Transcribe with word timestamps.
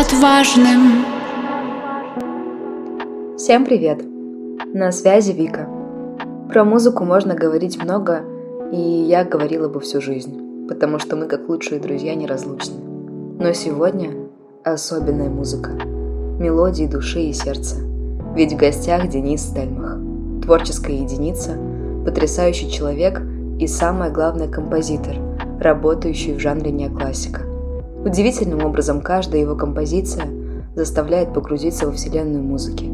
отважным 0.00 1.04
Всем 3.36 3.64
привет! 3.64 4.02
На 4.72 4.90
связи 4.92 5.32
Вика. 5.32 5.68
Про 6.48 6.64
музыку 6.64 7.04
можно 7.04 7.34
говорить 7.34 7.82
много, 7.82 8.22
и 8.72 8.78
я 8.78 9.24
говорила 9.24 9.68
бы 9.68 9.80
всю 9.80 10.00
жизнь, 10.00 10.66
потому 10.68 10.98
что 10.98 11.16
мы 11.16 11.26
как 11.26 11.48
лучшие 11.48 11.80
друзья 11.80 12.14
неразлучны. 12.14 12.76
Но 13.38 13.52
сегодня 13.52 14.10
особенная 14.64 15.28
музыка. 15.28 15.70
Мелодии 16.40 16.86
души 16.86 17.20
и 17.20 17.32
сердца. 17.32 17.76
Ведь 18.34 18.52
в 18.52 18.56
гостях 18.56 19.08
Денис 19.08 19.42
Стельмах. 19.42 19.98
Творческая 20.42 20.96
единица, 20.96 21.52
потрясающий 22.04 22.70
человек 22.70 23.20
и, 23.58 23.66
самое 23.66 24.10
главное, 24.12 24.48
композитор, 24.48 25.16
работающий 25.60 26.34
в 26.34 26.40
жанре 26.40 26.70
неоклассика. 26.70 27.42
Удивительным 28.04 28.64
образом 28.64 29.00
каждая 29.00 29.40
его 29.40 29.56
композиция 29.56 30.26
заставляет 30.74 31.32
погрузиться 31.32 31.86
во 31.86 31.92
вселенную 31.92 32.42
музыки 32.42 32.84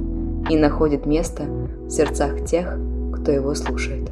и 0.48 0.56
находит 0.56 1.06
место 1.06 1.44
в 1.86 1.90
сердцах 1.90 2.44
тех, 2.44 2.78
кто 3.12 3.32
его 3.32 3.54
слушает. 3.54 4.10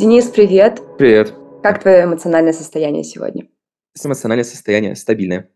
Денис, 0.00 0.28
привет. 0.28 0.80
Привет. 0.96 1.34
Как 1.62 1.82
твое 1.82 2.04
эмоциональное 2.04 2.54
состояние 2.54 3.04
сегодня? 3.04 3.48
Эмоциональное 4.02 4.44
состояние 4.44 4.96
стабильное. 4.96 5.50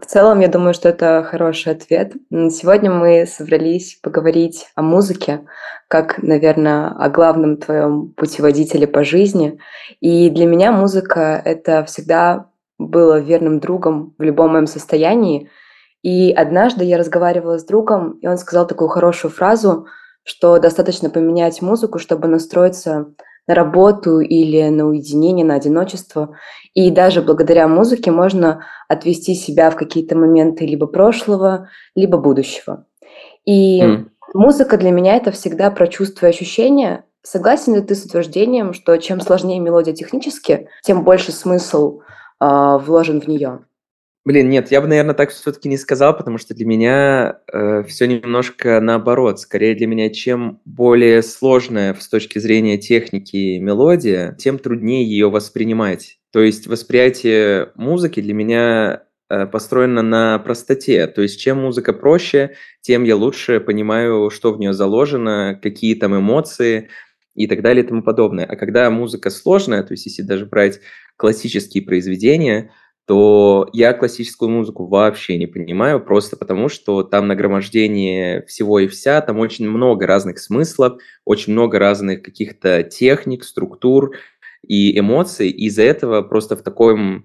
В 0.00 0.06
целом, 0.06 0.38
я 0.38 0.46
думаю, 0.46 0.72
что 0.72 0.88
это 0.88 1.26
хороший 1.28 1.72
ответ. 1.72 2.12
Сегодня 2.30 2.92
мы 2.92 3.26
собрались 3.26 3.98
поговорить 4.00 4.68
о 4.76 4.82
музыке, 4.82 5.46
как, 5.88 6.22
наверное, 6.22 6.90
о 6.90 7.08
главном 7.08 7.56
твоем 7.56 8.10
путеводителе 8.10 8.86
по 8.86 9.02
жизни. 9.02 9.58
И 9.98 10.30
для 10.30 10.46
меня 10.46 10.70
музыка— 10.70 11.42
это 11.44 11.84
всегда 11.84 12.52
было 12.78 13.18
верным 13.18 13.58
другом 13.58 14.14
в 14.16 14.22
любом 14.22 14.52
моем 14.52 14.68
состоянии. 14.68 15.50
И 16.02 16.30
однажды 16.30 16.84
я 16.84 16.98
разговаривала 16.98 17.58
с 17.58 17.64
другом, 17.64 18.12
и 18.20 18.28
он 18.28 18.38
сказал 18.38 18.64
такую 18.64 18.90
хорошую 18.90 19.32
фразу, 19.32 19.88
что 20.22 20.60
достаточно 20.60 21.10
поменять 21.10 21.60
музыку, 21.62 21.98
чтобы 21.98 22.28
настроиться 22.28 23.12
на 23.48 23.54
работу 23.54 24.20
или 24.20 24.68
на 24.68 24.86
уединение, 24.86 25.44
на 25.44 25.54
одиночество. 25.54 26.36
И 26.74 26.90
даже 26.90 27.22
благодаря 27.22 27.66
музыке 27.66 28.10
можно 28.10 28.64
отвести 28.86 29.34
себя 29.34 29.70
в 29.70 29.76
какие-то 29.76 30.16
моменты 30.16 30.66
либо 30.66 30.86
прошлого, 30.86 31.68
либо 31.96 32.18
будущего. 32.18 32.84
И 33.44 33.80
mm. 33.80 34.06
музыка 34.34 34.76
для 34.76 34.90
меня 34.90 35.16
это 35.16 35.32
всегда 35.32 35.70
про 35.70 35.88
чувства 35.88 36.26
и 36.26 36.30
ощущения. 36.30 37.04
Согласен 37.22 37.74
ли 37.74 37.80
ты 37.80 37.94
с 37.94 38.04
утверждением, 38.04 38.74
что 38.74 38.96
чем 38.98 39.20
сложнее 39.20 39.58
мелодия 39.58 39.94
технически, 39.94 40.68
тем 40.82 41.02
больше 41.02 41.32
смысл 41.32 42.00
э, 42.40 42.78
вложен 42.78 43.20
в 43.20 43.26
нее? 43.26 43.60
Блин, 44.24 44.50
нет, 44.50 44.70
я 44.70 44.80
бы, 44.82 44.88
наверное, 44.88 45.14
так 45.14 45.30
все-таки 45.30 45.68
не 45.68 45.78
сказал, 45.78 46.14
потому 46.16 46.36
что 46.36 46.54
для 46.54 46.66
меня 46.66 47.40
э, 47.50 47.82
все 47.84 48.06
немножко 48.06 48.78
наоборот. 48.80 49.40
Скорее 49.40 49.74
для 49.74 49.86
меня, 49.86 50.10
чем 50.10 50.60
более 50.66 51.22
сложная 51.22 51.94
с 51.94 52.08
точки 52.08 52.38
зрения 52.38 52.76
техники 52.76 53.58
мелодия, 53.58 54.34
тем 54.38 54.58
труднее 54.58 55.04
ее 55.04 55.30
воспринимать. 55.30 56.18
То 56.30 56.42
есть 56.42 56.66
восприятие 56.66 57.70
музыки 57.74 58.20
для 58.20 58.34
меня 58.34 59.04
э, 59.30 59.46
построено 59.46 60.02
на 60.02 60.38
простоте. 60.40 61.06
То 61.06 61.22
есть 61.22 61.40
чем 61.40 61.62
музыка 61.62 61.94
проще, 61.94 62.54
тем 62.82 63.04
я 63.04 63.16
лучше 63.16 63.60
понимаю, 63.60 64.28
что 64.28 64.52
в 64.52 64.58
нее 64.58 64.74
заложено, 64.74 65.58
какие 65.62 65.94
там 65.94 66.14
эмоции 66.14 66.90
и 67.34 67.46
так 67.46 67.62
далее 67.62 67.82
и 67.82 67.86
тому 67.86 68.02
подобное. 68.02 68.44
А 68.44 68.56
когда 68.56 68.90
музыка 68.90 69.30
сложная, 69.30 69.84
то 69.84 69.92
есть 69.92 70.04
если 70.04 70.20
даже 70.20 70.44
брать 70.44 70.80
классические 71.16 71.82
произведения– 71.84 72.72
то 73.08 73.70
я 73.72 73.94
классическую 73.94 74.50
музыку 74.50 74.86
вообще 74.86 75.38
не 75.38 75.46
понимаю, 75.46 75.98
просто 75.98 76.36
потому 76.36 76.68
что 76.68 77.02
там 77.02 77.26
нагромождение 77.26 78.42
всего 78.42 78.80
и 78.80 78.86
вся, 78.86 79.22
там 79.22 79.38
очень 79.38 79.66
много 79.66 80.06
разных 80.06 80.38
смыслов, 80.38 81.00
очень 81.24 81.54
много 81.54 81.78
разных 81.78 82.22
каких-то 82.22 82.82
техник, 82.82 83.44
структур 83.44 84.14
и 84.62 84.98
эмоций. 84.98 85.48
Из-за 85.48 85.84
этого 85.84 86.20
просто 86.20 86.54
в 86.54 86.62
таком 86.62 87.24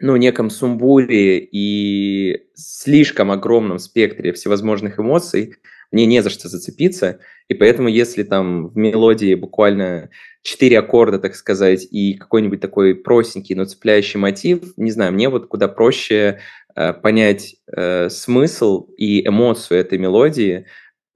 ну, 0.00 0.16
неком 0.16 0.48
сумбуре 0.48 1.40
и 1.40 2.46
слишком 2.54 3.30
огромном 3.30 3.78
спектре 3.78 4.32
всевозможных 4.32 4.98
эмоций 4.98 5.56
мне 5.92 6.06
не 6.06 6.22
за 6.22 6.30
что 6.30 6.48
зацепиться, 6.48 7.20
и 7.48 7.54
поэтому 7.54 7.88
если 7.88 8.22
там 8.22 8.68
в 8.68 8.76
мелодии 8.76 9.34
буквально 9.34 10.10
четыре 10.42 10.78
аккорда, 10.78 11.18
так 11.18 11.36
сказать, 11.36 11.86
и 11.90 12.14
какой-нибудь 12.14 12.60
такой 12.60 12.94
простенький, 12.94 13.54
но 13.54 13.64
цепляющий 13.64 14.18
мотив, 14.18 14.72
не 14.76 14.90
знаю, 14.90 15.12
мне 15.12 15.28
вот 15.28 15.46
куда 15.46 15.68
проще 15.68 16.40
э, 16.74 16.92
понять 16.94 17.56
э, 17.70 18.08
смысл 18.08 18.88
и 18.96 19.26
эмоцию 19.26 19.80
этой 19.80 19.98
мелодии, 19.98 20.66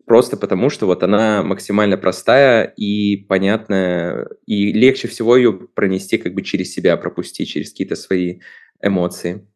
просто 0.05 0.37
потому 0.37 0.71
что 0.71 0.87
вот 0.87 1.03
она 1.03 1.43
максимально 1.43 1.97
простая 1.97 2.65
и 2.77 3.17
понятная, 3.17 4.29
и 4.47 4.73
легче 4.73 5.09
всего 5.09 5.37
ее 5.37 5.53
пронести 5.53 6.19
как 6.19 6.35
бы 6.35 6.43
через 6.43 6.73
себя, 6.73 6.97
пропустить 6.97 7.49
через 7.49 7.71
какие-то 7.71 7.97
свои 7.97 8.41
эмоции. 8.81 9.49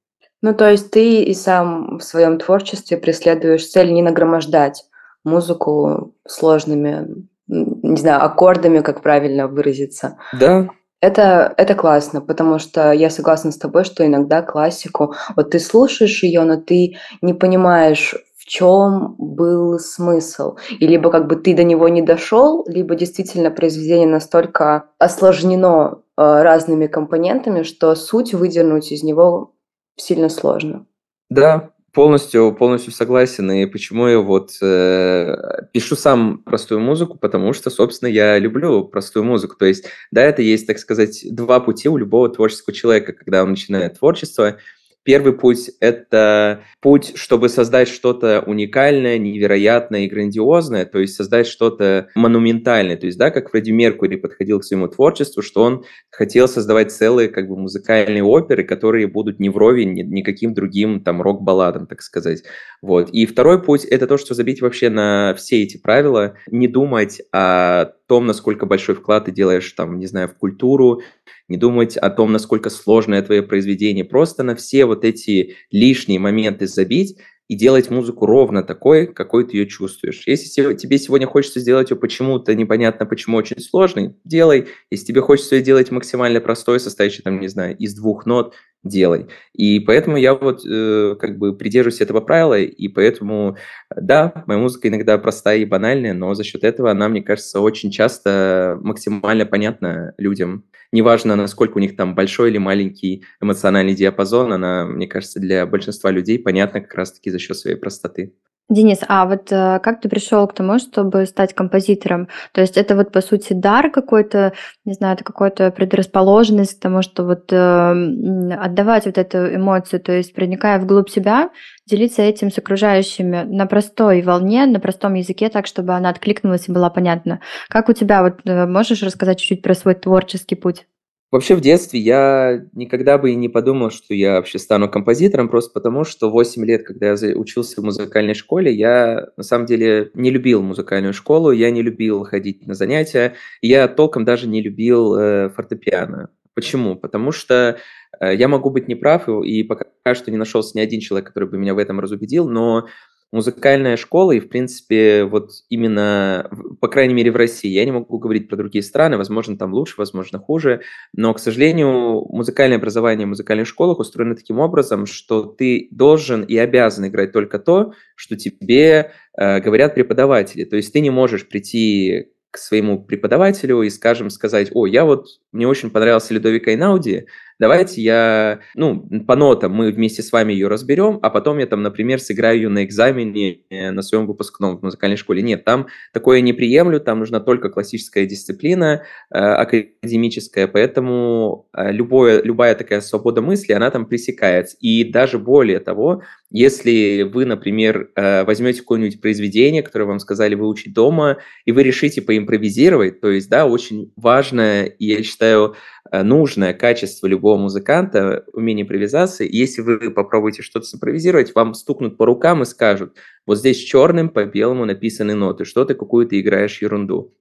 Ну, 0.42 0.54
то 0.54 0.70
есть 0.70 0.90
ты 0.90 1.22
и 1.22 1.34
сам 1.34 1.98
в 1.98 2.02
своем 2.02 2.38
творчестве 2.38 2.96
преследуешь 2.96 3.68
цель 3.68 3.92
не 3.92 4.00
нагромождать 4.00 4.84
музыку 5.24 6.14
сложными 6.26 7.28
не 7.50 7.96
знаю, 7.96 8.24
аккордами, 8.24 8.80
как 8.80 9.02
правильно 9.02 9.48
выразиться. 9.48 10.16
Да. 10.38 10.68
Это, 11.00 11.54
это 11.56 11.74
классно, 11.74 12.20
потому 12.20 12.58
что 12.58 12.92
я 12.92 13.10
согласна 13.10 13.52
с 13.52 13.56
тобой, 13.56 13.84
что 13.84 14.06
иногда 14.06 14.42
классику, 14.42 15.14
вот 15.34 15.50
ты 15.50 15.58
слушаешь 15.58 16.22
ее, 16.22 16.42
но 16.42 16.56
ты 16.58 16.96
не 17.22 17.32
понимаешь, 17.32 18.14
в 18.36 18.44
чем 18.44 19.14
был 19.16 19.78
смысл. 19.78 20.56
И 20.78 20.86
либо 20.86 21.10
как 21.10 21.26
бы 21.26 21.36
ты 21.36 21.56
до 21.56 21.64
него 21.64 21.88
не 21.88 22.02
дошел, 22.02 22.64
либо 22.68 22.94
действительно 22.96 23.50
произведение 23.50 24.08
настолько 24.08 24.90
осложнено 24.98 26.02
э, 26.16 26.42
разными 26.42 26.86
компонентами, 26.86 27.62
что 27.62 27.94
суть 27.94 28.34
выдернуть 28.34 28.92
из 28.92 29.02
него 29.02 29.54
сильно 29.96 30.28
сложно. 30.28 30.86
Да, 31.30 31.70
Полностью, 31.92 32.54
полностью 32.54 32.92
согласен. 32.92 33.50
И 33.50 33.66
почему 33.66 34.06
я 34.06 34.20
вот 34.20 34.52
э, 34.62 35.36
пишу 35.72 35.96
сам 35.96 36.38
простую 36.38 36.80
музыку, 36.80 37.18
потому 37.18 37.52
что, 37.52 37.70
собственно, 37.70 38.08
я 38.08 38.38
люблю 38.38 38.84
простую 38.84 39.24
музыку. 39.24 39.56
То 39.56 39.66
есть, 39.66 39.86
да, 40.10 40.22
это 40.22 40.42
есть, 40.42 40.66
так 40.66 40.78
сказать, 40.78 41.24
два 41.30 41.58
пути 41.58 41.88
у 41.88 41.96
любого 41.96 42.28
творческого 42.28 42.74
человека, 42.74 43.12
когда 43.12 43.42
он 43.42 43.50
начинает 43.50 43.98
творчество– 43.98 44.56
Первый 45.02 45.32
путь– 45.32 45.70
это 45.80 46.62
путь, 46.80 47.12
чтобы 47.14 47.48
создать 47.48 47.88
что-то 47.88 48.42
уникальное, 48.46 49.16
невероятное 49.16 50.00
и 50.00 50.08
грандиозное, 50.08 50.84
то 50.84 50.98
есть 50.98 51.14
создать 51.14 51.46
что-то 51.46 52.08
монументальное. 52.14 52.98
То 52.98 53.06
есть, 53.06 53.18
да, 53.18 53.30
как 53.30 53.50
Фредди 53.50 53.70
Меркури 53.70 54.16
подходил 54.16 54.60
к 54.60 54.64
своему 54.64 54.88
творчеству, 54.88 55.42
что 55.42 55.62
он 55.62 55.84
хотел 56.10 56.48
создавать 56.48 56.92
целые 56.92 57.28
как 57.28 57.48
бы 57.48 57.56
музыкальные 57.56 58.22
оперы, 58.22 58.62
которые 58.62 59.06
будут 59.06 59.40
не 59.40 59.48
вровень 59.48 59.94
ни, 59.94 60.02
никаким 60.02 60.52
другим 60.52 61.02
там 61.02 61.22
рок-балладам, 61.22 61.86
так 61.86 62.02
сказать. 62.02 62.42
Вот. 62.82 63.08
И 63.10 63.24
второй 63.24 63.62
путь– 63.62 63.84
это 63.86 64.06
то, 64.06 64.18
что 64.18 64.34
забить 64.34 64.60
вообще 64.60 64.90
на 64.90 65.34
все 65.34 65.62
эти 65.62 65.78
правила, 65.78 66.34
не 66.50 66.68
думать 66.68 67.22
о 67.32 67.92
том, 68.10 68.26
насколько 68.26 68.66
большой 68.66 68.96
вклад 68.96 69.26
ты 69.26 69.30
делаешь, 69.30 69.70
там, 69.70 70.00
не 70.00 70.06
знаю, 70.06 70.26
в 70.26 70.34
культуру, 70.34 71.02
не 71.46 71.56
думать 71.56 71.96
о 71.96 72.10
том, 72.10 72.32
насколько 72.32 72.68
сложное 72.68 73.22
твое 73.22 73.40
произведение, 73.40 74.04
просто 74.04 74.42
на 74.42 74.56
все 74.56 74.84
вот 74.84 75.04
эти 75.04 75.54
лишние 75.70 76.18
моменты 76.18 76.66
забить 76.66 77.18
и 77.46 77.54
делать 77.54 77.88
музыку 77.88 78.26
ровно 78.26 78.64
такой, 78.64 79.06
какой 79.06 79.46
ты 79.46 79.58
ее 79.58 79.68
чувствуешь. 79.68 80.24
Если 80.26 80.74
тебе 80.74 80.98
сегодня 80.98 81.28
хочется 81.28 81.60
сделать 81.60 81.92
ее 81.92 81.96
почему-то 81.96 82.52
непонятно 82.56 83.06
почему 83.06 83.36
очень 83.36 83.60
сложный, 83.60 84.16
делай. 84.24 84.66
Если 84.90 85.06
тебе 85.06 85.20
хочется 85.20 85.54
ее 85.54 85.62
делать 85.62 85.92
максимально 85.92 86.40
простой, 86.40 86.80
состоящий 86.80 87.22
там, 87.22 87.38
не 87.38 87.46
знаю, 87.46 87.76
из 87.76 87.94
двух 87.94 88.26
нот, 88.26 88.54
делай. 88.82 89.26
И 89.52 89.80
поэтому 89.80 90.16
я 90.16 90.34
вот 90.34 90.64
э, 90.66 91.16
как 91.20 91.38
бы 91.38 91.56
придерживаюсь 91.56 92.00
этого 92.00 92.20
правила, 92.20 92.58
и 92.58 92.88
поэтому, 92.88 93.56
да, 93.94 94.44
моя 94.46 94.58
музыка 94.60 94.88
иногда 94.88 95.18
простая 95.18 95.58
и 95.58 95.64
банальная, 95.64 96.14
но 96.14 96.34
за 96.34 96.44
счет 96.44 96.64
этого 96.64 96.90
она, 96.90 97.08
мне 97.08 97.22
кажется, 97.22 97.60
очень 97.60 97.90
часто 97.90 98.78
максимально 98.82 99.46
понятна 99.46 100.14
людям. 100.18 100.64
Неважно, 100.92 101.36
насколько 101.36 101.76
у 101.76 101.80
них 101.80 101.96
там 101.96 102.14
большой 102.14 102.50
или 102.50 102.58
маленький 102.58 103.24
эмоциональный 103.40 103.94
диапазон, 103.94 104.52
она, 104.52 104.86
мне 104.86 105.06
кажется, 105.06 105.38
для 105.40 105.66
большинства 105.66 106.10
людей 106.10 106.38
понятна 106.38 106.80
как 106.80 106.94
раз-таки 106.94 107.30
за 107.30 107.38
счет 107.38 107.56
своей 107.56 107.76
простоты. 107.76 108.34
Денис, 108.70 109.00
а 109.08 109.26
вот 109.26 109.50
э, 109.50 109.80
как 109.82 110.00
ты 110.00 110.08
пришел 110.08 110.46
к 110.46 110.54
тому, 110.54 110.78
чтобы 110.78 111.26
стать 111.26 111.54
композитором? 111.54 112.28
То 112.52 112.60
есть 112.60 112.76
это 112.76 112.94
вот 112.94 113.10
по 113.10 113.20
сути 113.20 113.52
дар 113.52 113.90
какой-то, 113.90 114.52
не 114.84 114.92
знаю, 114.92 115.14
это 115.14 115.24
какая-то 115.24 115.72
предрасположенность 115.72 116.78
к 116.78 116.80
тому, 116.80 117.02
что 117.02 117.24
вот 117.24 117.52
э, 117.52 117.56
отдавать 117.56 119.06
вот 119.06 119.18
эту 119.18 119.56
эмоцию, 119.56 119.98
то 120.00 120.12
есть 120.12 120.32
проникая 120.34 120.78
вглубь 120.78 121.10
себя, 121.10 121.50
делиться 121.88 122.22
этим 122.22 122.52
с 122.52 122.58
окружающими 122.58 123.42
на 123.42 123.66
простой 123.66 124.22
волне, 124.22 124.66
на 124.66 124.78
простом 124.78 125.14
языке, 125.14 125.48
так, 125.48 125.66
чтобы 125.66 125.94
она 125.94 126.08
откликнулась 126.08 126.68
и 126.68 126.72
была 126.72 126.90
понятна. 126.90 127.40
Как 127.68 127.88
у 127.88 127.92
тебя, 127.92 128.22
вот 128.22 128.38
э, 128.44 128.66
можешь 128.66 129.02
рассказать 129.02 129.40
чуть-чуть 129.40 129.62
про 129.62 129.74
свой 129.74 129.94
творческий 129.96 130.54
путь? 130.54 130.86
Вообще 131.30 131.54
в 131.54 131.60
детстве 131.60 132.00
я 132.00 132.66
никогда 132.72 133.16
бы 133.16 133.30
и 133.30 133.36
не 133.36 133.48
подумал, 133.48 133.90
что 133.90 134.14
я 134.14 134.34
вообще 134.34 134.58
стану 134.58 134.88
композитором, 134.88 135.48
просто 135.48 135.72
потому 135.72 136.02
что 136.02 136.28
8 136.28 136.64
лет, 136.64 136.84
когда 136.84 137.12
я 137.12 137.36
учился 137.36 137.80
в 137.80 137.84
музыкальной 137.84 138.34
школе, 138.34 138.72
я 138.72 139.28
на 139.36 139.44
самом 139.44 139.66
деле 139.66 140.10
не 140.14 140.30
любил 140.30 140.60
музыкальную 140.60 141.14
школу, 141.14 141.52
я 141.52 141.70
не 141.70 141.82
любил 141.82 142.24
ходить 142.24 142.66
на 142.66 142.74
занятия, 142.74 143.34
я 143.62 143.86
толком 143.86 144.24
даже 144.24 144.48
не 144.48 144.60
любил 144.60 145.14
э, 145.14 145.50
фортепиано. 145.50 146.30
Почему? 146.54 146.96
Потому 146.96 147.30
что 147.30 147.78
э, 148.18 148.34
я 148.34 148.48
могу 148.48 148.70
быть 148.70 148.88
неправ, 148.88 149.28
и 149.28 149.62
пока 149.62 149.86
что 150.14 150.32
не 150.32 150.36
нашелся 150.36 150.76
ни 150.76 150.80
один 150.80 150.98
человек, 150.98 151.28
который 151.28 151.48
бы 151.48 151.58
меня 151.58 151.74
в 151.74 151.78
этом 151.78 152.00
разубедил, 152.00 152.48
но 152.48 152.88
музыкальная 153.32 153.96
школа, 153.96 154.32
и, 154.32 154.40
в 154.40 154.48
принципе, 154.48 155.24
вот 155.24 155.50
именно, 155.68 156.50
по 156.80 156.88
крайней 156.88 157.14
мере, 157.14 157.30
в 157.30 157.36
России, 157.36 157.70
я 157.70 157.84
не 157.84 157.92
могу 157.92 158.18
говорить 158.18 158.48
про 158.48 158.56
другие 158.56 158.82
страны, 158.82 159.16
возможно, 159.16 159.56
там 159.56 159.72
лучше, 159.72 159.94
возможно, 159.98 160.38
хуже, 160.38 160.82
но, 161.14 161.32
к 161.32 161.38
сожалению, 161.38 162.26
музыкальное 162.28 162.78
образование 162.78 163.26
в 163.26 163.30
музыкальных 163.30 163.68
школах 163.68 164.00
устроено 164.00 164.34
таким 164.34 164.58
образом, 164.58 165.06
что 165.06 165.44
ты 165.44 165.88
должен 165.90 166.42
и 166.42 166.56
обязан 166.56 167.06
играть 167.06 167.32
только 167.32 167.58
то, 167.58 167.92
что 168.16 168.36
тебе 168.36 169.12
э, 169.36 169.60
говорят 169.60 169.94
преподаватели. 169.94 170.64
То 170.64 170.76
есть 170.76 170.92
ты 170.92 171.00
не 171.00 171.10
можешь 171.10 171.48
прийти 171.48 172.28
к 172.50 172.58
своему 172.58 172.98
преподавателю 172.98 173.82
и, 173.82 173.90
скажем, 173.90 174.28
сказать, 174.28 174.70
о, 174.74 174.86
я 174.86 175.04
вот, 175.04 175.26
мне 175.52 175.68
очень 175.68 175.90
понравился 175.90 176.34
Людовика 176.34 176.72
Эйнауди, 176.72 177.26
давайте 177.60 178.00
я, 178.00 178.60
ну, 178.74 179.06
по 179.26 179.36
нотам 179.36 179.72
мы 179.72 179.92
вместе 179.92 180.22
с 180.22 180.32
вами 180.32 180.52
ее 180.52 180.66
разберем, 180.66 181.20
а 181.22 181.30
потом 181.30 181.58
я 181.58 181.66
там, 181.66 181.82
например, 181.82 182.18
сыграю 182.18 182.56
ее 182.56 182.68
на 182.68 182.84
экзамене 182.84 183.60
э, 183.70 183.90
на 183.90 184.02
своем 184.02 184.26
выпускном 184.26 184.78
в 184.78 184.82
музыкальной 184.82 185.18
школе. 185.18 185.42
Нет, 185.42 185.64
там 185.64 185.86
такое 186.12 186.40
не 186.40 186.52
приемлю, 186.52 186.98
там 186.98 187.20
нужна 187.20 187.38
только 187.38 187.68
классическая 187.68 188.26
дисциплина 188.26 189.02
э, 189.30 189.38
академическая, 189.38 190.66
поэтому 190.66 191.68
э, 191.72 191.92
любое, 191.92 192.42
любая 192.42 192.74
такая 192.74 193.02
свобода 193.02 193.42
мысли, 193.42 193.72
она 193.72 193.90
там 193.90 194.06
пресекается. 194.06 194.76
И 194.80 195.04
даже 195.04 195.38
более 195.38 195.80
того, 195.80 196.22
если 196.50 197.22
вы, 197.22 197.44
например, 197.44 198.10
э, 198.14 198.44
возьмете 198.44 198.80
какое-нибудь 198.80 199.20
произведение, 199.20 199.82
которое 199.82 200.04
вам 200.04 200.18
сказали 200.18 200.54
выучить 200.54 200.92
дома, 200.92 201.38
и 201.64 201.72
вы 201.72 201.82
решите 201.82 202.22
поимпровизировать, 202.22 203.20
то 203.20 203.30
есть, 203.30 203.48
да, 203.48 203.66
очень 203.66 204.12
важное, 204.16 204.94
я 204.98 205.22
считаю, 205.22 205.76
Э, 206.12 206.22
нужное 206.22 206.74
качество 206.74 207.26
любого 207.26 207.56
музыканта, 207.56 208.44
умение 208.52 208.82
импровизации. 208.84 209.48
Если 209.50 209.80
вы 209.80 210.10
попробуете 210.10 210.62
что-то 210.62 210.86
симпровизировать, 210.86 211.54
вам 211.54 211.74
стукнут 211.74 212.16
по 212.16 212.26
рукам 212.26 212.62
и 212.62 212.66
скажут, 212.66 213.16
вот 213.46 213.58
здесь 213.58 213.78
черным 213.78 214.28
по 214.28 214.44
белому 214.44 214.84
написаны 214.86 215.34
ноты, 215.34 215.64
что 215.64 215.84
ты 215.84 215.94
какую-то 215.94 216.40
играешь 216.40 216.82
ерунду. 216.82 217.34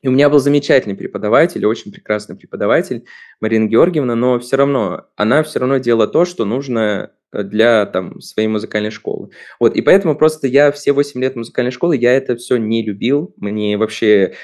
И 0.00 0.08
у 0.08 0.12
меня 0.12 0.30
был 0.30 0.38
замечательный 0.38 0.94
преподаватель, 0.94 1.66
очень 1.66 1.92
прекрасный 1.92 2.36
преподаватель, 2.36 3.04
Марина 3.40 3.66
Георгиевна, 3.66 4.14
но 4.14 4.38
все 4.38 4.56
равно, 4.56 5.08
она 5.16 5.42
все 5.42 5.58
равно 5.58 5.78
делала 5.78 6.06
то, 6.06 6.24
что 6.24 6.44
нужно 6.44 7.10
для 7.32 7.86
там, 7.86 8.20
своей 8.20 8.48
музыкальной 8.48 8.90
школы. 8.90 9.30
Вот, 9.60 9.76
и 9.76 9.82
поэтому 9.82 10.16
просто 10.16 10.46
я 10.46 10.72
все 10.72 10.92
8 10.92 11.20
лет 11.20 11.36
музыкальной 11.36 11.72
школы, 11.72 11.96
я 11.96 12.12
это 12.12 12.36
все 12.36 12.56
не 12.56 12.82
любил. 12.82 13.34
Мне 13.36 13.76
вообще 13.76 14.34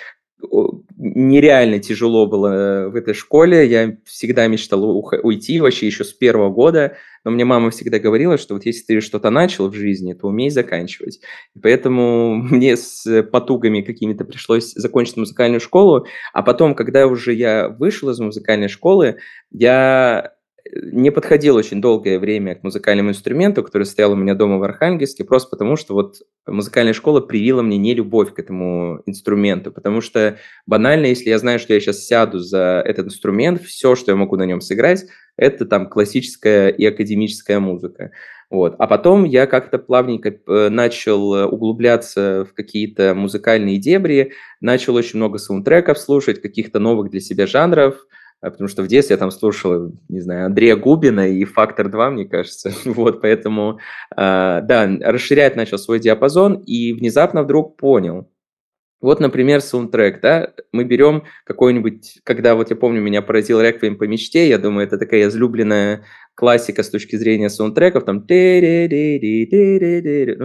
нереально 0.97 1.79
тяжело 1.79 2.27
было 2.27 2.49
э, 2.49 2.89
в 2.89 2.97
этой 2.97 3.15
школе. 3.15 3.67
Я 3.67 3.97
всегда 4.05 4.47
мечтал 4.47 4.85
уйти 5.23 5.61
вообще 5.61 5.87
еще 5.87 6.05
с 6.05 6.13
первого 6.13 6.51
года. 6.51 6.97
Но 7.25 7.31
мне 7.31 7.45
мама 7.45 7.71
всегда 7.71 7.99
говорила, 7.99 8.37
что 8.37 8.55
вот 8.55 8.67
если 8.67 8.85
ты 8.85 9.01
что-то 9.01 9.31
начал 9.31 9.69
в 9.69 9.75
жизни, 9.75 10.13
то 10.13 10.29
умей 10.29 10.51
заканчивать. 10.51 11.21
И 11.55 11.59
поэтому 11.59 12.37
мне 12.51 12.77
с 12.77 13.23
потугами 13.25 13.81
какими-то 13.81 14.25
пришлось 14.25 14.73
закончить 14.75 15.17
музыкальную 15.17 15.61
школу. 15.61 16.07
А 16.33 16.43
потом, 16.43 16.75
когда 16.75 17.07
уже 17.07 17.33
я 17.33 17.69
вышел 17.69 18.11
из 18.11 18.19
музыкальной 18.19 18.69
школы, 18.69 19.17
я 19.51 20.34
не 20.73 21.11
подходил 21.11 21.57
очень 21.57 21.81
долгое 21.81 22.19
время 22.19 22.55
к 22.55 22.63
музыкальному 22.63 23.11
инструменту, 23.11 23.63
который 23.63 23.85
стоял 23.85 24.13
у 24.13 24.17
меня 24.17 24.35
дома 24.35 24.59
в 24.59 24.63
Архангельске, 24.63 25.25
просто 25.25 25.51
потому 25.51 25.77
что 25.77 25.95
вот 25.95 26.23
музыкальная 26.47 26.95
школа 26.95 27.21
привила 27.21 27.63
мне 27.63 27.77
не 27.77 27.95
любовь 27.95 28.33
к 28.33 28.39
этому 28.39 29.03
инструменту, 29.05 29.71
потому 29.73 30.01
что 30.01 30.39
банально, 30.67 31.07
если 31.07 31.29
я 31.29 31.39
знаю, 31.39 31.59
что 31.59 31.75
я 31.75 31.81
сейчас 31.81 32.05
сяду 32.05 32.39
за 32.39 32.83
этот 32.85 33.07
инструмент, 33.07 33.63
все, 33.63 33.95
что 33.95 34.13
я 34.13 34.17
могу 34.17 34.37
на 34.37 34.45
нем 34.45 34.63
сыграть, 34.63 35.05
это 35.37 35.67
там 35.67 35.89
классическая 35.89 36.69
и 36.69 36.85
академическая 36.87 37.61
музыка. 37.61 38.13
Вот. 38.51 38.77
А 38.79 38.87
потом 38.87 39.25
я 39.25 39.47
как-то 39.47 39.79
плавненько 39.79 40.31
э, 40.31 40.69
начал 40.69 41.53
углубляться 41.53 42.47
в 42.49 42.55
какие-то 42.55 43.15
музыкальные 43.15 43.79
дебри, 43.79 44.33
начал 44.61 44.95
очень 44.95 45.19
много 45.19 45.39
саундтреков 45.39 45.99
слушать, 45.99 46.41
каких-то 46.41 46.79
новых 46.79 47.11
для 47.11 47.21
себя 47.21 47.47
жанров– 47.47 48.07
потому 48.41 48.69
что 48.69 48.83
в 48.83 48.87
детстве 48.89 49.15
я 49.15 49.19
там 49.19 49.31
слушал, 49.31 49.93
не 50.09 50.21
знаю, 50.21 50.47
Андрея 50.47 50.77
Губина 50.77 51.29
и 51.29 51.45
«Фактор 51.45 51.89
2», 51.89 52.11
мне 52.11 52.25
кажется. 52.27 52.73
Вот, 52.85 53.21
поэтому, 53.21 53.79
а, 54.15 54.61
да, 54.61 54.87
расширять 55.01 55.57
начал 55.57 55.79
свой 55.79 55.99
диапазон 55.99 56.55
и 56.55 56.93
внезапно 56.93 57.43
вдруг 57.43 57.77
понял. 57.77 58.31
Вот, 59.01 59.21
например, 59.21 59.61
саундтрек, 59.61 60.21
да, 60.23 60.55
мы 60.73 60.85
берем 60.85 61.25
какой-нибудь, 61.45 62.21
когда 62.25 62.55
вот 62.55 62.71
я 62.71 62.77
помню, 62.77 63.03
меня 63.03 63.21
поразил 63.21 63.61
«Реквием 63.61 63.99
по 63.99 64.05
мечте», 64.05 64.49
я 64.49 64.57
думаю, 64.57 64.87
это 64.87 64.97
такая 64.97 65.29
излюбленная 65.29 66.05
классика 66.35 66.83
с 66.83 66.89
точки 66.89 67.17
зрения 67.17 67.51
саундтреков, 67.51 68.05
там, 68.05 68.17
ну 68.17 68.25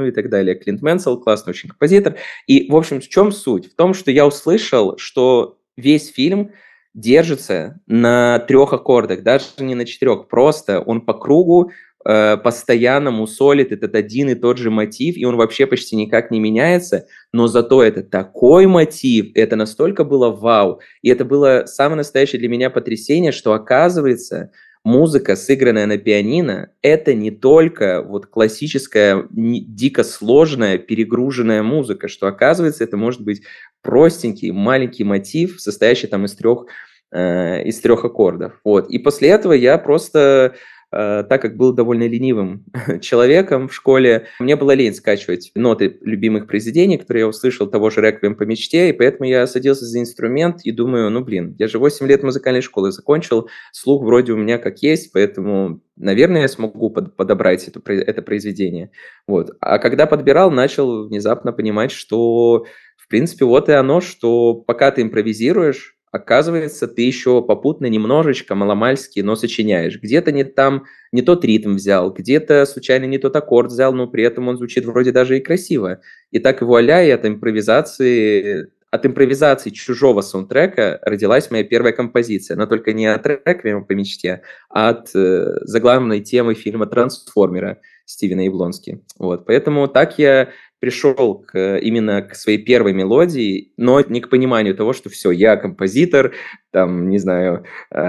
и 0.06 0.12
так 0.12 0.30
далее. 0.30 0.56
Клинт 0.56 0.82
Мэнсел, 0.82 1.22
классный 1.22 1.52
очень 1.52 1.70
композитор. 1.70 2.18
И, 2.48 2.70
в 2.70 2.76
общем, 2.76 3.00
в 3.00 3.08
чем 3.08 3.32
суть? 3.32 3.72
В 3.72 3.76
том, 3.76 3.94
что 3.94 4.12
я 4.12 4.28
услышал, 4.28 4.98
что 4.98 5.58
весь 5.78 6.12
фильм– 6.12 6.52
держится 6.94 7.80
на 7.88 8.40
трех 8.40 8.74
аккордах, 8.74 9.24
даже 9.24 9.46
не 9.60 9.76
на 9.76 9.86
четырех, 9.86 10.28
просто 10.28 10.82
он 10.82 11.02
по 11.02 11.14
кругу 11.14 11.72
э, 12.06 12.38
постоянно 12.38 13.12
мусолит 13.12 13.72
этот 13.72 13.96
один 13.96 14.30
и 14.30 14.36
тот 14.36 14.58
же 14.58 14.72
мотив, 14.72 15.16
и 15.18 15.26
он 15.26 15.36
вообще 15.36 15.68
почти 15.68 15.96
никак 15.96 16.32
не 16.32 16.40
меняется, 16.40 17.06
но 17.32 17.48
зато 17.48 17.84
это 17.84 18.04
такой 18.04 18.66
мотив, 18.66 19.32
это 19.36 19.56
настолько 19.56 20.04
было 20.04 20.30
вау, 20.30 20.82
и 21.02 21.10
это 21.10 21.26
было 21.26 21.64
самое 21.66 21.98
настоящее 21.98 22.40
для 22.40 22.50
меня 22.50 22.70
потрясение, 22.70 23.32
что 23.32 23.54
оказывается, 23.54 24.52
музыка, 24.84 25.36
сыгранная 25.36 25.86
на 25.86 25.98
пианино, 25.98 26.72
это 26.82 27.14
не 27.14 27.32
только 27.32 28.02
вот 28.02 28.28
классическая, 28.28 29.28
дико 29.30 30.04
сложная, 30.04 30.78
перегруженная 30.78 31.64
музыка, 31.64 32.08
что 32.08 32.28
оказывается, 32.28 32.84
это 32.84 32.98
может 32.98 33.22
быть 33.22 33.44
простенький 33.82 34.52
маленький 34.52 35.04
мотив, 35.04 35.60
состоящий 35.60 36.08
там 36.08 36.26
из 36.26 36.34
трех, 36.34 36.66
э, 37.12 37.64
из 37.64 37.80
трех 37.80 38.06
аккордов. 38.06 38.60
Вот. 38.64 38.90
И 38.90 39.00
после 39.00 39.30
этого 39.30 39.54
я 39.54 39.78
просто 39.78 40.56
э, 40.92 41.24
так 41.28 41.42
как 41.42 41.58
был 41.58 41.74
довольно 41.74 42.08
ленивым 42.08 42.66
человеком 43.02 43.68
в 43.68 43.74
школе, 43.74 44.28
мне 44.40 44.56
было 44.56 44.72
лень 44.72 44.94
скачивать 44.94 45.52
ноты 45.56 45.98
любимых 46.02 46.48
произведений, 46.48 46.98
которые 46.98 47.22
я 47.22 47.28
услышал, 47.28 47.68
того 47.68 47.90
же 47.90 48.02
«Реквием 48.02 48.36
по 48.36 48.44
мечте», 48.44 48.90
и 48.90 48.94
поэтому 48.94 49.30
я 49.30 49.46
садился 49.48 49.86
за 49.86 50.00
инструмент 50.00 50.62
и 50.64 50.72
думаю, 50.72 51.10
ну, 51.10 51.22
блин, 51.22 51.56
я 51.60 51.68
же 51.68 51.80
8 51.80 52.08
лет 52.08 52.24
музыкальной 52.24 52.62
школы 52.62 52.92
закончил, 52.92 53.50
слух 53.72 54.04
вроде 54.04 54.34
у 54.34 54.38
меня 54.38 54.58
как 54.58 54.80
есть, 54.80 55.12
поэтому, 55.12 55.82
наверное, 55.96 56.42
я 56.42 56.48
смогу 56.48 56.90
под, 56.90 57.16
подобрать 57.16 57.68
эту, 57.68 57.82
это 57.86 58.22
произведение. 58.22 58.92
Вот. 59.28 59.52
А 59.60 59.78
когда 59.80 60.06
подбирал, 60.06 60.52
начал 60.52 61.08
внезапно 61.08 61.52
понимать, 61.52 61.92
что 61.92 62.66
в 62.98 63.08
принципе, 63.10 63.44
вот 63.44 63.70
и 63.70 63.72
оно, 63.72 64.02
что 64.02 64.54
пока 64.54 64.92
ты 64.92 65.02
импровизируешь, 65.02 65.99
оказывается, 66.12 66.88
ты 66.88 67.04
еще 67.04 67.42
попутно 67.42 67.86
немножечко 67.88 68.56
маломальски, 68.56 69.20
но 69.22 69.36
сочиняешь. 69.36 70.00
Где-то 70.02 70.32
не 70.32 70.44
там, 70.44 70.86
не 71.12 71.22
тот 71.22 71.46
ритм 71.46 71.76
взял, 71.76 72.12
где-то 72.12 72.66
случайно 72.66 73.06
не 73.06 73.18
тот 73.18 73.36
аккорд 73.36 73.72
взял, 73.72 73.94
но 73.94 74.08
при 74.08 74.24
этом 74.24 74.48
он 74.48 74.58
звучит 74.58 74.86
вроде 74.86 75.12
даже 75.12 75.38
и 75.38 75.42
красиво. 75.42 76.02
И 76.32 76.40
так 76.40 76.62
вуаля, 76.62 77.06
и 77.06 77.10
от 77.10 77.26
импровизации, 77.26 78.68
от 78.92 79.06
импровизации 79.06 79.70
чужого 79.70 80.22
саундтрека 80.22 81.00
родилась 81.04 81.52
моя 81.52 81.64
первая 81.64 81.94
композиция, 81.94 82.58
но 82.58 82.66
только 82.66 82.94
не 82.94 83.06
от 83.06 83.24
трека 83.24 83.82
по 83.82 83.94
мечте, 83.94 84.42
а 84.70 84.90
от 84.90 85.12
э, 85.16 85.58
заглавной 85.62 86.22
темы 86.22 86.56
фильма 86.56 86.88
«Трансформера» 86.88 87.80
Стивена 88.06 88.42
Яблонски. 88.42 89.04
Вот, 89.20 89.46
поэтому 89.46 89.88
так 89.88 90.18
я 90.18 90.50
пришел 90.80 91.36
к, 91.36 91.78
именно 91.78 92.22
к 92.22 92.36
своей 92.36 92.58
первой 92.58 92.94
мелодии, 92.94 93.74
но 93.78 94.02
не 94.02 94.22
к 94.22 94.30
пониманию 94.30 94.76
того, 94.76 94.94
что 94.94 95.10
все, 95.10 95.32
я 95.32 95.58
композитор, 95.58 96.34
там, 96.72 97.10
не 97.10 97.18
знаю, 97.18 97.66
э, 97.92 98.00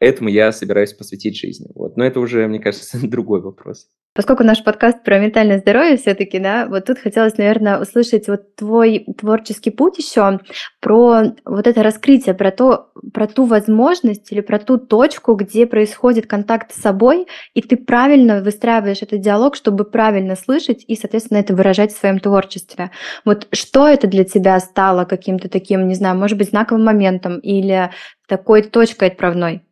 этому 0.00 0.28
я 0.28 0.52
собираюсь 0.52 0.92
посвятить 0.92 1.36
жизни. 1.36 1.68
Вот. 1.74 1.96
Но 1.96 2.04
это 2.04 2.20
уже, 2.20 2.46
мне 2.46 2.60
кажется, 2.60 2.98
другой 3.02 3.40
вопрос. 3.40 3.88
Поскольку 4.16 4.44
наш 4.44 4.64
подкаст 4.64 5.04
про 5.04 5.18
ментальное 5.18 5.58
здоровье 5.58 5.98
все-таки, 5.98 6.38
да, 6.38 6.66
вот 6.68 6.86
тут 6.86 6.98
хотелось, 6.98 7.36
наверное, 7.36 7.78
услышать 7.78 8.28
вот 8.28 8.54
твой 8.56 9.04
творческий 9.18 9.70
путь 9.70 9.98
еще, 9.98 10.40
про 10.80 11.34
вот 11.44 11.66
это 11.66 11.82
раскрытие, 11.82 12.34
про, 12.34 12.50
то, 12.50 12.92
про 13.12 13.26
ту 13.26 13.44
возможность 13.44 14.32
или 14.32 14.40
про 14.40 14.58
ту 14.58 14.78
точку, 14.78 15.34
где 15.34 15.66
происходит 15.66 16.26
контакт 16.26 16.72
с 16.72 16.80
собой, 16.80 17.26
и 17.52 17.60
ты 17.60 17.76
правильно 17.76 18.42
выстраиваешь 18.42 19.02
этот 19.02 19.20
диалог, 19.20 19.54
чтобы 19.54 19.84
правильно 19.84 20.34
слышать 20.34 20.82
и, 20.86 20.96
соответственно, 20.96 21.38
это 21.38 21.54
выражать 21.54 21.92
в 21.96 22.00
своем 22.00 22.20
творчестве. 22.20 22.90
Вот 23.24 23.48
что 23.52 23.88
это 23.88 24.06
для 24.06 24.24
тебя 24.24 24.60
стало 24.60 25.04
каким-то 25.04 25.48
таким, 25.48 25.88
не 25.88 25.94
знаю, 25.94 26.16
может 26.16 26.38
быть, 26.38 26.50
знаковым 26.50 26.84
моментом 26.84 27.38
или 27.38 27.90
такой 28.28 28.62
точкой 28.62 29.08
отправной? 29.08 29.62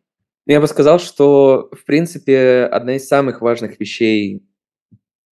Я 0.45 0.61
бы 0.61 0.67
сказал, 0.67 0.99
что, 0.99 1.69
в 1.71 1.85
принципе, 1.85 2.69
одна 2.71 2.97
из 2.97 3.07
самых 3.07 3.41
важных 3.41 3.79
вещей, 3.79 4.43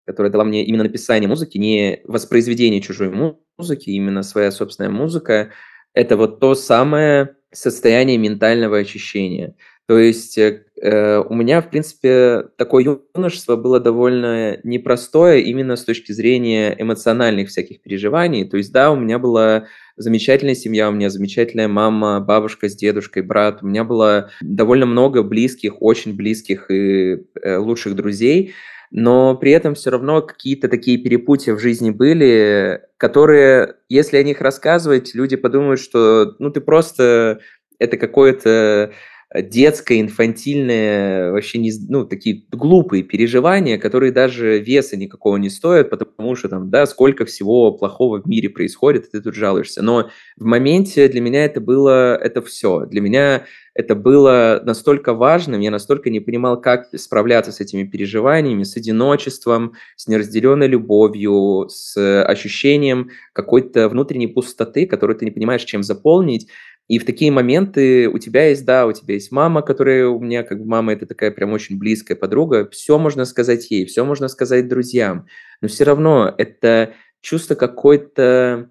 которая 0.06 0.32
дала 0.32 0.44
мне 0.44 0.66
именно 0.66 0.84
написание 0.84 1.28
музыки, 1.28 1.58
не 1.58 2.02
воспроизведение 2.06 2.82
чужой 2.82 3.12
музыки, 3.58 3.90
именно 3.90 4.24
своя 4.24 4.52
собственная 4.52 4.90
музыка, 4.90 5.52
это 5.94 6.18
вот 6.18 6.40
то 6.40 6.56
самое 6.56 7.36
состояние 7.52 8.18
ментального 8.18 8.80
очищения. 8.80 9.56
То 9.88 10.00
есть 10.00 10.38
э 10.38 10.64
у 10.86 11.34
меня, 11.34 11.62
в 11.62 11.70
принципе, 11.70 12.44
такое 12.58 13.00
юношество 13.16 13.56
было 13.56 13.80
довольно 13.80 14.58
непростое 14.64 15.42
именно 15.42 15.78
с 15.78 15.86
точки 15.86 16.12
зрения 16.12 16.76
эмоциональных 16.78 17.48
всяких 17.48 17.82
переживаний. 17.82 18.44
То 18.44 18.58
есть, 18.58 18.74
да, 18.74 18.92
у 18.92 18.98
меня 18.98 19.18
была 19.18 19.68
замечательная 19.96 20.56
семья, 20.56 20.90
у 20.90 20.92
меня 20.92 21.10
замечательная 21.10 21.70
мама, 21.70 22.20
бабушка 22.20 22.68
с 22.68 22.76
дедушкой, 22.76 23.24
брат. 23.24 23.60
У 23.62 23.68
меня 23.68 23.86
было 23.86 24.30
довольно 24.42 24.86
много 24.86 25.24
близких, 25.24 25.82
очень 25.82 26.16
близких 26.16 26.70
и 26.70 27.24
э, 27.42 27.58
лучших 27.58 27.96
друзей, 27.96 28.54
но 28.92 29.36
при 29.36 29.52
этом 29.52 29.76
все 29.76 29.90
равно 29.90 30.22
какие-то 30.22 30.68
такие 30.68 30.98
перепутья 30.98 31.54
в 31.54 31.60
жизни 31.60 31.92
были, 31.92 32.82
которые, 32.98 33.76
если 33.90 34.18
о 34.18 34.24
них 34.24 34.42
рассказывать, 34.42 35.16
люди 35.16 35.36
подумают, 35.36 35.80
что 35.80 36.36
ну 36.40 36.50
ты 36.52 36.62
просто 36.62 37.40
это 37.80 37.98
какое-то 37.98 38.92
детское, 39.42 40.00
инфантильное, 40.00 41.32
вообще 41.32 41.58
не, 41.58 41.72
ну, 41.90 42.06
такие 42.06 42.44
глупые 42.52 43.04
переживания, 43.04 43.78
которые 43.78 44.12
даже 44.12 44.60
веса 44.60 44.96
никакого 44.96 45.38
не 45.38 45.50
стоят, 45.50 45.90
потому 45.90 46.36
что 46.36 46.50
там, 46.50 46.70
да, 46.70 46.86
сколько 46.86 47.26
всего 47.26 47.72
плохого 47.72 48.22
в 48.22 48.28
мире 48.28 48.50
происходит, 48.50 49.06
и 49.08 49.12
ты 49.12 49.22
тут 49.22 49.36
жалуешься. 49.36 49.82
Но 49.82 50.10
в 50.38 50.46
моменте 50.46 51.08
для 51.08 51.22
меня 51.22 51.46
это 51.46 51.62
было, 51.62 52.16
это 52.16 52.42
все. 52.42 52.86
Для 52.86 53.02
меня 53.02 53.46
это 53.76 53.96
было 53.96 54.62
настолько 54.64 55.14
важным, 55.14 55.60
я 55.62 55.72
настолько 55.72 56.12
не 56.12 56.20
понимал, 56.20 56.62
как 56.62 56.88
справляться 56.96 57.52
с 57.52 57.60
этими 57.60 57.84
переживаниями, 57.84 58.64
с 58.64 58.78
одиночеством, 58.78 59.74
с 59.96 60.08
неразделенной 60.08 60.68
любовью, 60.68 61.68
с 61.70 62.24
ощущением 62.24 63.10
какой-то 63.34 63.90
внутренней 63.90 64.28
пустоты, 64.28 64.86
которую 64.86 65.18
ты 65.18 65.26
не 65.26 65.32
понимаешь, 65.32 65.64
чем 65.64 65.82
заполнить. 65.82 66.48
И 66.90 67.00
в 67.00 67.06
такие 67.06 67.32
моменты 67.32 68.10
у 68.10 68.18
тебя 68.20 68.50
есть, 68.50 68.66
да, 68.66 68.86
у 68.86 68.92
тебя 68.92 69.14
есть 69.14 69.32
мама, 69.32 69.62
которая 69.62 70.08
у 70.08 70.20
меня, 70.20 70.44
как 70.44 70.60
бы 70.60 70.66
мама, 70.66 70.94
это 70.94 71.06
такая 71.06 71.32
прям 71.32 71.54
очень 71.54 71.80
близкая 71.80 72.18
подруга, 72.18 72.70
все 72.70 73.00
можно 73.00 73.24
сказать 73.26 73.72
ей, 73.72 73.86
все 73.86 74.04
можно 74.04 74.28
сказать 74.28 74.68
друзьям, 74.68 75.26
но 75.62 75.70
все 75.70 75.86
равно 75.86 76.34
это 76.38 76.94
чувство 77.22 77.56
какой-то 77.56 78.70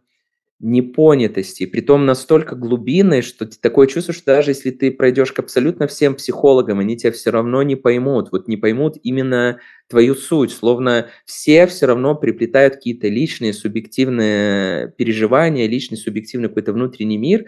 непонятости, 0.63 1.67
притом 1.67 2.07
настолько 2.07 2.55
глубинной, 2.55 3.23
что 3.23 3.47
такое 3.47 3.89
чувство, 3.89 4.15
что 4.15 4.27
даже 4.27 4.53
если 4.53 4.71
ты 4.71 4.93
пройдешь 4.93 5.33
к 5.33 5.41
абсолютно 5.41 5.89
всем 5.89 6.15
психологам, 6.15 6.79
они 6.79 6.97
тебя 6.97 7.11
все 7.11 7.31
равно 7.31 7.65
не 7.65 7.75
поймут, 7.75 8.29
вот 8.31 8.47
не 8.47 8.57
поймут 8.57 8.97
именно 9.03 9.59
твою 9.89 10.15
суть, 10.15 10.53
словно 10.53 11.09
все 11.25 11.67
все 11.67 11.87
равно 11.87 12.15
приплетают 12.15 12.77
какие-то 12.77 13.09
личные 13.09 13.55
субъективные 13.55 14.95
переживания, 14.97 15.67
личный 15.67 15.99
субъективный 15.99 16.49
какой-то 16.49 16.73
внутренний 16.73 17.19
мир, 17.19 17.47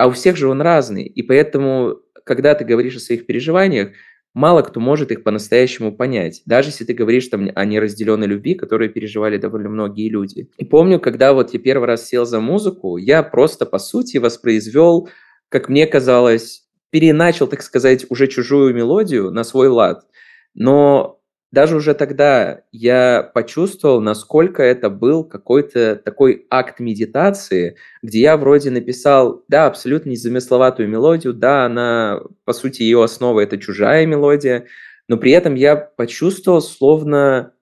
а 0.00 0.06
у 0.06 0.12
всех 0.12 0.36
же 0.36 0.48
он 0.48 0.62
разный. 0.62 1.04
И 1.04 1.22
поэтому, 1.22 1.98
когда 2.24 2.54
ты 2.54 2.64
говоришь 2.64 2.96
о 2.96 3.00
своих 3.00 3.26
переживаниях, 3.26 3.90
мало 4.32 4.62
кто 4.62 4.80
может 4.80 5.10
их 5.12 5.22
по-настоящему 5.22 5.92
понять, 5.94 6.42
даже 6.46 6.70
если 6.70 6.84
ты 6.84 6.94
говоришь 6.94 7.28
там 7.28 7.50
о 7.54 7.64
неразделенной 7.64 8.26
любви, 8.26 8.54
которую 8.54 8.90
переживали 8.90 9.36
довольно 9.36 9.68
многие 9.68 10.08
люди. 10.08 10.48
И 10.56 10.64
помню, 10.64 11.00
когда 11.00 11.34
вот 11.34 11.52
я 11.52 11.60
первый 11.60 11.86
раз 11.86 12.06
сел 12.06 12.24
за 12.24 12.40
музыку, 12.40 12.96
я 12.96 13.22
просто, 13.22 13.66
по 13.66 13.78
сути, 13.78 14.16
воспроизвел, 14.16 15.10
как 15.50 15.68
мне 15.68 15.86
казалось, 15.86 16.64
переначал, 16.90 17.46
так 17.46 17.62
сказать, 17.62 18.06
уже 18.08 18.26
чужую 18.26 18.74
мелодию 18.74 19.30
на 19.30 19.44
свой 19.44 19.68
лад. 19.68 20.06
Но 20.54 21.19
даже 21.52 21.76
уже 21.76 21.94
тогда 21.94 22.62
я 22.70 23.28
почувствовал, 23.34 24.00
насколько 24.00 24.62
это 24.62 24.88
был 24.88 25.24
какой-то 25.24 25.96
такой 25.96 26.46
акт 26.48 26.78
медитации, 26.78 27.76
где 28.02 28.20
я 28.20 28.36
вроде 28.36 28.70
написал, 28.70 29.44
да, 29.48 29.66
абсолютно 29.66 30.10
незамысловатую 30.10 30.88
мелодию, 30.88 31.34
да, 31.34 31.66
она, 31.66 32.20
по 32.44 32.52
сути, 32.52 32.82
ее 32.82 33.02
основа– 33.02 33.40
это 33.42 33.58
чужая 33.58 34.06
мелодия, 34.06 34.66
но 35.08 35.16
при 35.16 35.32
этом 35.32 35.56
я 35.56 35.74
почувствовал 35.74 36.62
словно, 36.62 37.52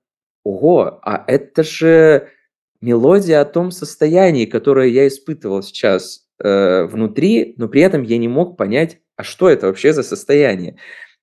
ого, 0.45 1.01
а 1.03 1.25
это 1.27 1.63
же 1.63 2.29
мелодия 2.83 3.41
о 3.41 3.47
том 3.47 3.71
состоянии, 3.71 4.45
которое 4.45 4.89
я 4.89 5.09
испытывал 5.09 5.63
сейчас 5.63 6.27
э, 6.43 6.85
внутри, 6.85 7.55
но 7.57 7.69
при 7.69 7.81
этом 7.81 8.03
я 8.03 8.19
не 8.19 8.29
мог 8.29 8.59
понять, 8.59 8.99
а 9.17 9.25
что 9.25 9.49
это 9.49 9.67
вообще 9.67 9.93
за 9.93 10.03
состояние. 10.03 10.77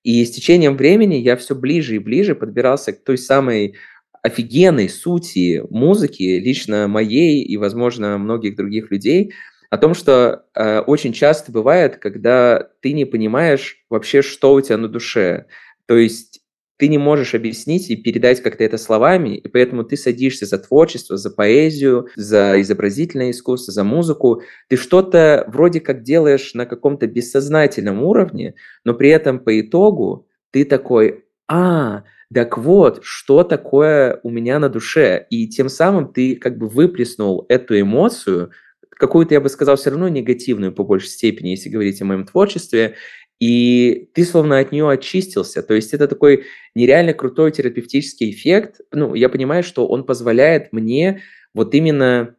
И 0.06 0.24
с 0.24 0.30
течением 0.30 0.76
времени 0.76 1.16
я 1.16 1.36
все 1.36 1.56
ближе 1.56 1.96
и 1.96 1.98
ближе 1.98 2.36
подбирался 2.36 2.92
к 2.92 3.02
той 3.02 3.18
самой 3.18 3.74
офигенной 4.22 4.88
сути 4.88 5.64
музыки, 5.68 6.22
лично 6.38 6.86
моей 6.86 7.42
и, 7.42 7.56
возможно, 7.56 8.16
многих 8.16 8.54
других 8.54 8.92
людей, 8.92 9.34
о 9.68 9.78
том, 9.78 9.94
что 9.94 10.44
э, 10.54 10.78
очень 10.78 11.12
часто 11.12 11.50
бывает, 11.50 11.96
когда 11.96 12.68
ты 12.82 12.92
не 12.92 13.04
понимаешь 13.04 13.84
вообще, 13.90 14.22
что 14.22 14.54
у 14.54 14.60
тебя 14.60 14.76
на 14.76 14.86
душе. 14.86 15.46
То 15.86 15.96
есть 15.96 16.35
ты 16.76 16.88
не 16.88 16.98
можешь 16.98 17.34
объяснить 17.34 17.90
и 17.90 17.96
передать 17.96 18.42
как-то 18.42 18.64
это 18.64 18.78
словами, 18.78 19.36
и 19.36 19.48
поэтому 19.48 19.84
ты 19.84 19.96
садишься 19.96 20.46
за 20.46 20.58
творчество, 20.58 21.16
за 21.16 21.30
поэзию, 21.30 22.08
за 22.16 22.60
изобразительное 22.60 23.30
искусство, 23.30 23.72
за 23.72 23.84
музыку. 23.84 24.42
Ты 24.68 24.76
что-то 24.76 25.44
вроде 25.48 25.80
как 25.80 26.02
делаешь 26.02 26.54
на 26.54 26.66
каком-то 26.66 27.06
бессознательном 27.06 28.02
уровне, 28.02 28.54
но 28.84 28.94
при 28.94 29.10
этом 29.10 29.40
по 29.40 29.58
итогу 29.60 30.28
ты 30.50 30.64
такой, 30.64 31.24
а, 31.48 32.04
так 32.32 32.58
вот, 32.58 33.00
что 33.02 33.44
такое 33.44 34.20
у 34.22 34.30
меня 34.30 34.58
на 34.58 34.68
душе. 34.68 35.26
И 35.30 35.48
тем 35.48 35.68
самым 35.68 36.12
ты 36.12 36.36
как 36.36 36.58
бы 36.58 36.68
выплеснул 36.68 37.46
эту 37.48 37.80
эмоцию, 37.80 38.50
какую-то, 38.90 39.34
я 39.34 39.40
бы 39.40 39.48
сказал, 39.48 39.76
все 39.76 39.90
равно 39.90 40.08
негативную 40.08 40.72
по 40.72 40.82
большей 40.82 41.08
степени, 41.08 41.50
если 41.50 41.68
говорить 41.68 42.00
о 42.00 42.06
моем 42.06 42.24
творчестве, 42.24 42.94
и 43.38 44.10
ты 44.14 44.24
словно 44.24 44.58
от 44.58 44.72
нее 44.72 44.88
очистился. 44.90 45.62
То 45.62 45.74
есть 45.74 45.92
это 45.92 46.08
такой 46.08 46.44
нереально 46.74 47.12
крутой 47.12 47.52
терапевтический 47.52 48.30
эффект. 48.30 48.80
Ну, 48.92 49.14
я 49.14 49.28
понимаю, 49.28 49.62
что 49.62 49.86
он 49.86 50.04
позволяет 50.04 50.72
мне 50.72 51.22
вот 51.54 51.74
именно 51.74 52.34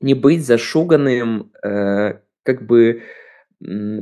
не 0.00 0.14
быть 0.14 0.44
зашуганным, 0.44 1.52
э, 1.62 2.18
как 2.42 2.66
бы 2.66 3.02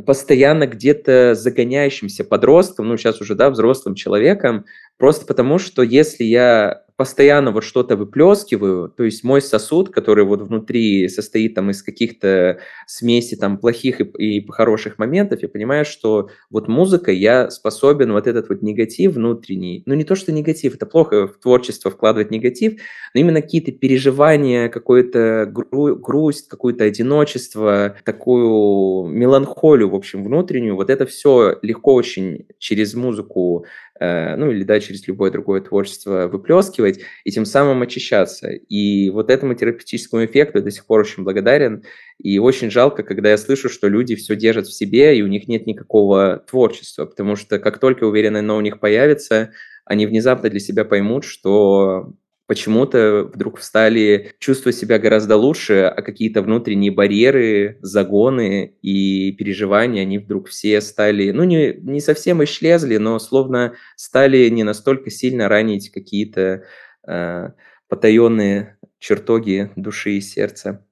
постоянно 0.05 0.67
где-то 0.67 1.35
загоняющимся 1.35 2.25
подростком, 2.25 2.89
ну, 2.89 2.97
сейчас 2.97 3.21
уже, 3.21 3.37
да, 3.37 3.51
взрослым 3.51 3.95
человеком, 3.95 4.65
просто 4.99 5.27
потому 5.27 5.59
что 5.59 5.83
если 5.83 6.25
я 6.25 6.84
постоянно 6.97 7.51
вот 7.51 7.65
что-то 7.65 7.97
выплескиваю, 7.97 8.89
то 8.89 9.03
есть 9.03 9.25
мой 9.25 9.43
сосуд, 9.43 9.91
который 9.91 10.25
вот 10.25 10.43
внутри 10.43 11.09
состоит 11.09 11.55
там 11.55 11.71
из 11.71 11.83
каких-то 11.83 12.61
смеси 12.87 13.35
там 13.37 13.59
плохих 13.59 14.01
и, 14.01 14.05
и 14.05 14.47
хороших 14.49 14.99
моментов, 14.99 15.43
я 15.43 15.49
понимаю, 15.49 15.85
что 15.85 16.31
вот 16.51 16.69
музыкой 16.69 17.17
я 17.19 17.51
способен 17.51 18.13
вот 18.13 18.29
этот 18.29 18.49
вот 18.49 18.63
негатив 18.63 19.15
внутренний, 19.15 19.83
ну 19.87 19.95
не 19.95 20.05
то, 20.05 20.15
что 20.15 20.31
негатив, 20.31 20.77
это 20.77 20.87
плохо 20.87 21.27
в 21.27 21.39
творчество 21.39 21.91
вкладывать 21.91 22.31
негатив, 22.31 22.81
но 23.13 23.21
именно 23.21 23.43
какие-то 23.43 23.73
переживания, 23.73 24.69
какую-то 24.69 25.51
гру- 25.51 25.97
грусть, 25.97 26.49
какое-то 26.49 26.85
одиночество, 26.85 27.97
такую 28.05 29.09
меланхолию, 29.09 29.91
в 29.91 29.95
общем, 29.97 30.23
внутреннюю, 30.23 30.77
вот 30.77 30.91
это 30.91 31.07
все 31.07 31.59
легко 31.63 31.93
очень 31.95 32.47
через 32.59 32.95
музыку 32.95 33.67
ну 34.01 34.51
или 34.51 34.65
да, 34.65 34.81
через 34.81 35.07
любое 35.07 35.31
другое 35.31 35.61
творчество 35.61 36.27
выплескивать 36.27 37.01
и 37.25 37.31
тем 37.31 37.45
самым 37.45 37.83
очищаться. 37.83 38.51
И 38.51 39.09
вот 39.11 39.31
этому 39.31 39.55
терапевтическому 39.55 40.25
эффекту 40.25 40.59
я 40.59 40.65
до 40.65 40.71
сих 40.71 40.85
пор 40.87 41.01
очень 41.01 41.23
благодарен. 41.23 41.85
И 42.19 42.39
очень 42.39 42.71
жалко, 42.71 43.03
когда 43.03 43.31
я 43.31 43.39
слышу, 43.39 43.69
что 43.69 43.89
люди 43.89 44.17
все 44.17 44.37
держат 44.37 44.67
в 44.67 44.75
себе, 44.75 45.17
и 45.17 45.23
у 45.23 45.27
них 45.27 45.49
нет 45.49 45.67
никакого 45.67 46.45
творчества, 46.49 47.07
потому 47.07 47.37
что 47.37 47.59
как 47.59 47.79
только 47.79 48.05
уверенно 48.05 48.41
оно 48.41 48.57
у 48.57 48.61
них 48.61 48.81
появится, 48.81 49.53
они 49.85 50.07
внезапно 50.07 50.51
для 50.51 50.61
себя 50.61 50.85
поймут, 50.85 51.25
что 51.25 52.15
почему-то 52.47 53.31
вдруг 53.33 53.61
стали 53.61 54.33
чувствовать 54.39 54.77
себя 54.77 54.99
гораздо 54.99 55.37
лучше, 55.37 55.85
а 55.85 56.03
какие-то 56.03 56.43
внутренние 56.43 56.93
барьеры, 56.93 57.79
загоны 57.81 58.77
и 58.83 59.33
переживания, 59.33 60.03
они 60.03 60.19
вдруг 60.19 60.49
все 60.49 60.81
стали, 60.81 61.31
ну, 61.31 61.45
не, 61.45 61.75
не 61.75 62.01
совсем 62.01 62.43
исчезли, 62.45 62.99
но 62.99 63.19
словно 63.19 63.75
стали 63.97 64.49
не 64.49 64.63
настолько 64.63 65.11
сильно 65.11 65.49
ранить 65.49 65.91
какие-то 65.91 66.65
э, 67.07 67.49
потаенные 67.89 68.79
чертоги 68.99 69.71
души 69.77 70.13
и 70.13 70.21
сердца. 70.21 70.85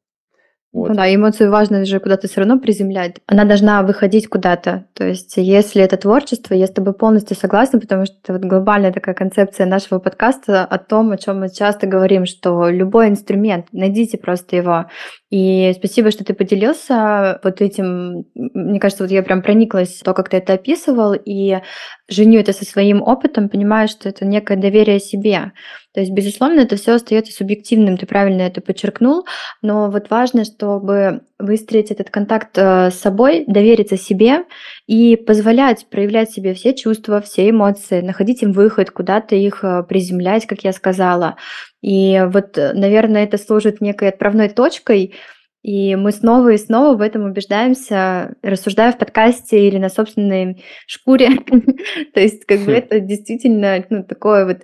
Вот. 0.73 0.89
Ну 0.89 0.95
да, 0.95 1.15
эмоцию 1.15 1.51
важно 1.51 1.85
же 1.85 2.01
куда-то 2.01 2.29
все 2.29 2.41
равно 2.41 2.59
приземлять. 2.59 3.17
Она 3.27 3.45
должна 3.45 3.83
выходить 3.83 4.29
куда-то. 4.29 4.87
То 4.95 5.07
есть, 5.07 5.35
если 5.37 5.83
это 5.83 5.99
творчество, 5.99 6.55
я 6.55 6.67
с 6.67 6.71
тобой 6.71 6.95
полностью 6.95 7.37
согласна, 7.37 7.79
потому 7.79 8.07
что 8.07 8.17
это 8.23 8.33
вот 8.33 8.43
глобальная 8.43 8.93
такая 8.93 9.15
концепция 9.15 9.67
нашего 9.67 9.99
подкаста 9.99 10.65
о 10.65 10.79
том, 10.79 11.13
о 11.13 11.19
чем 11.19 11.41
мы 11.41 11.51
часто 11.51 11.87
говорим, 11.87 12.25
что 12.25 12.71
любой 12.71 13.09
инструмент, 13.09 13.67
найдите 13.73 14.17
просто 14.17 14.57
его. 14.57 14.87
И 15.33 15.73
спасибо, 15.79 16.11
что 16.11 16.25
ты 16.25 16.35
поделился 16.35 17.41
вот 17.43 17.63
этим. 17.63 18.27
Мне 18.35 18.79
кажется, 18.79 19.05
вот 19.05 19.11
я 19.11 19.23
прям 19.23 19.41
прониклась 19.41 20.01
то, 20.05 20.13
как 20.13 20.29
ты 20.29 20.37
это 20.37 20.53
описывал, 20.53 21.15
и 21.15 21.59
женю 22.07 22.39
это 22.39 22.53
со 22.53 22.67
своим 22.67 23.01
опытом, 23.01 23.49
понимаю, 23.49 23.89
что 23.89 24.11
это 24.11 24.27
некое 24.27 24.59
доверие 24.59 25.01
себе. 25.01 25.53
То 25.95 26.01
есть, 26.01 26.13
безусловно, 26.13 26.61
это 26.61 26.77
все 26.77 26.93
остается 26.93 27.33
субъективным, 27.33 27.97
ты 27.97 28.05
правильно 28.05 28.43
это 28.43 28.61
подчеркнул, 28.61 29.25
но 29.63 29.91
вот 29.91 30.11
важно, 30.11 30.45
чтобы 30.45 31.23
выстроить 31.39 31.91
этот 31.91 32.11
контакт 32.11 32.59
э, 32.59 32.91
с 32.91 32.95
собой, 32.95 33.45
довериться 33.47 33.97
себе 33.97 34.45
и 34.87 35.17
позволять 35.17 35.87
проявлять 35.89 36.31
себе 36.31 36.55
все 36.55 36.75
чувства, 36.75 37.21
все 37.21 37.51
эмоции, 37.51 38.01
находить 38.01 38.43
им 38.43 38.53
выход, 38.53 38.91
куда-то 38.91 39.35
их 39.35 39.65
э, 39.65 39.85
приземлять, 39.89 40.47
как 40.47 40.65
я 40.65 40.73
сказала. 40.73 41.37
И 41.81 42.23
вот, 42.27 42.59
э, 42.59 42.73
наверное, 42.73 43.25
это 43.25 43.39
служит 43.39 43.81
некой 43.81 44.09
отправной 44.09 44.49
точкой, 44.49 45.15
и 45.63 45.95
мы 45.95 46.11
снова 46.11 46.51
и 46.51 46.59
снова 46.59 46.97
в 46.97 47.01
этом 47.01 47.25
убеждаемся, 47.25 48.35
рассуждая 48.43 48.93
в 48.93 48.99
подкасте 48.99 49.69
или 49.69 49.79
на 49.79 49.89
собственной 49.89 50.65
шкуре. 50.87 51.31
То 52.15 52.21
есть, 52.21 52.45
как 52.47 52.61
бы 52.61 52.73
хм. 52.73 52.77
это 52.77 53.01
действительно 53.01 53.85
ну, 53.89 54.03
такое 54.03 54.45
вот 54.45 54.59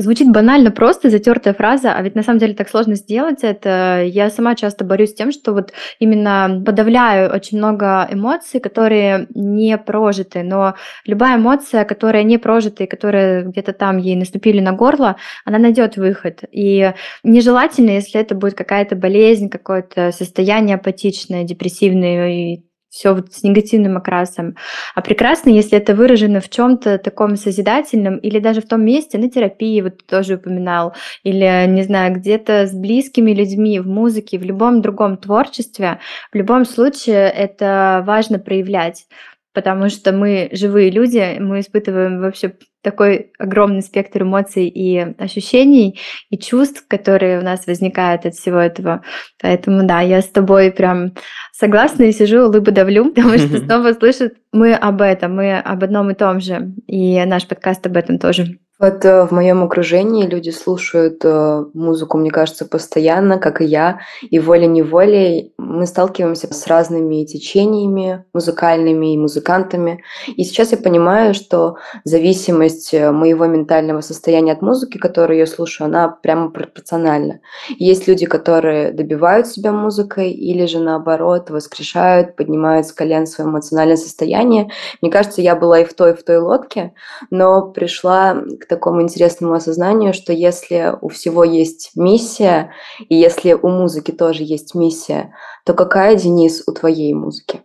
Звучит 0.00 0.30
банально 0.30 0.70
просто, 0.70 1.10
затертая 1.10 1.52
фраза, 1.52 1.92
а 1.92 2.00
ведь 2.00 2.14
на 2.14 2.22
самом 2.22 2.38
деле 2.38 2.54
так 2.54 2.70
сложно 2.70 2.94
сделать 2.94 3.40
это. 3.42 4.02
Я 4.02 4.30
сама 4.30 4.54
часто 4.54 4.82
борюсь 4.82 5.10
с 5.10 5.14
тем, 5.14 5.30
что 5.30 5.52
вот 5.52 5.74
именно 5.98 6.62
подавляю 6.64 7.30
очень 7.30 7.58
много 7.58 8.08
эмоций, 8.10 8.60
которые 8.60 9.26
не 9.34 9.76
прожиты, 9.76 10.42
но 10.42 10.74
любая 11.04 11.36
эмоция, 11.36 11.84
которая 11.84 12.22
не 12.22 12.38
прожита 12.38 12.84
и 12.84 12.86
которая 12.86 13.44
где-то 13.44 13.74
там 13.74 13.98
ей 13.98 14.16
наступили 14.16 14.60
на 14.60 14.72
горло, 14.72 15.16
она 15.44 15.58
найдет 15.58 15.98
выход. 15.98 16.44
И 16.50 16.94
нежелательно, 17.22 17.90
если 17.90 18.18
это 18.18 18.34
будет 18.34 18.54
какая-то 18.54 18.96
болезнь, 18.96 19.50
какое-то 19.50 20.12
состояние 20.12 20.76
апатичное, 20.76 21.44
депрессивное 21.44 22.30
и 22.30 22.69
все 22.90 23.14
вот 23.14 23.32
с 23.32 23.42
негативным 23.42 23.96
окрасом. 23.96 24.56
А 24.94 25.00
прекрасно, 25.00 25.50
если 25.50 25.78
это 25.78 25.94
выражено 25.94 26.40
в 26.40 26.50
чем-то 26.50 26.98
таком 26.98 27.36
созидательном 27.36 28.18
или 28.18 28.40
даже 28.40 28.60
в 28.60 28.68
том 28.68 28.84
месте, 28.84 29.16
на 29.16 29.30
терапии, 29.30 29.80
вот 29.80 30.04
тоже 30.06 30.34
упоминал, 30.34 30.94
или, 31.22 31.66
не 31.68 31.82
знаю, 31.84 32.14
где-то 32.14 32.66
с 32.66 32.74
близкими 32.74 33.30
людьми, 33.32 33.78
в 33.78 33.86
музыке, 33.86 34.38
в 34.38 34.42
любом 34.42 34.82
другом 34.82 35.16
творчестве, 35.16 36.00
в 36.32 36.36
любом 36.36 36.64
случае 36.64 37.30
это 37.30 38.02
важно 38.06 38.38
проявлять 38.38 39.06
потому 39.52 39.88
что 39.88 40.12
мы 40.12 40.48
живые 40.52 40.90
люди, 40.90 41.38
мы 41.38 41.60
испытываем 41.60 42.20
вообще 42.20 42.54
такой 42.82 43.32
огромный 43.38 43.82
спектр 43.82 44.22
эмоций 44.22 44.68
и 44.68 44.98
ощущений, 45.18 45.98
и 46.30 46.38
чувств, 46.38 46.84
которые 46.88 47.38
у 47.38 47.42
нас 47.42 47.66
возникают 47.66 48.24
от 48.26 48.34
всего 48.34 48.58
этого. 48.58 49.02
Поэтому, 49.42 49.86
да, 49.86 50.00
я 50.00 50.22
с 50.22 50.28
тобой 50.28 50.70
прям 50.70 51.14
согласна 51.52 52.04
и 52.04 52.12
сижу, 52.12 52.46
улыбу 52.46 52.72
давлю, 52.72 53.10
потому 53.14 53.36
что 53.38 53.58
снова 53.58 53.92
слышат 53.92 54.34
мы 54.52 54.74
об 54.74 55.02
этом, 55.02 55.36
мы 55.36 55.58
об 55.58 55.84
одном 55.84 56.10
и 56.10 56.14
том 56.14 56.40
же, 56.40 56.72
и 56.86 57.24
наш 57.24 57.46
подкаст 57.46 57.86
об 57.86 57.96
этом 57.96 58.18
тоже. 58.18 58.58
Вот 58.80 59.04
э, 59.04 59.26
в 59.26 59.30
моем 59.30 59.62
окружении 59.62 60.26
люди 60.26 60.48
слушают 60.48 61.20
э, 61.22 61.64
музыку, 61.74 62.16
мне 62.16 62.30
кажется, 62.30 62.64
постоянно, 62.64 63.38
как 63.38 63.60
и 63.60 63.66
я, 63.66 64.00
и 64.22 64.38
волей-неволей 64.38 65.52
мы 65.58 65.86
сталкиваемся 65.86 66.52
с 66.52 66.66
разными 66.66 67.22
течениями 67.24 68.24
музыкальными 68.32 69.12
и 69.12 69.18
музыкантами. 69.18 70.02
И 70.34 70.44
сейчас 70.44 70.72
я 70.72 70.78
понимаю, 70.78 71.34
что 71.34 71.76
зависимость 72.04 72.94
э, 72.94 73.10
моего 73.12 73.44
ментального 73.44 74.00
состояния 74.00 74.52
от 74.52 74.62
музыки, 74.62 74.96
которую 74.96 75.38
я 75.38 75.46
слушаю, 75.46 75.88
она 75.88 76.08
прямо 76.08 76.50
пропорциональна. 76.50 77.40
Есть 77.68 78.08
люди, 78.08 78.24
которые 78.24 78.92
добивают 78.92 79.46
себя 79.46 79.72
музыкой 79.72 80.30
или 80.30 80.64
же 80.64 80.80
наоборот 80.80 81.50
воскрешают, 81.50 82.34
поднимают 82.34 82.86
с 82.86 82.92
колен 82.92 83.26
свое 83.26 83.50
эмоциональное 83.50 83.98
состояние. 83.98 84.70
Мне 85.02 85.10
кажется, 85.10 85.42
я 85.42 85.54
была 85.54 85.80
и 85.80 85.84
в 85.84 85.92
той, 85.92 86.12
и 86.12 86.16
в 86.16 86.22
той 86.22 86.38
лодке, 86.38 86.94
но 87.30 87.70
пришла 87.70 88.42
к 88.58 88.69
такому 88.70 89.02
интересному 89.02 89.52
осознанию, 89.52 90.14
что 90.14 90.32
если 90.32 90.94
у 91.02 91.08
всего 91.08 91.44
есть 91.44 91.90
миссия, 91.94 92.72
и 93.08 93.14
если 93.14 93.52
у 93.52 93.68
музыки 93.68 94.12
тоже 94.12 94.44
есть 94.44 94.74
миссия, 94.74 95.34
то 95.66 95.74
какая, 95.74 96.16
Денис, 96.16 96.62
у 96.66 96.72
твоей 96.72 97.12
музыки? 97.12 97.60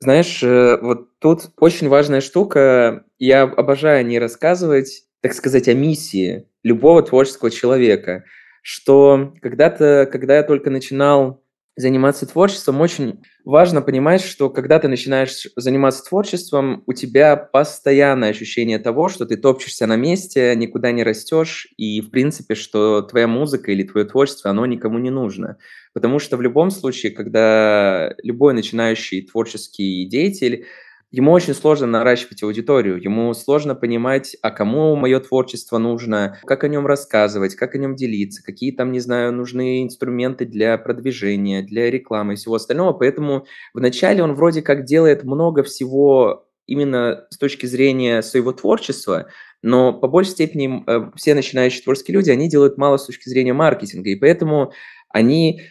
Знаешь, 0.00 0.42
э, 0.42 0.78
вот 0.80 1.18
тут 1.18 1.50
очень 1.58 1.88
важная 1.88 2.20
штука. 2.20 3.04
Я 3.18 3.42
обожаю 3.42 4.06
не 4.06 4.18
рассказывать, 4.18 5.04
так 5.20 5.34
сказать, 5.34 5.68
о 5.68 5.74
миссии 5.74 6.48
любого 6.62 7.02
творческого 7.02 7.50
человека, 7.50 8.24
что 8.62 9.34
когда-то, 9.42 10.08
когда 10.10 10.36
я 10.36 10.42
только 10.42 10.70
начинал 10.70 11.43
заниматься 11.76 12.26
творчеством, 12.26 12.80
очень 12.80 13.20
важно 13.44 13.82
понимать, 13.82 14.22
что 14.22 14.48
когда 14.48 14.78
ты 14.78 14.88
начинаешь 14.88 15.48
заниматься 15.56 16.04
творчеством, 16.04 16.82
у 16.86 16.92
тебя 16.92 17.36
постоянное 17.36 18.30
ощущение 18.30 18.78
того, 18.78 19.08
что 19.08 19.26
ты 19.26 19.36
топчешься 19.36 19.86
на 19.86 19.96
месте, 19.96 20.54
никуда 20.56 20.92
не 20.92 21.02
растешь, 21.02 21.68
и, 21.76 22.00
в 22.00 22.10
принципе, 22.10 22.54
что 22.54 23.02
твоя 23.02 23.26
музыка 23.26 23.72
или 23.72 23.82
твое 23.82 24.06
творчество, 24.06 24.50
оно 24.50 24.66
никому 24.66 24.98
не 24.98 25.10
нужно. 25.10 25.56
Потому 25.92 26.18
что 26.18 26.36
в 26.36 26.42
любом 26.42 26.70
случае, 26.70 27.12
когда 27.12 28.14
любой 28.22 28.54
начинающий 28.54 29.22
творческий 29.22 30.06
деятель 30.06 30.66
ему 31.14 31.30
очень 31.30 31.54
сложно 31.54 31.86
наращивать 31.86 32.42
аудиторию, 32.42 33.00
ему 33.00 33.32
сложно 33.34 33.76
понимать, 33.76 34.36
а 34.42 34.50
кому 34.50 34.96
мое 34.96 35.20
творчество 35.20 35.78
нужно, 35.78 36.40
как 36.44 36.64
о 36.64 36.68
нем 36.68 36.88
рассказывать, 36.88 37.54
как 37.54 37.76
о 37.76 37.78
нем 37.78 37.94
делиться, 37.94 38.42
какие 38.42 38.72
там, 38.72 38.90
не 38.90 38.98
знаю, 38.98 39.32
нужны 39.32 39.84
инструменты 39.84 40.44
для 40.44 40.76
продвижения, 40.76 41.62
для 41.62 41.88
рекламы 41.88 42.32
и 42.32 42.36
всего 42.36 42.56
остального. 42.56 42.94
Поэтому 42.94 43.46
вначале 43.74 44.24
он 44.24 44.34
вроде 44.34 44.60
как 44.60 44.86
делает 44.86 45.22
много 45.22 45.62
всего 45.62 46.48
именно 46.66 47.26
с 47.30 47.38
точки 47.38 47.66
зрения 47.66 48.20
своего 48.20 48.52
творчества, 48.52 49.28
но 49.62 49.92
по 49.92 50.08
большей 50.08 50.32
степени 50.32 50.82
э, 50.84 51.10
все 51.14 51.34
начинающие 51.36 51.84
творческие 51.84 52.16
люди, 52.16 52.30
они 52.30 52.48
делают 52.48 52.76
мало 52.76 52.96
с 52.96 53.06
точки 53.06 53.28
зрения 53.28 53.52
маркетинга, 53.52 54.10
и 54.10 54.16
поэтому 54.16 54.72
они 55.10 55.62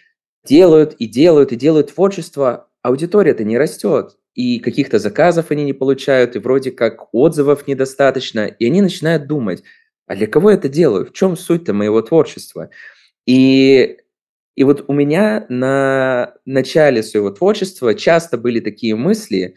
делают 0.45 0.93
и 0.93 1.05
делают 1.05 1.51
и 1.51 1.57
делают 1.57 1.93
творчество, 1.93 2.69
аудитория-то 2.81 3.43
не 3.43 3.57
растет 3.57 4.15
и 4.35 4.59
каких-то 4.59 4.99
заказов 4.99 5.51
они 5.51 5.63
не 5.63 5.73
получают, 5.73 6.35
и 6.35 6.39
вроде 6.39 6.71
как 6.71 7.13
отзывов 7.13 7.67
недостаточно, 7.67 8.45
и 8.45 8.65
они 8.65 8.81
начинают 8.81 9.27
думать, 9.27 9.63
а 10.07 10.15
для 10.15 10.27
кого 10.27 10.49
я 10.49 10.57
это 10.57 10.69
делаю, 10.69 11.05
в 11.05 11.13
чем 11.13 11.37
суть-то 11.37 11.73
моего 11.73 12.01
творчества? 12.01 12.69
И, 13.25 13.97
и 14.55 14.63
вот 14.63 14.85
у 14.87 14.93
меня 14.93 15.45
на 15.49 16.33
начале 16.45 17.03
своего 17.03 17.31
творчества 17.31 17.93
часто 17.93 18.37
были 18.37 18.59
такие 18.59 18.95
мысли, 18.95 19.55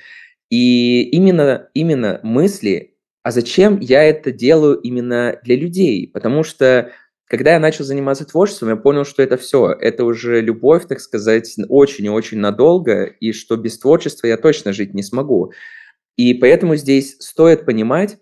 и 0.50 1.02
именно, 1.02 1.68
именно 1.74 2.20
мысли, 2.22 2.96
а 3.22 3.32
зачем 3.32 3.80
я 3.80 4.04
это 4.04 4.30
делаю 4.30 4.78
именно 4.78 5.40
для 5.42 5.56
людей? 5.56 6.08
Потому 6.12 6.44
что 6.44 6.92
когда 7.28 7.54
я 7.54 7.60
начал 7.60 7.84
заниматься 7.84 8.24
творчеством, 8.24 8.68
я 8.68 8.76
понял, 8.76 9.04
что 9.04 9.22
это 9.22 9.36
все, 9.36 9.70
это 9.72 10.04
уже 10.04 10.40
любовь, 10.40 10.86
так 10.86 11.00
сказать, 11.00 11.54
очень 11.68 12.04
и 12.04 12.10
очень 12.10 12.38
надолго, 12.38 13.04
и 13.04 13.32
что 13.32 13.56
без 13.56 13.78
творчества 13.78 14.28
я 14.28 14.36
точно 14.36 14.72
жить 14.72 14.94
не 14.94 15.02
смогу. 15.02 15.52
И 16.16 16.34
поэтому 16.34 16.76
здесь 16.76 17.16
стоит 17.18 17.66
понимать, 17.66 18.18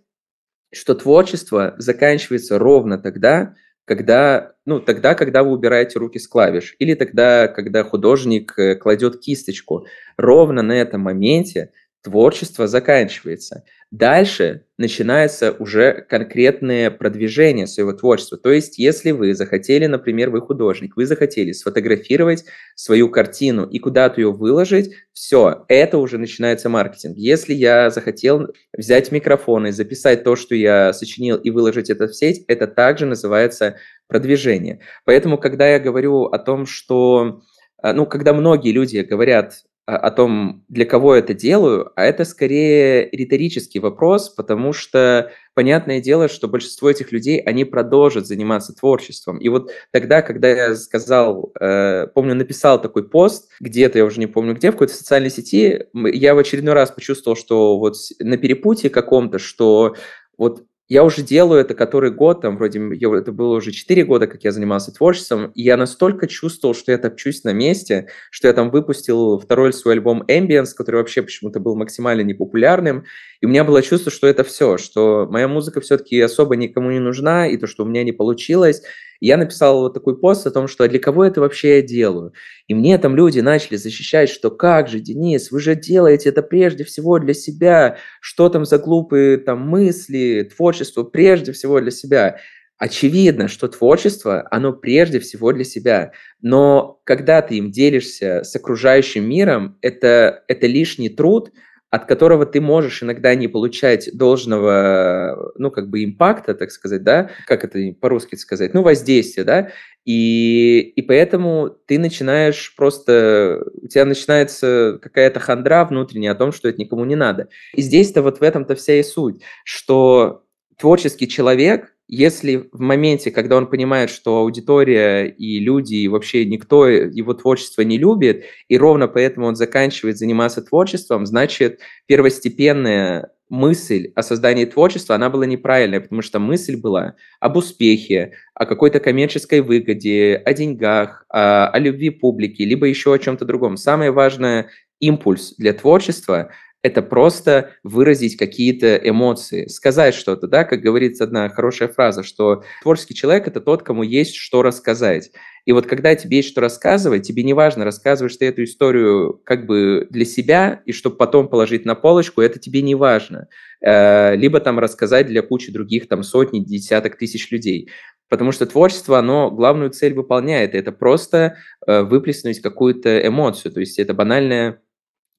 что 0.72 0.94
творчество 0.94 1.74
заканчивается 1.78 2.58
ровно 2.58 2.98
тогда, 2.98 3.54
когда, 3.84 4.54
ну, 4.64 4.80
тогда, 4.80 5.14
когда 5.14 5.42
вы 5.42 5.52
убираете 5.52 5.98
руки 5.98 6.18
с 6.18 6.26
клавиш, 6.26 6.74
или 6.78 6.94
тогда, 6.94 7.48
когда 7.48 7.84
художник 7.84 8.58
э, 8.58 8.76
кладет 8.76 9.20
кисточку. 9.20 9.86
Ровно 10.16 10.62
на 10.62 10.72
этом 10.72 11.02
моменте 11.02 11.70
творчество 12.04 12.68
заканчивается. 12.68 13.64
Дальше 13.90 14.66
начинается 14.76 15.52
уже 15.52 16.04
конкретное 16.08 16.90
продвижение 16.90 17.66
своего 17.66 17.92
творчества. 17.94 18.36
То 18.36 18.52
есть, 18.52 18.78
если 18.78 19.12
вы 19.12 19.34
захотели, 19.34 19.86
например, 19.86 20.28
вы 20.28 20.42
художник, 20.42 20.96
вы 20.96 21.06
захотели 21.06 21.52
сфотографировать 21.52 22.44
свою 22.74 23.08
картину 23.08 23.64
и 23.66 23.78
куда-то 23.78 24.20
ее 24.20 24.32
выложить, 24.32 24.92
все, 25.14 25.64
это 25.68 25.96
уже 25.96 26.18
начинается 26.18 26.68
маркетинг. 26.68 27.16
Если 27.16 27.54
я 27.54 27.88
захотел 27.88 28.48
взять 28.76 29.10
микрофон 29.10 29.68
и 29.68 29.70
записать 29.70 30.24
то, 30.24 30.36
что 30.36 30.54
я 30.54 30.92
сочинил, 30.92 31.36
и 31.36 31.50
выложить 31.50 31.88
это 31.88 32.06
в 32.06 32.14
сеть, 32.14 32.44
это 32.48 32.66
также 32.66 33.06
называется 33.06 33.76
продвижение. 34.08 34.80
Поэтому, 35.06 35.38
когда 35.38 35.68
я 35.68 35.78
говорю 35.78 36.24
о 36.24 36.38
том, 36.38 36.66
что 36.66 37.40
а, 37.80 37.92
ну, 37.92 38.06
когда 38.06 38.34
многие 38.34 38.72
люди 38.72 38.98
говорят 38.98 39.62
о 39.86 40.10
том, 40.10 40.64
для 40.68 40.86
кого 40.86 41.14
это 41.14 41.34
делаю, 41.34 41.92
а 41.94 42.04
это 42.04 42.24
скорее 42.24 43.08
риторический 43.10 43.80
вопрос, 43.80 44.30
потому 44.30 44.72
что 44.72 45.30
понятное 45.52 46.00
дело, 46.00 46.28
что 46.28 46.48
большинство 46.48 46.90
этих 46.90 47.12
людей, 47.12 47.38
они 47.38 47.66
продолжат 47.66 48.26
заниматься 48.26 48.74
творчеством. 48.74 49.38
И 49.38 49.48
вот 49.50 49.70
тогда, 49.90 50.22
когда 50.22 50.48
я 50.48 50.74
сказал, 50.74 51.52
э, 51.60 52.06
помню, 52.14 52.34
написал 52.34 52.80
такой 52.80 53.06
пост, 53.06 53.50
где-то, 53.60 53.98
я 53.98 54.06
уже 54.06 54.20
не 54.20 54.26
помню 54.26 54.54
где, 54.54 54.70
в 54.70 54.72
какой-то 54.72 54.94
социальной 54.94 55.30
сети, 55.30 55.84
я 55.92 56.34
в 56.34 56.38
очередной 56.38 56.74
раз 56.74 56.90
почувствовал, 56.90 57.36
что 57.36 57.78
вот 57.78 57.96
на 58.20 58.38
перепутье 58.38 58.88
каком-то, 58.88 59.38
что 59.38 59.96
вот 60.38 60.64
я 60.88 61.02
уже 61.04 61.22
делаю 61.22 61.60
это 61.60 61.74
который 61.74 62.10
год, 62.10 62.42
там 62.42 62.56
вроде 62.56 62.78
это 62.94 63.32
было 63.32 63.56
уже 63.56 63.72
4 63.72 64.04
года, 64.04 64.26
как 64.26 64.44
я 64.44 64.52
занимался 64.52 64.92
творчеством, 64.92 65.50
и 65.54 65.62
я 65.62 65.76
настолько 65.76 66.26
чувствовал, 66.26 66.74
что 66.74 66.92
я 66.92 66.98
топчусь 66.98 67.44
на 67.44 67.52
месте, 67.52 68.08
что 68.30 68.48
я 68.48 68.54
там 68.54 68.70
выпустил 68.70 69.38
второй 69.38 69.72
свой 69.72 69.94
альбом 69.94 70.22
Ambience, 70.28 70.74
который 70.76 70.96
вообще 70.96 71.22
почему-то 71.22 71.60
был 71.60 71.76
максимально 71.76 72.22
непопулярным, 72.22 73.04
и 73.40 73.46
у 73.46 73.48
меня 73.48 73.64
было 73.64 73.82
чувство, 73.82 74.12
что 74.12 74.26
это 74.26 74.44
все, 74.44 74.76
что 74.78 75.26
моя 75.30 75.48
музыка 75.48 75.80
все-таки 75.80 76.20
особо 76.20 76.56
никому 76.56 76.90
не 76.90 77.00
нужна, 77.00 77.46
и 77.48 77.56
то, 77.56 77.66
что 77.66 77.84
у 77.84 77.86
меня 77.86 78.04
не 78.04 78.12
получилось, 78.12 78.82
я 79.20 79.36
написал 79.36 79.80
вот 79.80 79.94
такой 79.94 80.18
пост 80.18 80.46
о 80.46 80.50
том, 80.50 80.68
что 80.68 80.84
а 80.84 80.88
для 80.88 80.98
кого 80.98 81.24
это 81.24 81.40
вообще 81.40 81.76
я 81.76 81.82
делаю. 81.82 82.32
И 82.66 82.74
мне 82.74 82.98
там 82.98 83.16
люди 83.16 83.40
начали 83.40 83.76
защищать, 83.76 84.28
что 84.28 84.50
как 84.50 84.88
же, 84.88 85.00
Денис, 85.00 85.50
вы 85.50 85.60
же 85.60 85.74
делаете 85.74 86.28
это 86.28 86.42
прежде 86.42 86.84
всего 86.84 87.18
для 87.18 87.34
себя, 87.34 87.98
что 88.20 88.48
там 88.48 88.64
за 88.64 88.78
глупые 88.78 89.38
там 89.38 89.60
мысли, 89.68 90.50
творчество 90.54 91.04
прежде 91.04 91.52
всего 91.52 91.80
для 91.80 91.90
себя. 91.90 92.38
Очевидно, 92.76 93.48
что 93.48 93.68
творчество, 93.68 94.46
оно 94.50 94.72
прежде 94.72 95.20
всего 95.20 95.52
для 95.52 95.64
себя. 95.64 96.12
Но 96.42 97.00
когда 97.04 97.40
ты 97.40 97.56
им 97.56 97.70
делишься 97.70 98.42
с 98.42 98.54
окружающим 98.56 99.28
миром, 99.28 99.78
это, 99.80 100.42
это 100.48 100.66
лишний 100.66 101.08
труд, 101.08 101.52
от 101.94 102.06
которого 102.06 102.44
ты 102.44 102.60
можешь 102.60 103.04
иногда 103.04 103.36
не 103.36 103.46
получать 103.46 104.10
должного, 104.12 105.52
ну, 105.56 105.70
как 105.70 105.88
бы 105.88 106.02
импакта, 106.02 106.54
так 106.54 106.72
сказать, 106.72 107.04
да, 107.04 107.30
как 107.46 107.64
это 107.64 107.78
по-русски 108.00 108.34
сказать, 108.34 108.74
ну, 108.74 108.82
воздействия, 108.82 109.44
да, 109.44 109.68
и, 110.04 110.80
и 110.80 111.02
поэтому 111.02 111.70
ты 111.86 112.00
начинаешь 112.00 112.74
просто, 112.74 113.62
у 113.80 113.86
тебя 113.86 114.06
начинается 114.06 114.98
какая-то 115.00 115.38
хандра 115.38 115.84
внутренняя 115.84 116.32
о 116.32 116.34
том, 116.34 116.50
что 116.50 116.68
это 116.68 116.80
никому 116.80 117.04
не 117.04 117.14
надо. 117.14 117.48
И 117.74 117.80
здесь-то 117.80 118.22
вот 118.22 118.40
в 118.40 118.42
этом-то 118.42 118.74
вся 118.74 118.94
и 118.94 119.04
суть, 119.04 119.42
что 119.64 120.42
творческий 120.76 121.28
человек, 121.28 121.93
если 122.06 122.68
в 122.72 122.80
моменте, 122.80 123.30
когда 123.30 123.56
он 123.56 123.68
понимает, 123.68 124.10
что 124.10 124.38
аудитория 124.38 125.26
и 125.26 125.58
люди, 125.58 125.94
и 125.94 126.08
вообще 126.08 126.44
никто 126.44 126.86
его 126.86 127.34
творчество 127.34 127.82
не 127.82 127.98
любит, 127.98 128.44
и 128.68 128.76
ровно 128.76 129.08
поэтому 129.08 129.46
он 129.46 129.56
заканчивает 129.56 130.18
заниматься 130.18 130.62
творчеством, 130.62 131.26
значит, 131.26 131.80
первостепенная 132.06 133.30
мысль 133.48 134.12
о 134.14 134.22
создании 134.22 134.64
творчества, 134.64 135.14
она 135.14 135.30
была 135.30 135.46
неправильная, 135.46 136.00
потому 136.00 136.22
что 136.22 136.38
мысль 136.38 136.76
была 136.76 137.14
об 137.40 137.56
успехе, 137.56 138.32
о 138.54 138.66
какой-то 138.66 139.00
коммерческой 139.00 139.60
выгоде, 139.60 140.42
о 140.44 140.52
деньгах, 140.52 141.24
о, 141.28 141.68
о 141.68 141.78
любви 141.78 142.10
публики, 142.10 142.62
либо 142.62 142.86
еще 142.86 143.14
о 143.14 143.18
чем-то 143.18 143.44
другом. 143.44 143.76
Самое 143.76 144.10
важное 144.10 144.70
импульс 145.00 145.54
для 145.56 145.72
творчества 145.72 146.50
это 146.84 147.00
просто 147.00 147.70
выразить 147.82 148.36
какие-то 148.36 148.96
эмоции, 148.96 149.68
сказать 149.68 150.14
что-то, 150.14 150.46
да, 150.48 150.64
как 150.64 150.82
говорится 150.82 151.24
одна 151.24 151.48
хорошая 151.48 151.88
фраза, 151.88 152.22
что 152.22 152.62
творческий 152.82 153.14
человек– 153.14 153.46
это 153.48 153.62
тот, 153.62 153.82
кому 153.82 154.02
есть 154.02 154.34
что 154.34 154.60
рассказать. 154.60 155.30
И 155.64 155.72
вот 155.72 155.86
когда 155.86 156.14
тебе 156.14 156.36
есть 156.36 156.50
что 156.50 156.60
рассказывать, 156.60 157.26
тебе 157.26 157.42
не 157.42 157.54
важно, 157.54 157.86
рассказываешь 157.86 158.36
ты 158.36 158.44
эту 158.44 158.64
историю 158.64 159.40
как 159.44 159.64
бы 159.64 160.06
для 160.10 160.26
себя, 160.26 160.82
и 160.84 160.92
чтобы 160.92 161.16
потом 161.16 161.48
положить 161.48 161.86
на 161.86 161.94
полочку, 161.94 162.42
это 162.42 162.58
тебе 162.58 162.82
не 162.82 162.94
важно. 162.94 163.48
Э, 163.80 164.36
либо 164.36 164.60
там 164.60 164.78
рассказать 164.78 165.26
для 165.26 165.40
кучи 165.40 165.72
других, 165.72 166.06
там 166.06 166.22
сотни, 166.22 166.60
десяток 166.60 167.16
тысяч 167.16 167.50
людей. 167.50 167.88
Потому 168.28 168.52
что 168.52 168.66
творчество, 168.66 169.18
оно 169.18 169.50
главную 169.50 169.88
цель 169.88 170.12
выполняет. 170.12 170.74
Это 170.74 170.92
просто 170.92 171.56
э, 171.86 172.02
выплеснуть 172.02 172.60
какую-то 172.60 173.26
эмоцию. 173.26 173.72
То 173.72 173.80
есть 173.80 173.98
это 173.98 174.12
банальная 174.12 174.80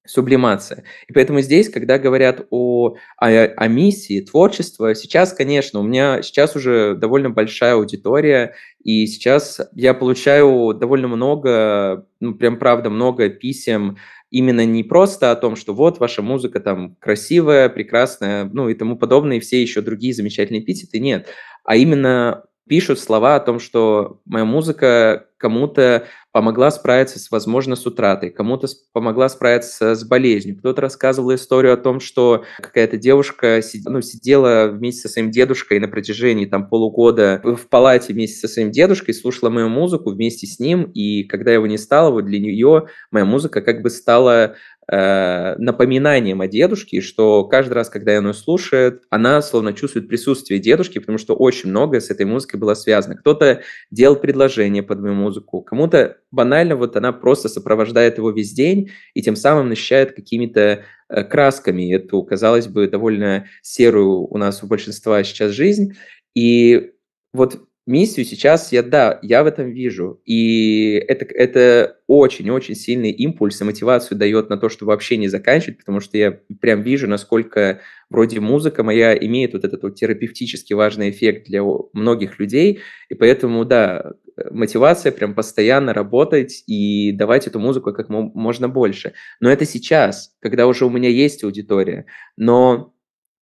сублимация. 0.06 0.84
И 1.08 1.12
поэтому 1.12 1.40
здесь, 1.40 1.68
когда 1.68 1.98
говорят 1.98 2.46
о, 2.50 2.96
о, 3.18 3.26
о 3.26 3.68
миссии 3.68 4.20
творчества, 4.20 4.94
сейчас, 4.94 5.32
конечно, 5.32 5.80
у 5.80 5.82
меня 5.82 6.22
сейчас 6.22 6.56
уже 6.56 6.94
довольно 6.94 7.30
большая 7.30 7.74
аудитория, 7.74 8.54
и 8.82 9.06
сейчас 9.06 9.60
я 9.74 9.94
получаю 9.94 10.74
довольно 10.74 11.08
много, 11.08 12.06
ну, 12.20 12.34
прям 12.34 12.58
правда 12.58 12.90
много 12.90 13.28
писем 13.28 13.96
именно 14.30 14.64
не 14.64 14.82
просто 14.82 15.30
о 15.30 15.36
том, 15.36 15.56
что 15.56 15.72
вот 15.74 15.98
ваша 15.98 16.22
музыка 16.22 16.60
там 16.60 16.96
красивая, 16.96 17.68
прекрасная, 17.68 18.44
ну 18.44 18.68
и 18.68 18.74
тому 18.74 18.96
подобное, 18.96 19.38
и 19.38 19.40
все 19.40 19.62
еще 19.62 19.80
другие 19.80 20.14
замечательные 20.14 20.62
эпитеты, 20.62 20.98
нет, 20.98 21.28
а 21.64 21.76
именно 21.76 22.44
пишут 22.68 22.98
слова 22.98 23.36
о 23.36 23.40
том, 23.40 23.58
что 23.58 24.20
моя 24.24 24.44
музыка 24.44 25.26
кому-то 25.38 26.06
помогла 26.32 26.70
справиться, 26.70 27.18
с, 27.18 27.30
возможно, 27.30 27.76
с 27.76 27.86
утратой, 27.86 28.30
кому-то 28.30 28.68
помогла 28.92 29.28
справиться 29.28 29.94
с 29.94 30.04
болезнью. 30.04 30.56
Кто-то 30.58 30.82
рассказывал 30.82 31.34
историю 31.34 31.74
о 31.74 31.78
том, 31.78 32.00
что 32.00 32.44
какая-то 32.60 32.96
девушка 32.96 33.60
ну, 33.86 34.00
сидела 34.02 34.68
вместе 34.68 35.02
со 35.02 35.08
своим 35.08 35.30
дедушкой 35.30 35.78
на 35.78 35.88
протяжении 35.88 36.46
там, 36.46 36.68
полугода 36.68 37.40
в 37.42 37.68
палате 37.68 38.12
вместе 38.12 38.38
со 38.38 38.52
своим 38.52 38.70
дедушкой, 38.70 39.14
слушала 39.14 39.50
мою 39.50 39.68
музыку 39.68 40.10
вместе 40.10 40.46
с 40.46 40.58
ним, 40.58 40.90
и 40.94 41.24
когда 41.24 41.52
его 41.52 41.66
не 41.66 41.78
стало, 41.78 42.10
вот 42.10 42.26
для 42.26 42.38
нее 42.38 42.86
моя 43.10 43.24
музыка 43.24 43.62
как 43.62 43.82
бы 43.82 43.90
стала 43.90 44.56
напоминанием 44.88 46.40
о 46.40 46.46
дедушке, 46.46 47.00
что 47.00 47.44
каждый 47.44 47.72
раз, 47.72 47.88
когда 47.88 48.16
она 48.18 48.32
слушает, 48.32 49.02
она 49.10 49.42
словно 49.42 49.72
чувствует 49.72 50.08
присутствие 50.08 50.60
дедушки, 50.60 51.00
потому 51.00 51.18
что 51.18 51.34
очень 51.34 51.70
многое 51.70 52.00
с 52.00 52.10
этой 52.10 52.24
музыкой 52.24 52.60
было 52.60 52.74
связано. 52.74 53.16
Кто-то 53.16 53.62
делал 53.90 54.14
предложение 54.14 54.84
под 54.84 55.00
мою 55.00 55.14
музыку, 55.14 55.60
кому-то 55.62 56.18
банально 56.30 56.76
вот 56.76 56.96
она 56.96 57.12
просто 57.12 57.48
сопровождает 57.48 58.18
его 58.18 58.30
весь 58.30 58.52
день 58.52 58.90
и 59.14 59.22
тем 59.22 59.34
самым 59.34 59.70
насыщает 59.70 60.12
какими-то 60.14 60.84
э, 61.08 61.24
красками 61.24 61.92
эту, 61.92 62.22
казалось 62.22 62.68
бы, 62.68 62.86
довольно 62.88 63.46
серую 63.62 64.32
у 64.32 64.38
нас 64.38 64.62
у 64.62 64.66
большинства 64.66 65.22
сейчас 65.24 65.52
жизнь. 65.52 65.94
И 66.34 66.92
вот 67.32 67.60
миссию 67.86 68.26
сейчас 68.26 68.72
я, 68.72 68.82
да, 68.82 69.18
я 69.22 69.44
в 69.44 69.46
этом 69.46 69.70
вижу. 69.70 70.20
И 70.24 70.92
это, 71.06 71.24
это 71.24 71.98
очень-очень 72.08 72.74
сильный 72.74 73.10
импульс 73.10 73.60
и 73.60 73.64
мотивацию 73.64 74.18
дает 74.18 74.50
на 74.50 74.56
то, 74.56 74.68
чтобы 74.68 74.90
вообще 74.90 75.16
не 75.16 75.28
заканчивать, 75.28 75.78
потому 75.78 76.00
что 76.00 76.18
я 76.18 76.40
прям 76.60 76.82
вижу, 76.82 77.06
насколько 77.06 77.80
вроде 78.10 78.40
музыка 78.40 78.82
моя 78.82 79.16
имеет 79.16 79.52
вот 79.52 79.64
этот 79.64 79.82
вот 79.84 79.94
терапевтически 79.94 80.72
важный 80.72 81.10
эффект 81.10 81.46
для 81.46 81.62
многих 81.92 82.40
людей. 82.40 82.80
И 83.08 83.14
поэтому, 83.14 83.64
да, 83.64 84.12
мотивация 84.50 85.12
прям 85.12 85.34
постоянно 85.34 85.94
работать 85.94 86.64
и 86.66 87.12
давать 87.12 87.46
эту 87.46 87.60
музыку 87.60 87.92
как 87.92 88.08
можно 88.08 88.68
больше. 88.68 89.12
Но 89.40 89.50
это 89.50 89.64
сейчас, 89.64 90.34
когда 90.40 90.66
уже 90.66 90.86
у 90.86 90.90
меня 90.90 91.08
есть 91.08 91.44
аудитория. 91.44 92.06
Но 92.36 92.94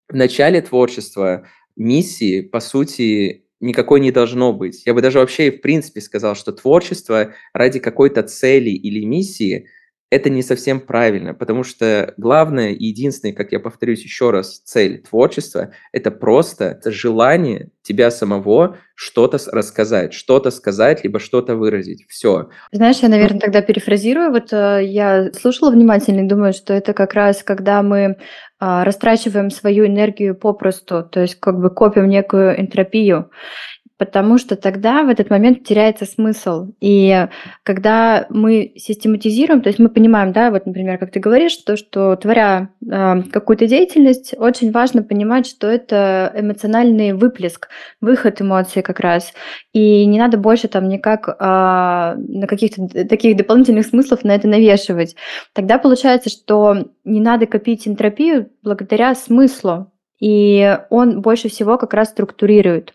в 0.08 0.14
начале 0.14 0.60
творчества 0.60 1.46
миссии, 1.76 2.42
по 2.42 2.60
сути, 2.60 3.43
никакой 3.64 4.00
не 4.00 4.12
должно 4.12 4.52
быть. 4.52 4.82
Я 4.86 4.94
бы 4.94 5.02
даже 5.02 5.18
вообще 5.18 5.50
в 5.50 5.60
принципе 5.60 6.00
сказал, 6.00 6.36
что 6.36 6.52
творчество 6.52 7.34
ради 7.52 7.80
какой-то 7.80 8.22
цели 8.22 8.70
или 8.70 9.04
миссии 9.04 9.68
это 10.14 10.30
не 10.30 10.42
совсем 10.42 10.80
правильно, 10.80 11.34
потому 11.34 11.64
что 11.64 12.14
главное 12.16 12.70
и 12.70 12.86
единственное, 12.86 13.34
как 13.34 13.50
я 13.50 13.58
повторюсь 13.58 14.04
еще 14.04 14.30
раз, 14.30 14.60
цель 14.64 15.02
творчества– 15.02 15.70
это 15.92 16.12
просто 16.12 16.80
желание 16.86 17.70
тебя 17.82 18.12
самого 18.12 18.78
что-то 18.94 19.38
рассказать, 19.50 20.14
что-то 20.14 20.52
сказать, 20.52 21.02
либо 21.02 21.18
что-то 21.18 21.56
выразить. 21.56 22.06
Все. 22.08 22.48
Знаешь, 22.70 22.98
я, 22.98 23.08
наверное, 23.08 23.40
тогда 23.40 23.60
перефразирую. 23.60 24.30
Вот 24.30 24.52
э, 24.52 24.84
я 24.84 25.32
слушала 25.32 25.72
внимательно 25.72 26.20
и 26.20 26.28
думаю, 26.28 26.52
что 26.52 26.72
это 26.72 26.92
как 26.92 27.14
раз, 27.14 27.42
когда 27.42 27.82
мы 27.82 27.98
э, 27.98 28.14
растрачиваем 28.60 29.50
свою 29.50 29.86
энергию 29.86 30.36
попросту, 30.36 31.02
то 31.02 31.20
есть 31.20 31.40
как 31.40 31.58
бы 31.58 31.70
копим 31.70 32.08
некую 32.08 32.58
энтропию. 32.60 33.30
Потому 33.96 34.38
что 34.38 34.56
тогда 34.56 35.04
в 35.04 35.08
этот 35.08 35.30
момент 35.30 35.64
теряется 35.64 36.04
смысл. 36.04 36.72
И 36.80 37.28
когда 37.62 38.26
мы 38.28 38.72
систематизируем, 38.76 39.60
то 39.60 39.68
есть 39.68 39.78
мы 39.78 39.88
понимаем, 39.88 40.32
да, 40.32 40.50
вот, 40.50 40.66
например, 40.66 40.98
как 40.98 41.12
ты 41.12 41.20
говоришь, 41.20 41.56
то, 41.58 41.76
что 41.76 42.16
творя 42.16 42.70
э, 42.84 43.22
какую-то 43.32 43.66
деятельность, 43.66 44.34
очень 44.36 44.72
важно 44.72 45.02
понимать, 45.02 45.46
что 45.46 45.68
это 45.68 46.32
эмоциональный 46.36 47.12
выплеск, 47.12 47.68
выход 48.00 48.40
эмоций 48.42 48.82
как 48.82 48.98
раз. 48.98 49.32
И 49.72 50.04
не 50.06 50.18
надо 50.18 50.38
больше 50.38 50.66
там 50.66 50.88
никак 50.88 51.28
э, 51.28 51.34
на 51.38 52.46
каких-то 52.48 53.06
таких 53.06 53.36
дополнительных 53.36 53.86
смыслов 53.86 54.24
на 54.24 54.34
это 54.34 54.48
навешивать. 54.48 55.14
Тогда 55.52 55.78
получается, 55.78 56.30
что 56.30 56.88
не 57.04 57.20
надо 57.20 57.46
копить 57.46 57.86
энтропию 57.86 58.50
благодаря 58.62 59.14
смыслу, 59.14 59.92
и 60.20 60.78
он 60.90 61.20
больше 61.20 61.48
всего 61.48 61.76
как 61.78 61.94
раз 61.94 62.08
структурирует. 62.08 62.93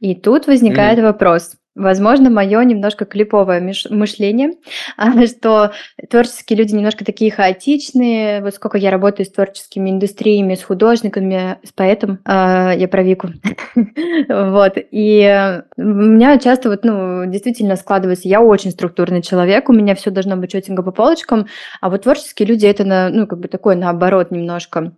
И 0.00 0.14
тут 0.14 0.46
возникает 0.46 0.98
mm. 0.98 1.02
вопрос. 1.02 1.56
Возможно, 1.76 2.30
мое 2.30 2.62
немножко 2.64 3.04
клиповое 3.04 3.60
мышление, 3.90 4.54
а, 4.96 5.24
что 5.26 5.72
творческие 6.10 6.58
люди 6.58 6.74
немножко 6.74 7.04
такие 7.04 7.30
хаотичные. 7.30 8.42
Вот 8.42 8.54
сколько 8.54 8.76
я 8.76 8.90
работаю 8.90 9.24
с 9.24 9.30
творческими 9.30 9.88
индустриями, 9.88 10.56
с 10.56 10.64
художниками, 10.64 11.58
с 11.62 11.72
поэтом, 11.72 12.18
а, 12.24 12.72
я 12.74 12.88
про 12.88 13.04
Вику. 13.04 13.28
вот. 14.28 14.72
И 14.90 15.62
у 15.76 15.82
меня 15.82 16.38
часто 16.38 16.70
вот, 16.70 16.84
ну, 16.84 17.24
действительно 17.26 17.76
складывается, 17.76 18.28
я 18.28 18.40
очень 18.40 18.72
структурный 18.72 19.22
человек, 19.22 19.68
у 19.68 19.72
меня 19.72 19.94
все 19.94 20.10
должно 20.10 20.36
быть 20.36 20.50
четенько 20.50 20.82
по 20.82 20.90
полочкам, 20.90 21.46
а 21.80 21.88
вот 21.88 22.02
творческие 22.02 22.48
люди 22.48 22.66
это, 22.66 22.84
на, 22.84 23.10
ну, 23.10 23.28
как 23.28 23.38
бы 23.38 23.46
такое 23.46 23.76
наоборот 23.76 24.32
немножко. 24.32 24.92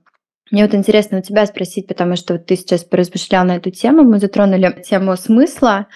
Мне 0.53 0.65
вот 0.65 0.75
интересно 0.75 1.19
у 1.19 1.23
тебя 1.23 1.47
спросить, 1.47 1.87
потому 1.87 2.15
что 2.15 2.39
ты 2.39 2.57
сейчас 2.57 2.85
поразмышлял 2.85 3.45
на 3.47 3.57
эту 3.57 3.71
тему, 3.71 4.03
мы 4.03 4.19
затронули 4.19 4.83
тему 4.87 5.17
смысла 5.17 5.87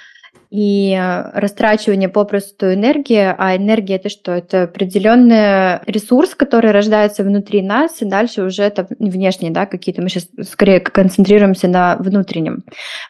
и 0.49 0.93
э, 0.99 1.39
растрачивание 1.39 2.09
попросту 2.09 2.73
энергии, 2.73 3.35
а 3.37 3.55
энергия 3.55 3.97
это 3.97 4.09
что? 4.09 4.33
Это 4.33 4.63
определенный 4.63 5.81
ресурс, 5.87 6.35
который 6.35 6.71
рождается 6.71 7.23
внутри 7.23 7.61
нас, 7.61 8.01
и 8.01 8.07
дальше 8.07 8.45
уже 8.45 8.63
это 8.63 8.87
внешние, 8.99 9.53
да, 9.53 9.67
какие-то. 9.67 10.01
Мы 10.01 10.09
сейчас 10.09 10.27
скорее 10.49 10.81
концентрируемся 10.81 11.69
на 11.69 11.97
внутреннем. 11.97 12.65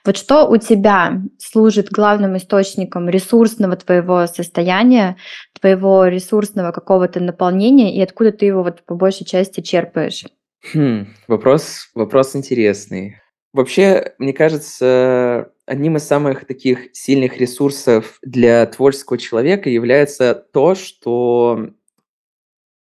Вот 0.04 0.16
что 0.16 0.48
у 0.48 0.56
тебя 0.56 1.22
служит 1.38 1.90
главным 1.90 2.36
источником 2.36 3.08
ресурсного 3.08 3.76
твоего 3.76 4.26
состояния, 4.26 5.16
твоего 5.60 6.06
ресурсного 6.06 6.72
какого-то 6.72 7.20
наполнения, 7.20 7.94
и 7.94 8.02
откуда 8.02 8.32
ты 8.32 8.46
его 8.46 8.64
вот 8.64 8.84
по 8.84 8.96
большей 8.96 9.26
части 9.26 9.60
черпаешь? 9.60 10.24
Хм, 10.72 11.06
вопрос, 11.28 11.90
вопрос 11.94 12.34
интересный. 12.34 13.20
Вообще, 13.52 14.14
мне 14.18 14.32
кажется, 14.32 15.52
одним 15.64 15.96
из 15.96 16.04
самых 16.04 16.44
таких 16.46 16.88
сильных 16.92 17.38
ресурсов 17.38 18.18
для 18.22 18.66
творческого 18.66 19.18
человека 19.18 19.70
является 19.70 20.34
то, 20.34 20.74
что 20.74 21.70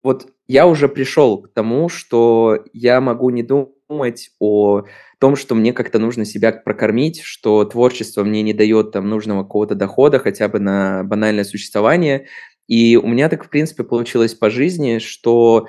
вот 0.02 0.28
я 0.46 0.66
уже 0.66 0.88
пришел 0.88 1.42
к 1.42 1.52
тому, 1.52 1.88
что 1.88 2.64
я 2.72 3.00
могу 3.00 3.30
не 3.30 3.42
думать 3.42 4.30
о 4.38 4.84
том, 5.18 5.36
что 5.36 5.54
мне 5.54 5.72
как-то 5.72 5.98
нужно 5.98 6.24
себя 6.24 6.52
прокормить, 6.52 7.20
что 7.22 7.64
творчество 7.64 8.24
мне 8.24 8.42
не 8.42 8.52
дает 8.52 8.92
там 8.92 9.08
нужного 9.08 9.42
какого-то 9.42 9.74
дохода 9.74 10.18
хотя 10.18 10.48
бы 10.48 10.58
на 10.58 11.02
банальное 11.04 11.44
существование. 11.44 12.26
И 12.66 12.96
у 12.96 13.06
меня 13.06 13.28
так, 13.28 13.44
в 13.44 13.48
принципе, 13.48 13.84
получилось 13.84 14.34
по 14.34 14.48
жизни, 14.50 14.98
что 14.98 15.66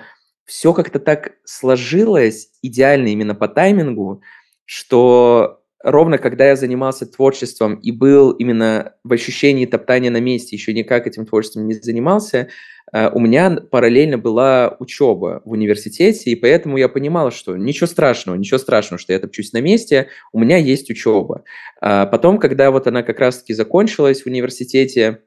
все 0.52 0.74
как-то 0.74 1.00
так 1.00 1.38
сложилось 1.46 2.50
идеально 2.62 3.08
именно 3.08 3.34
по 3.34 3.48
таймингу, 3.48 4.22
что 4.66 5.62
ровно 5.82 6.18
когда 6.18 6.50
я 6.50 6.58
занимался 6.58 7.06
творчеством 7.06 7.76
и 7.76 7.94
был 7.94 8.32
именно 8.32 8.96
в 9.06 9.14
ощущении 9.14 9.66
топтания 9.66 10.12
на 10.12 10.20
месте, 10.20 10.58
еще 10.58 10.74
никак 10.74 11.08
этим 11.08 11.26
творчеством 11.26 11.68
не 11.68 11.76
занимался, 11.76 12.50
э, 12.92 13.10
у 13.14 13.20
меня 13.22 13.62
параллельно 13.72 14.18
была 14.18 14.76
учеба 14.82 15.42
в 15.46 15.52
университете, 15.52 16.32
и 16.32 16.36
поэтому 16.36 16.76
я 16.76 16.90
понимал, 16.90 17.32
что 17.32 17.56
ничего 17.56 17.88
страшного, 17.88 18.36
ничего 18.36 18.58
страшного, 18.58 19.00
что 19.00 19.14
я 19.14 19.20
топчусь 19.20 19.54
на 19.54 19.62
месте, 19.62 20.10
у 20.34 20.40
меня 20.40 20.58
есть 20.58 20.90
учеба. 20.90 21.46
А 21.80 22.06
потом, 22.08 22.40
когда 22.40 22.72
вот 22.72 22.88
она 22.88 23.04
как 23.04 23.22
раз-таки 23.22 23.54
закончилась 23.54 24.24
в 24.24 24.28
университете, 24.28 25.22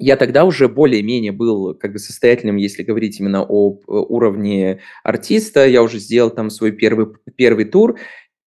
я 0.00 0.16
тогда 0.16 0.46
уже 0.46 0.66
более-менее 0.68 1.30
был 1.30 1.74
как 1.74 1.92
бы 1.92 1.98
состоятельным, 1.98 2.56
если 2.56 2.82
говорить 2.82 3.20
именно 3.20 3.42
об 3.42 3.80
э, 3.80 3.92
уровне 3.92 4.80
артиста. 5.04 5.66
Я 5.66 5.82
уже 5.82 5.98
сделал 5.98 6.30
там 6.30 6.48
свой 6.48 6.72
первый, 6.72 7.08
первый 7.36 7.66
тур. 7.66 7.98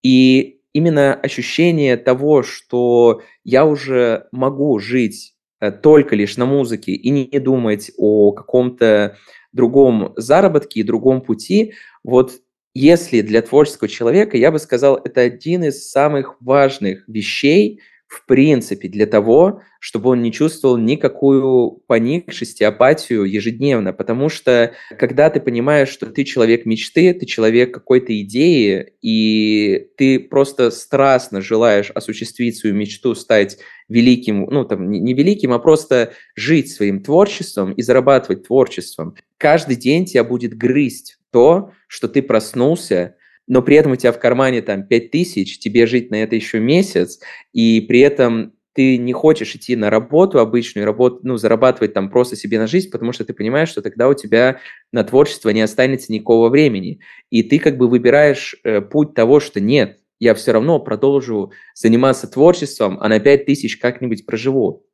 И 0.02 0.62
именно 0.74 1.14
ощущение 1.14 1.96
того, 1.96 2.42
что 2.42 3.22
я 3.44 3.66
уже 3.66 4.28
могу 4.32 4.80
жить 4.80 5.36
э, 5.62 5.72
только 5.72 6.16
лишь 6.16 6.38
на 6.38 6.48
музыке 6.48 6.92
и 6.94 7.10
не 7.12 7.40
думать 7.40 7.92
о 7.98 8.32
каком-то 8.32 9.18
другом 9.52 10.14
заработке 10.18 10.80
и 10.80 10.84
другом 10.84 11.22
пути, 11.22 11.74
вот 12.04 12.32
если 12.74 13.22
для 13.22 13.44
творческого 13.44 13.88
человека, 13.88 14.38
я 14.38 14.52
бы 14.52 14.58
сказал, 14.58 14.96
это 14.96 15.22
один 15.22 15.66
из 15.66 15.88
самых 15.92 16.38
важных 16.42 17.08
вещей– 17.08 17.80
в 18.14 18.26
принципе 18.28 18.88
для 18.88 19.08
того, 19.08 19.62
чтобы 19.80 20.12
он 20.12 20.22
не 20.22 20.32
чувствовал 20.32 20.78
никакую 20.78 21.82
поникшесть 21.88 22.62
и 22.62 22.64
апатию 22.64 23.24
ежедневно, 23.24 23.92
потому 23.92 24.30
что 24.30 24.74
когда 25.00 25.32
ты 25.32 25.40
понимаешь, 25.40 25.90
что 25.90 26.06
ты 26.06 26.24
человек 26.24 26.66
мечты, 26.66 27.14
ты 27.14 27.26
человек 27.26 27.74
какой-то 27.74 28.18
идеи, 28.22 28.94
и 29.02 29.88
ты 29.98 30.20
просто 30.20 30.70
страстно 30.70 31.42
желаешь 31.42 31.90
осуществить 31.90 32.58
свою 32.58 32.76
мечту, 32.76 33.16
стать 33.16 33.58
великим, 33.90 34.46
ну 34.46 34.64
там 34.64 34.92
не 34.92 35.14
великим, 35.14 35.52
а 35.52 35.60
просто 35.60 36.14
жить 36.36 36.72
своим 36.72 37.02
творчеством 37.02 37.74
и 37.74 37.82
зарабатывать 37.82 38.46
творчеством, 38.46 39.16
каждый 39.38 39.76
день 39.76 40.06
тебя 40.06 40.24
будет 40.24 40.56
грызть 40.56 41.18
то, 41.32 41.72
что 41.88 42.08
ты 42.08 42.22
проснулся, 42.22 43.16
но 43.48 43.62
при 43.62 43.76
этом 43.76 43.92
у 43.92 43.96
тебя 43.96 44.12
в 44.12 44.20
кармане 44.20 44.62
там 44.62 44.84
5 44.84 45.12
тысяч, 45.12 45.60
тебе 45.60 45.86
жить 45.86 46.12
на 46.12 46.16
это 46.16 46.36
еще 46.36 46.60
месяц, 46.60 47.20
и 47.52 47.82
при 47.82 48.00
этом 48.00 48.54
ты 48.74 48.98
не 48.98 49.14
хочешь 49.14 49.56
идти 49.56 49.76
на 49.76 49.90
работу 49.90 50.40
обычную, 50.40 50.86
работу, 50.86 51.20
ну, 51.24 51.38
зарабатывать 51.38 51.94
там 51.94 52.10
просто 52.10 52.36
себе 52.36 52.60
на 52.60 52.68
жизнь, 52.68 52.90
потому 52.90 53.12
что 53.12 53.24
ты 53.24 53.34
понимаешь, 53.34 53.70
что 53.70 53.82
тогда 53.82 54.10
у 54.10 54.14
тебя 54.14 54.60
на 54.92 55.04
творчество 55.04 55.50
не 55.50 55.62
останется 55.62 56.12
никакого 56.12 56.50
времени. 56.50 57.00
И 57.30 57.44
ты 57.44 57.60
как 57.60 57.78
бы 57.78 57.88
выбираешь 57.88 58.56
э, 58.64 58.82
путь 58.82 59.14
того, 59.14 59.40
что 59.40 59.60
нет, 59.60 60.00
я 60.20 60.34
все 60.34 60.54
равно 60.54 60.80
продолжу 60.80 61.52
заниматься 61.76 62.28
творчеством, 62.28 62.98
а 63.00 63.10
на 63.10 63.20
5 63.20 63.46
тысяч 63.46 63.78
как-нибудь 63.78 64.26
проживу. 64.26 64.86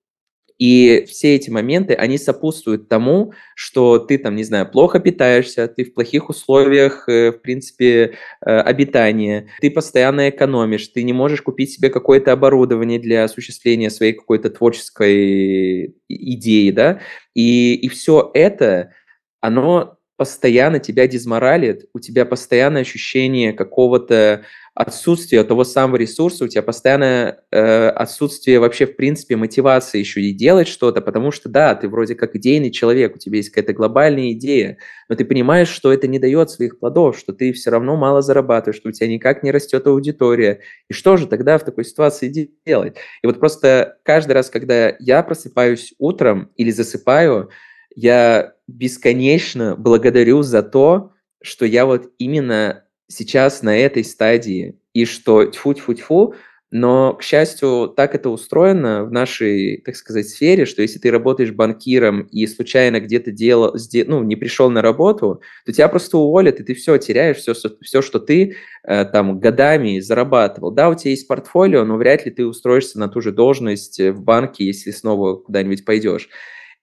И 0.60 1.06
все 1.08 1.36
эти 1.36 1.50
моменты, 1.50 1.94
они 1.94 2.18
сопутствуют 2.18 2.90
тому, 2.90 3.34
что 3.56 3.98
ты 3.98 4.18
там, 4.18 4.36
не 4.36 4.44
знаю, 4.44 4.70
плохо 4.70 5.00
питаешься, 5.00 5.70
ты 5.70 5.86
в 5.86 5.94
плохих 5.94 6.30
условиях, 6.30 7.08
э, 7.08 7.32
в 7.32 7.42
принципе, 7.42 8.16
э, 8.46 8.50
обитания, 8.50 9.48
ты 9.62 9.72
постоянно 9.72 10.30
экономишь, 10.30 10.90
ты 10.90 11.04
не 11.04 11.14
можешь 11.14 11.42
купить 11.42 11.72
себе 11.72 11.90
какое-то 11.90 12.34
оборудование 12.34 13.00
для 13.00 13.24
осуществления 13.24 13.90
своей 13.90 14.12
какой-то 14.12 14.50
творческой 14.50 15.96
идеи, 16.10 16.72
да, 16.72 17.00
и, 17.34 17.76
и 17.76 17.88
все 17.88 18.30
это, 18.34 18.92
оно 19.40 19.98
постоянно 20.18 20.80
тебя 20.80 21.08
дезморалит, 21.08 21.86
у 21.94 22.00
тебя 22.02 22.26
постоянное 22.26 22.82
ощущение 22.82 23.54
какого-то 23.54 24.44
отсутствие 24.80 25.44
того 25.44 25.66
самого 25.66 25.98
ресурса, 25.98 26.46
у 26.46 26.48
тебя 26.48 26.64
постоянное 26.64 27.44
э, 27.52 27.90
отсутствие 27.90 28.62
вообще, 28.62 28.86
в 28.86 28.96
принципе, 28.96 29.36
мотивации 29.36 30.00
еще 30.00 30.22
и 30.22 30.32
делать 30.32 30.70
что-то, 30.70 31.02
потому 31.02 31.32
что, 31.32 31.50
да, 31.50 31.76
ты 31.76 31.90
вроде 31.90 32.16
как 32.16 32.38
идейный 32.38 32.72
человек, 32.72 33.14
у 33.14 33.20
тебя 33.20 33.38
есть 33.38 33.50
какая-то 33.50 33.74
глобальная 33.74 34.32
идея, 34.32 34.78
но 35.10 35.16
ты 35.18 35.26
понимаешь, 35.26 35.68
что 35.68 35.92
это 35.92 36.08
не 36.08 36.18
дает 36.18 36.50
своих 36.50 36.80
плодов, 36.80 37.20
что 37.20 37.34
ты 37.34 37.52
все 37.52 37.72
равно 37.72 37.98
мало 37.98 38.22
зарабатываешь, 38.22 38.78
что 38.78 38.88
у 38.88 38.94
тебя 38.94 39.10
никак 39.10 39.44
не 39.44 39.52
растет 39.52 39.86
аудитория. 39.86 40.62
И 40.88 40.94
что 40.94 41.18
же 41.18 41.28
тогда 41.28 41.58
в 41.58 41.66
такой 41.66 41.84
ситуации 41.84 42.50
делать? 42.66 42.96
И 43.22 43.28
вот 43.28 43.38
просто 43.38 43.98
каждый 44.04 44.32
раз, 44.32 44.50
когда 44.50 44.96
я 45.00 45.24
просыпаюсь 45.24 45.94
утром 45.98 46.52
или 46.56 46.72
засыпаю, 46.72 47.50
я 47.98 48.54
бесконечно 48.70 49.76
благодарю 49.76 50.42
за 50.42 50.64
то, 50.64 51.12
что 51.42 51.66
я 51.66 51.86
вот 51.86 52.14
именно 52.18 52.86
сейчас 53.10 53.62
на 53.62 53.78
этой 53.78 54.06
стадии, 54.06 54.80
и 54.94 55.06
что 55.06 55.44
тьфу-тьфу-тьфу, 55.44 56.36
но, 56.72 57.14
к 57.14 57.24
счастью, 57.24 57.92
так 57.98 58.14
это 58.14 58.30
устроено 58.30 59.04
в 59.04 59.12
нашей, 59.12 59.82
так 59.84 59.96
сказать, 59.96 60.30
сфере, 60.30 60.66
что 60.66 60.84
если 60.84 61.00
ты 61.00 61.10
работаешь 61.10 61.52
банкиром 61.52 62.22
и 62.32 62.46
случайно 62.46 63.00
где-то 63.00 63.32
делал, 63.32 63.76
ну, 64.06 64.24
не 64.24 64.36
пришел 64.36 64.70
на 64.70 64.84
работу, 64.84 65.42
то 65.66 65.74
тебя 65.74 65.88
просто 65.88 66.20
уволят, 66.20 66.60
и 66.60 66.64
ты 66.64 66.76
все 66.76 66.98
теряешь, 67.00 67.38
все, 67.38 67.54
все 67.82 68.02
что 68.04 68.20
ты 68.20 68.56
э, 68.84 69.06
там 69.06 69.40
годами 69.40 70.00
зарабатывал. 70.00 70.70
Да, 70.70 70.90
у 70.90 70.96
тебя 70.96 71.10
есть 71.10 71.28
портфолио, 71.28 71.86
но 71.86 71.98
вряд 71.98 72.26
ли 72.26 72.32
ты 72.32 72.46
устроишься 72.46 73.00
на 73.00 73.08
ту 73.08 73.20
же 73.20 73.32
должность 73.32 74.00
в 74.00 74.22
банке, 74.22 74.64
если 74.64 74.92
снова 74.92 75.38
куда-нибудь 75.38 75.86
пойдешь. 75.86 76.30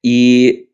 И 0.03 0.71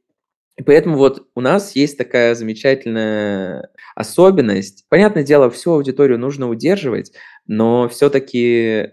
и 0.57 0.63
поэтому 0.63 0.97
вот 0.97 1.29
у 1.35 1.41
нас 1.41 1.75
есть 1.75 1.97
такая 1.99 2.35
замечательная 2.35 3.71
особенность. 3.95 4.85
Понятное 4.89 5.23
дело, 5.25 5.51
всю 5.51 5.73
аудиторию 5.73 6.19
нужно 6.19 6.49
удерживать, 6.49 7.13
но 7.47 7.89
все-таки 7.89 8.91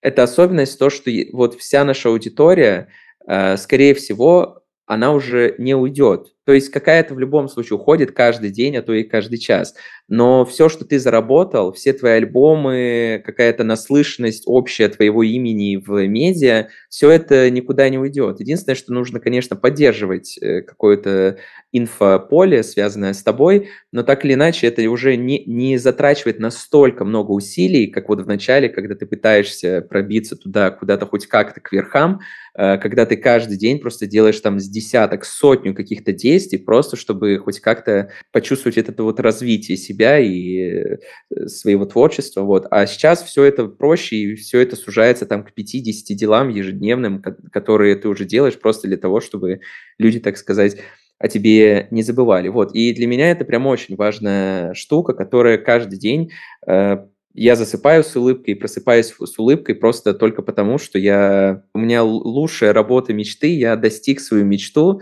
это 0.00 0.22
особенность 0.22 0.78
то, 0.78 0.88
что 0.90 1.10
вот 1.32 1.54
вся 1.56 1.84
наша 1.84 2.08
аудитория, 2.08 2.88
э, 3.26 3.56
скорее 3.56 3.94
всего, 3.94 4.62
она 4.86 5.12
уже 5.12 5.54
не 5.58 5.74
уйдет. 5.74 6.34
То 6.50 6.54
есть 6.54 6.70
какая-то 6.70 7.14
в 7.14 7.20
любом 7.20 7.48
случае 7.48 7.76
уходит 7.76 8.10
каждый 8.10 8.50
день, 8.50 8.76
а 8.76 8.82
то 8.82 8.92
и 8.92 9.04
каждый 9.04 9.38
час. 9.38 9.76
Но 10.08 10.44
все, 10.44 10.68
что 10.68 10.84
ты 10.84 10.98
заработал, 10.98 11.72
все 11.72 11.92
твои 11.92 12.14
альбомы, 12.14 13.22
какая-то 13.24 13.62
наслышанность 13.62 14.42
общая 14.46 14.88
твоего 14.88 15.22
имени 15.22 15.76
в 15.76 16.04
медиа, 16.08 16.66
все 16.88 17.10
это 17.10 17.48
никуда 17.50 17.88
не 17.88 17.98
уйдет. 17.98 18.40
Единственное, 18.40 18.74
что 18.74 18.92
нужно, 18.92 19.20
конечно, 19.20 19.54
поддерживать 19.54 20.36
э, 20.42 20.62
какое-то 20.62 21.38
инфополе, 21.70 22.64
связанное 22.64 23.12
с 23.12 23.22
тобой, 23.22 23.68
но 23.92 24.02
так 24.02 24.24
или 24.24 24.34
иначе 24.34 24.66
это 24.66 24.82
уже 24.90 25.14
не, 25.14 25.44
не 25.44 25.78
затрачивает 25.78 26.40
настолько 26.40 27.04
много 27.04 27.30
усилий, 27.30 27.86
как 27.86 28.08
вот 28.08 28.22
в 28.22 28.26
начале, 28.26 28.68
когда 28.68 28.96
ты 28.96 29.06
пытаешься 29.06 29.86
пробиться 29.88 30.34
туда, 30.34 30.72
куда-то 30.72 31.06
хоть 31.06 31.26
как-то 31.26 31.60
к 31.60 31.70
верхам, 31.70 32.18
э, 32.56 32.78
когда 32.78 33.06
ты 33.06 33.16
каждый 33.16 33.56
день 33.56 33.78
просто 33.78 34.08
делаешь 34.08 34.40
там 34.40 34.58
с 34.58 34.68
десяток, 34.68 35.24
сотню 35.24 35.72
каких-то 35.72 36.12
действий, 36.12 36.39
просто 36.56 36.96
чтобы 36.96 37.38
хоть 37.38 37.60
как-то 37.60 38.10
почувствовать 38.32 38.78
это 38.78 39.02
вот 39.02 39.20
развитие 39.20 39.76
себя 39.76 40.18
и 40.18 40.58
э, 40.58 41.46
своего 41.46 41.86
творчества. 41.86 42.42
Вот. 42.42 42.66
А 42.70 42.86
сейчас 42.86 43.22
все 43.22 43.44
это 43.44 43.66
проще, 43.66 44.16
и 44.16 44.34
все 44.34 44.60
это 44.60 44.76
сужается 44.76 45.26
там 45.26 45.44
к 45.44 45.52
50 45.52 46.16
делам 46.16 46.48
ежедневным, 46.48 47.22
которые 47.52 47.96
ты 47.96 48.08
уже 48.08 48.24
делаешь 48.24 48.58
просто 48.58 48.88
для 48.88 48.96
того, 48.96 49.20
чтобы 49.20 49.60
люди, 49.98 50.20
так 50.20 50.36
сказать, 50.36 50.76
о 51.18 51.28
тебе 51.28 51.86
не 51.90 52.02
забывали. 52.02 52.48
Вот. 52.48 52.74
И 52.74 52.94
для 52.94 53.06
меня 53.06 53.30
это 53.30 53.44
прям 53.44 53.66
очень 53.66 53.96
важная 53.96 54.72
штука, 54.74 55.12
которая 55.12 55.58
каждый 55.58 55.98
день 55.98 56.30
э, 56.66 56.96
я 57.34 57.56
засыпаю 57.56 58.02
с 58.02 58.16
улыбкой, 58.16 58.56
просыпаюсь 58.56 59.14
с 59.18 59.38
улыбкой 59.38 59.74
просто 59.76 60.14
только 60.14 60.42
потому, 60.42 60.78
что 60.78 60.98
я, 60.98 61.62
у 61.74 61.78
меня 61.78 62.02
лучшая 62.02 62.72
работа 62.72 63.12
мечты, 63.12 63.56
я 63.56 63.76
достиг 63.76 64.20
свою 64.20 64.44
мечту, 64.44 65.00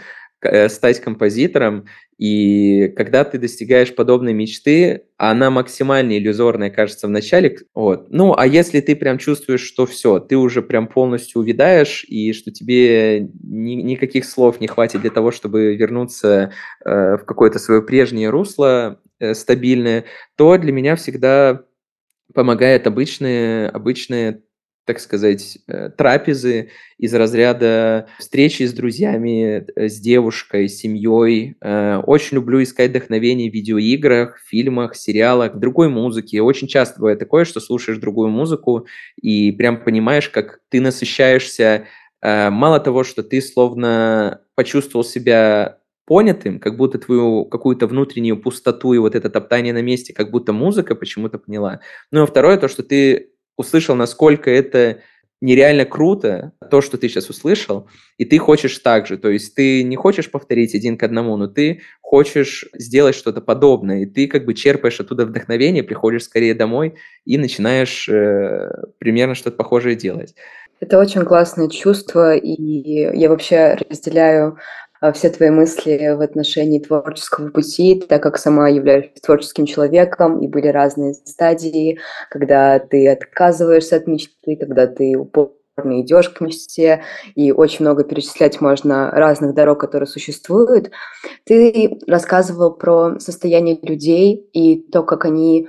стать 0.68 1.00
композитором, 1.00 1.86
и 2.18 2.88
когда 2.96 3.24
ты 3.24 3.38
достигаешь 3.38 3.94
подобной 3.94 4.32
мечты, 4.32 5.04
она 5.16 5.50
максимально 5.50 6.18
иллюзорная, 6.18 6.68
кажется, 6.68 7.06
в 7.06 7.10
начале. 7.10 7.58
Вот. 7.74 8.10
Ну, 8.10 8.34
а 8.36 8.44
если 8.44 8.80
ты 8.80 8.96
прям 8.96 9.18
чувствуешь, 9.18 9.62
что 9.62 9.86
все, 9.86 10.18
ты 10.18 10.36
уже 10.36 10.60
прям 10.60 10.88
полностью 10.88 11.40
увядаешь, 11.40 12.04
и 12.08 12.32
что 12.32 12.50
тебе 12.50 13.28
ни, 13.42 13.74
никаких 13.74 14.24
слов 14.24 14.60
не 14.60 14.66
хватит 14.66 15.02
для 15.02 15.10
того, 15.10 15.30
чтобы 15.30 15.76
вернуться 15.76 16.52
э, 16.84 17.16
в 17.18 17.24
какое-то 17.24 17.60
свое 17.60 17.82
прежнее 17.82 18.30
русло 18.30 19.00
э, 19.20 19.34
стабильное, 19.34 20.04
то 20.36 20.58
для 20.58 20.72
меня 20.72 20.96
всегда 20.96 21.62
помогает 22.34 22.88
обычные, 22.88 23.68
обычные 23.68 24.42
так 24.88 25.00
сказать, 25.00 25.58
э, 25.66 25.90
трапезы 25.90 26.70
из 26.96 27.12
разряда 27.12 28.08
встречи 28.18 28.62
с 28.62 28.72
друзьями, 28.72 29.66
э, 29.76 29.90
с 29.90 30.00
девушкой, 30.00 30.66
с 30.66 30.78
семьей. 30.78 31.56
Э, 31.60 31.98
очень 32.06 32.36
люблю 32.36 32.62
искать 32.62 32.88
вдохновение 32.88 33.50
в 33.50 33.54
видеоиграх, 33.54 34.38
фильмах, 34.46 34.96
сериалах, 34.96 35.56
другой 35.56 35.90
музыке. 35.90 36.40
Очень 36.40 36.68
часто 36.68 37.00
бывает 37.00 37.18
такое, 37.18 37.44
что 37.44 37.60
слушаешь 37.60 37.98
другую 37.98 38.30
музыку 38.30 38.86
и 39.20 39.52
прям 39.52 39.84
понимаешь, 39.84 40.30
как 40.30 40.60
ты 40.70 40.80
насыщаешься 40.80 41.84
мало 42.22 42.80
того, 42.80 43.04
что 43.04 43.22
ты 43.22 43.40
словно 43.42 44.40
почувствовал 44.56 45.04
себя 45.04 45.78
понятым, 46.06 46.58
как 46.58 46.76
будто 46.78 46.98
твою 46.98 47.44
какую-то 47.44 47.86
внутреннюю 47.86 48.40
пустоту 48.40 48.94
и 48.94 48.98
вот 48.98 49.14
это 49.14 49.28
топтание 49.28 49.74
на 49.74 49.82
месте, 49.82 50.14
как 50.14 50.30
будто 50.30 50.54
музыка 50.54 50.94
почему-то 50.94 51.38
поняла. 51.38 51.80
Ну, 52.10 52.22
а 52.22 52.26
второе, 52.26 52.56
то, 52.56 52.66
что 52.66 52.82
ты 52.82 53.32
услышал, 53.58 53.94
насколько 53.94 54.50
это 54.50 55.02
нереально 55.40 55.84
круто, 55.84 56.52
то, 56.70 56.80
что 56.80 56.98
ты 56.98 57.08
сейчас 57.08 57.28
услышал, 57.28 57.88
и 58.16 58.24
ты 58.24 58.38
хочешь 58.38 58.78
так 58.78 59.06
же. 59.06 59.18
То 59.18 59.28
есть 59.28 59.54
ты 59.54 59.82
не 59.82 59.96
хочешь 59.96 60.30
повторить 60.30 60.74
один 60.74 60.96
к 60.96 61.02
одному, 61.02 61.36
но 61.36 61.46
ты 61.46 61.82
хочешь 62.00 62.66
сделать 62.72 63.14
что-то 63.14 63.40
подобное, 63.40 64.02
и 64.02 64.06
ты 64.06 64.26
как 64.26 64.44
бы 64.44 64.54
черпаешь 64.54 64.98
оттуда 65.00 65.26
вдохновение, 65.26 65.82
приходишь 65.82 66.24
скорее 66.24 66.54
домой 66.54 66.94
и 67.24 67.38
начинаешь 67.38 68.08
э, 68.08 68.70
примерно 68.98 69.34
что-то 69.34 69.56
похожее 69.56 69.94
делать. 69.94 70.34
Это 70.80 70.98
очень 70.98 71.24
классное 71.24 71.68
чувство, 71.68 72.36
и 72.36 73.16
я 73.16 73.28
вообще 73.28 73.76
разделяю 73.90 74.58
все 75.14 75.30
твои 75.30 75.50
мысли 75.50 76.14
в 76.16 76.20
отношении 76.20 76.80
творческого 76.80 77.50
пути, 77.50 78.02
так 78.08 78.22
как 78.22 78.38
сама 78.38 78.68
являюсь 78.68 79.10
творческим 79.22 79.66
человеком, 79.66 80.40
и 80.40 80.48
были 80.48 80.68
разные 80.68 81.14
стадии, 81.14 81.98
когда 82.30 82.78
ты 82.78 83.08
отказываешься 83.08 83.96
от 83.96 84.06
мечты, 84.06 84.56
когда 84.56 84.86
ты 84.86 85.16
упорно 85.16 85.54
идешь 86.00 86.28
к 86.30 86.40
мечте, 86.40 87.02
и 87.34 87.52
очень 87.52 87.84
много 87.84 88.04
перечислять 88.04 88.60
можно 88.60 89.10
разных 89.12 89.54
дорог, 89.54 89.80
которые 89.80 90.08
существуют. 90.08 90.90
Ты 91.44 91.98
рассказывал 92.06 92.74
про 92.74 93.18
состояние 93.20 93.78
людей 93.82 94.48
и 94.52 94.80
то, 94.90 95.02
как 95.02 95.24
они 95.24 95.68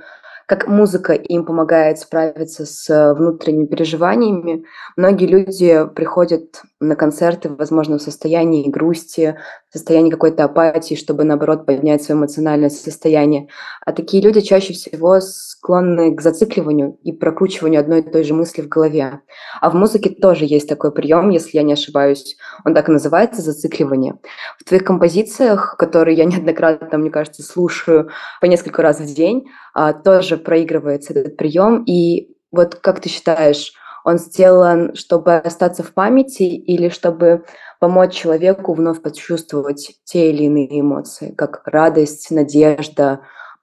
как 0.50 0.66
музыка 0.66 1.12
им 1.12 1.44
помогает 1.44 2.00
справиться 2.00 2.66
с 2.66 3.14
внутренними 3.14 3.66
переживаниями. 3.66 4.64
Многие 4.96 5.26
люди 5.26 5.86
приходят 5.94 6.62
на 6.80 6.96
концерты, 6.96 7.50
возможно, 7.50 7.98
в 7.98 8.02
состоянии 8.02 8.68
грусти, 8.68 9.38
в 9.68 9.74
состоянии 9.74 10.10
какой-то 10.10 10.42
апатии, 10.42 10.96
чтобы, 10.96 11.22
наоборот, 11.22 11.66
поднять 11.66 12.02
свое 12.02 12.18
эмоциональное 12.18 12.68
состояние. 12.68 13.46
А 13.86 13.92
такие 13.92 14.20
люди 14.20 14.40
чаще 14.40 14.72
всего 14.72 15.20
склонны 15.20 16.16
к 16.16 16.20
зацикливанию 16.20 16.98
и 17.04 17.12
прокручиванию 17.12 17.80
одной 17.80 18.00
и 18.00 18.10
той 18.10 18.24
же 18.24 18.34
мысли 18.34 18.62
в 18.62 18.68
голове. 18.68 19.20
А 19.60 19.70
в 19.70 19.74
музыке 19.74 20.10
тоже 20.10 20.46
есть 20.46 20.68
такой 20.68 20.90
прием, 20.90 21.28
если 21.30 21.58
я 21.58 21.62
не 21.62 21.74
ошибаюсь. 21.74 22.36
Он 22.64 22.74
так 22.74 22.88
и 22.88 22.92
называется 22.92 23.40
«зацикливание». 23.40 24.18
В 24.58 24.64
твоих 24.64 24.82
композициях, 24.82 25.76
которые 25.78 26.16
я 26.16 26.24
неоднократно, 26.26 26.98
мне 26.98 27.10
кажется, 27.10 27.44
слушаю 27.44 28.10
по 28.40 28.46
несколько 28.46 28.82
раз 28.82 28.98
в 28.98 29.14
день, 29.14 29.46
тоже 30.04 30.36
проигрывается 30.36 31.12
этот 31.14 31.36
прием. 31.36 31.84
И 31.84 32.34
вот 32.52 32.74
как 32.76 33.00
ты 33.00 33.08
считаешь, 33.08 33.72
он 34.04 34.18
сделан, 34.18 34.94
чтобы 34.94 35.36
остаться 35.36 35.82
в 35.82 35.92
памяти 35.92 36.42
или 36.44 36.88
чтобы 36.88 37.44
помочь 37.80 38.14
человеку 38.14 38.74
вновь 38.74 39.02
почувствовать 39.02 39.92
те 40.04 40.30
или 40.30 40.44
иные 40.44 40.80
эмоции, 40.80 41.32
как 41.36 41.62
радость, 41.66 42.30
надежда, 42.30 43.20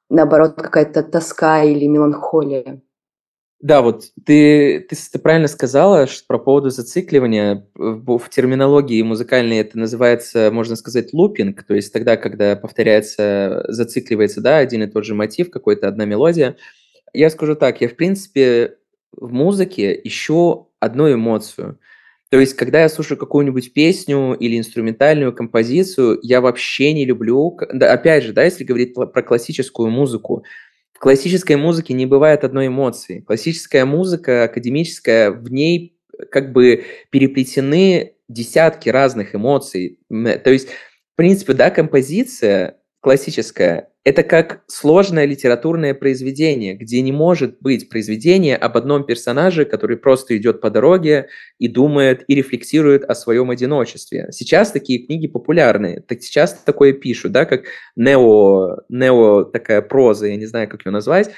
наоборот, 0.10 0.56
какая-то 0.56 1.04
тоска 1.04 1.64
или 1.64 1.88
меланхолия? 1.88 2.82
Да, 3.60 3.82
вот 3.82 4.12
ты, 4.24 4.82
ты, 4.82 4.96
ты 4.96 5.20
правильно 5.20 5.48
сказала 5.48 6.06
что 6.06 6.26
про 6.28 6.38
поводу 6.38 6.70
зацикливания. 6.70 7.68
В, 7.74 8.20
в 8.20 8.30
терминологии 8.30 9.02
музыкальной 9.02 9.58
это 9.58 9.80
называется, 9.80 10.52
можно 10.52 10.76
сказать, 10.76 11.12
лупинг, 11.12 11.64
то 11.64 11.74
есть 11.74 11.92
тогда, 11.92 12.18
когда 12.18 12.56
повторяется, 12.56 13.66
зацикливается, 13.68 14.42
да, 14.42 14.58
один 14.58 14.84
и 14.84 14.88
тот 14.88 15.06
же 15.06 15.16
мотив, 15.16 15.50
какой-то 15.50 15.88
одна 15.88 16.06
мелодия. 16.06 16.56
Я 17.14 17.32
скажу 17.32 17.56
так, 17.56 17.82
я, 17.82 17.90
в 17.90 17.96
принципе, 17.96 18.76
в 19.12 19.32
музыке 19.34 20.00
ищу 20.04 20.70
одну 20.80 21.12
эмоцию. 21.12 21.80
То 22.30 22.40
есть, 22.40 22.56
когда 22.56 22.82
я 22.82 22.90
слушаю 22.90 23.18
какую-нибудь 23.18 23.74
песню 23.74 24.34
или 24.34 24.58
инструментальную 24.60 25.34
композицию, 25.34 26.20
я 26.22 26.42
вообще 26.42 26.94
не 26.94 27.06
люблю, 27.06 27.58
да, 27.74 27.94
опять 27.94 28.26
же, 28.26 28.34
да, 28.34 28.44
если 28.44 28.66
говорить 28.66 28.94
про 28.94 29.24
классическую 29.24 29.90
музыку, 29.90 30.44
в 30.98 31.00
классической 31.00 31.58
музыке 31.58 31.94
не 31.94 32.08
бывает 32.08 32.44
одной 32.44 32.68
эмоции. 32.68 33.20
Классическая 33.20 33.86
музыка, 33.86 34.46
академическая, 34.46 35.30
в 35.30 35.52
ней 35.52 35.96
как 36.32 36.52
бы 36.52 36.86
переплетены 37.12 38.16
десятки 38.28 38.90
разных 38.90 39.36
эмоций. 39.36 40.00
То 40.10 40.50
есть, 40.50 40.70
в 40.70 41.16
принципе, 41.16 41.54
да, 41.54 41.70
композиция 41.70 42.80
классическая 43.00 43.92
это 44.08 44.24
как 44.24 44.62
сложное 44.68 45.26
литературное 45.26 45.94
произведение, 45.94 46.76
где 46.76 47.02
не 47.02 47.12
может 47.12 47.58
быть 47.60 47.90
произведение 47.90 48.56
об 48.56 48.78
одном 48.78 49.06
персонаже, 49.06 49.66
который 49.66 49.98
просто 49.98 50.38
идет 50.38 50.62
по 50.62 50.70
дороге 50.70 51.28
и 51.60 51.68
думает 51.68 52.24
и 52.30 52.36
рефлексирует 52.36 53.04
о 53.04 53.16
своем 53.16 53.50
одиночестве. 53.50 54.30
Сейчас 54.32 54.72
такие 54.72 55.06
книги 55.06 55.28
популярны, 55.28 56.02
так 56.08 56.24
сейчас 56.24 56.54
такое 56.54 56.94
пишут, 56.94 57.34
да, 57.34 57.44
как 57.44 57.64
нео, 57.98 58.78
нео 58.88 59.44
такая 59.44 59.82
проза, 59.82 60.28
я 60.28 60.38
не 60.38 60.46
знаю, 60.46 60.70
как 60.70 60.86
ее 60.86 60.94
назвать, 60.94 61.32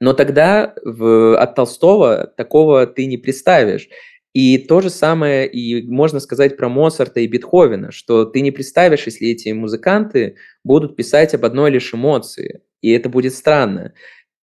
но 0.00 0.14
тогда 0.14 0.72
в, 0.82 1.38
от 1.38 1.54
Толстого 1.54 2.32
такого 2.38 2.86
ты 2.86 3.04
не 3.04 3.18
представишь. 3.18 3.90
И 4.34 4.58
то 4.58 4.80
же 4.80 4.90
самое 4.90 5.48
и 5.48 5.88
можно 5.88 6.18
сказать 6.18 6.56
про 6.56 6.68
Моцарта 6.68 7.20
и 7.20 7.26
Бетховена, 7.28 7.92
что 7.92 8.24
ты 8.24 8.40
не 8.40 8.50
представишь, 8.50 9.06
если 9.06 9.28
эти 9.28 9.50
музыканты 9.50 10.36
будут 10.64 10.96
писать 10.96 11.34
об 11.34 11.44
одной 11.44 11.70
лишь 11.70 11.94
эмоции, 11.94 12.62
и 12.80 12.90
это 12.90 13.08
будет 13.08 13.32
странно. 13.32 13.94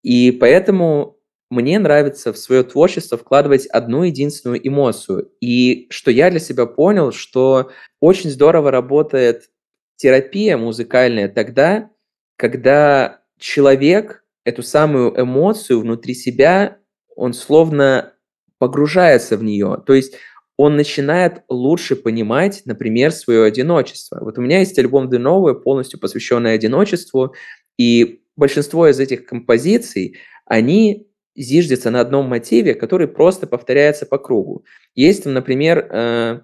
И 0.01 0.31
поэтому 0.31 1.17
мне 1.49 1.77
нравится 1.77 2.31
в 2.31 2.37
свое 2.37 2.63
творчество 2.63 3.17
вкладывать 3.17 3.67
одну 3.67 4.03
единственную 4.03 4.65
эмоцию. 4.65 5.29
И 5.41 5.87
что 5.89 6.09
я 6.09 6.31
для 6.31 6.39
себя 6.39 6.65
понял, 6.65 7.11
что 7.11 7.71
очень 7.99 8.29
здорово 8.29 8.71
работает 8.71 9.49
терапия 9.97 10.55
музыкальная 10.57 11.27
тогда, 11.27 11.91
когда 12.37 13.19
человек 13.37 14.23
эту 14.45 14.63
самую 14.63 15.21
эмоцию 15.21 15.81
внутри 15.81 16.13
себя, 16.13 16.77
он 17.17 17.33
словно 17.33 18.13
погружается 18.61 19.37
в 19.37 19.43
нее. 19.43 19.81
То 19.87 19.95
есть 19.95 20.13
он 20.55 20.75
начинает 20.75 21.41
лучше 21.49 21.95
понимать, 21.95 22.61
например, 22.65 23.11
свое 23.11 23.43
одиночество. 23.43 24.19
Вот 24.21 24.37
у 24.37 24.41
меня 24.41 24.59
есть 24.59 24.77
альбом 24.77 25.09
«The 25.09 25.17
Новое», 25.17 25.55
полностью 25.55 25.99
посвященный 25.99 26.53
одиночеству, 26.53 27.33
и 27.79 28.21
большинство 28.35 28.87
из 28.87 28.99
этих 28.99 29.25
композиций, 29.25 30.19
они 30.45 31.07
зиждется 31.35 31.89
на 31.89 32.01
одном 32.01 32.27
мотиве, 32.27 32.75
который 32.75 33.07
просто 33.07 33.47
повторяется 33.47 34.05
по 34.05 34.19
кругу. 34.19 34.63
Есть, 34.93 35.25
например, 35.25 35.87
э, 35.89 36.41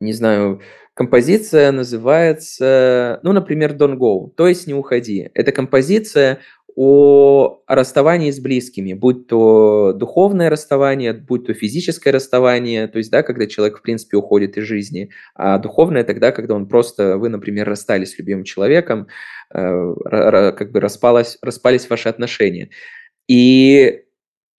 не 0.00 0.14
знаю, 0.14 0.62
композиция 0.94 1.72
называется, 1.72 3.20
ну, 3.22 3.32
например, 3.32 3.72
Don't 3.74 3.98
Go, 3.98 4.30
то 4.34 4.48
есть 4.48 4.66
не 4.66 4.72
уходи. 4.72 5.30
Это 5.34 5.52
композиция 5.52 6.38
о 6.76 7.62
расставании 7.66 8.30
с 8.30 8.40
близкими, 8.40 8.92
будь 8.94 9.26
то 9.26 9.92
духовное 9.92 10.50
расставание, 10.50 11.12
будь 11.12 11.46
то 11.46 11.54
физическое 11.54 12.10
расставание, 12.10 12.88
то 12.88 12.98
есть, 12.98 13.10
да, 13.10 13.22
когда 13.22 13.46
человек, 13.46 13.78
в 13.78 13.82
принципе, 13.82 14.16
уходит 14.16 14.56
из 14.56 14.64
жизни, 14.64 15.10
а 15.34 15.58
духовное 15.58 16.04
тогда, 16.04 16.32
когда 16.32 16.54
он 16.54 16.66
просто, 16.68 17.18
вы, 17.18 17.28
например, 17.28 17.68
расстались 17.68 18.12
с 18.12 18.18
любимым 18.18 18.44
человеком, 18.44 19.08
э, 19.54 19.94
как 20.52 20.72
бы 20.72 20.80
распалось, 20.80 21.38
распались 21.42 21.88
ваши 21.90 22.08
отношения. 22.08 22.70
И, 23.28 24.02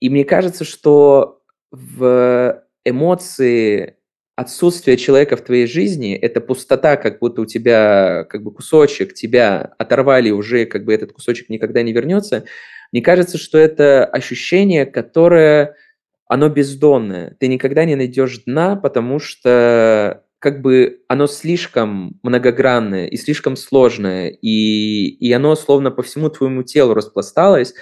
и 0.00 0.10
мне 0.10 0.24
кажется, 0.24 0.64
что 0.64 1.42
в 1.70 2.62
эмоции 2.84 3.96
отсутствие 4.36 4.96
человека 4.96 5.36
в 5.36 5.42
твоей 5.42 5.66
жизни, 5.66 6.14
это 6.14 6.40
пустота, 6.40 6.96
как 6.96 7.20
будто 7.20 7.42
у 7.42 7.46
тебя 7.46 8.24
как 8.28 8.42
бы 8.42 8.52
кусочек, 8.52 9.14
тебя 9.14 9.74
оторвали 9.78 10.30
уже, 10.30 10.66
как 10.66 10.84
бы 10.84 10.92
этот 10.92 11.12
кусочек 11.12 11.48
никогда 11.48 11.82
не 11.82 11.92
вернется. 11.92 12.44
Мне 12.92 13.00
кажется, 13.00 13.38
что 13.38 13.58
это 13.58 14.04
ощущение, 14.04 14.86
которое, 14.86 15.76
оно 16.26 16.48
бездонное. 16.48 17.36
Ты 17.38 17.46
никогда 17.46 17.84
не 17.84 17.94
найдешь 17.94 18.42
дна, 18.44 18.76
потому 18.76 19.20
что 19.20 20.24
как 20.40 20.60
бы 20.60 21.00
оно 21.08 21.26
слишком 21.26 22.18
многогранное 22.22 23.06
и 23.06 23.16
слишком 23.16 23.56
сложное, 23.56 24.28
и, 24.28 25.06
и 25.08 25.32
оно 25.32 25.54
словно 25.54 25.90
по 25.90 26.02
всему 26.02 26.28
твоему 26.28 26.62
телу 26.64 26.92
распласталось. 26.92 27.72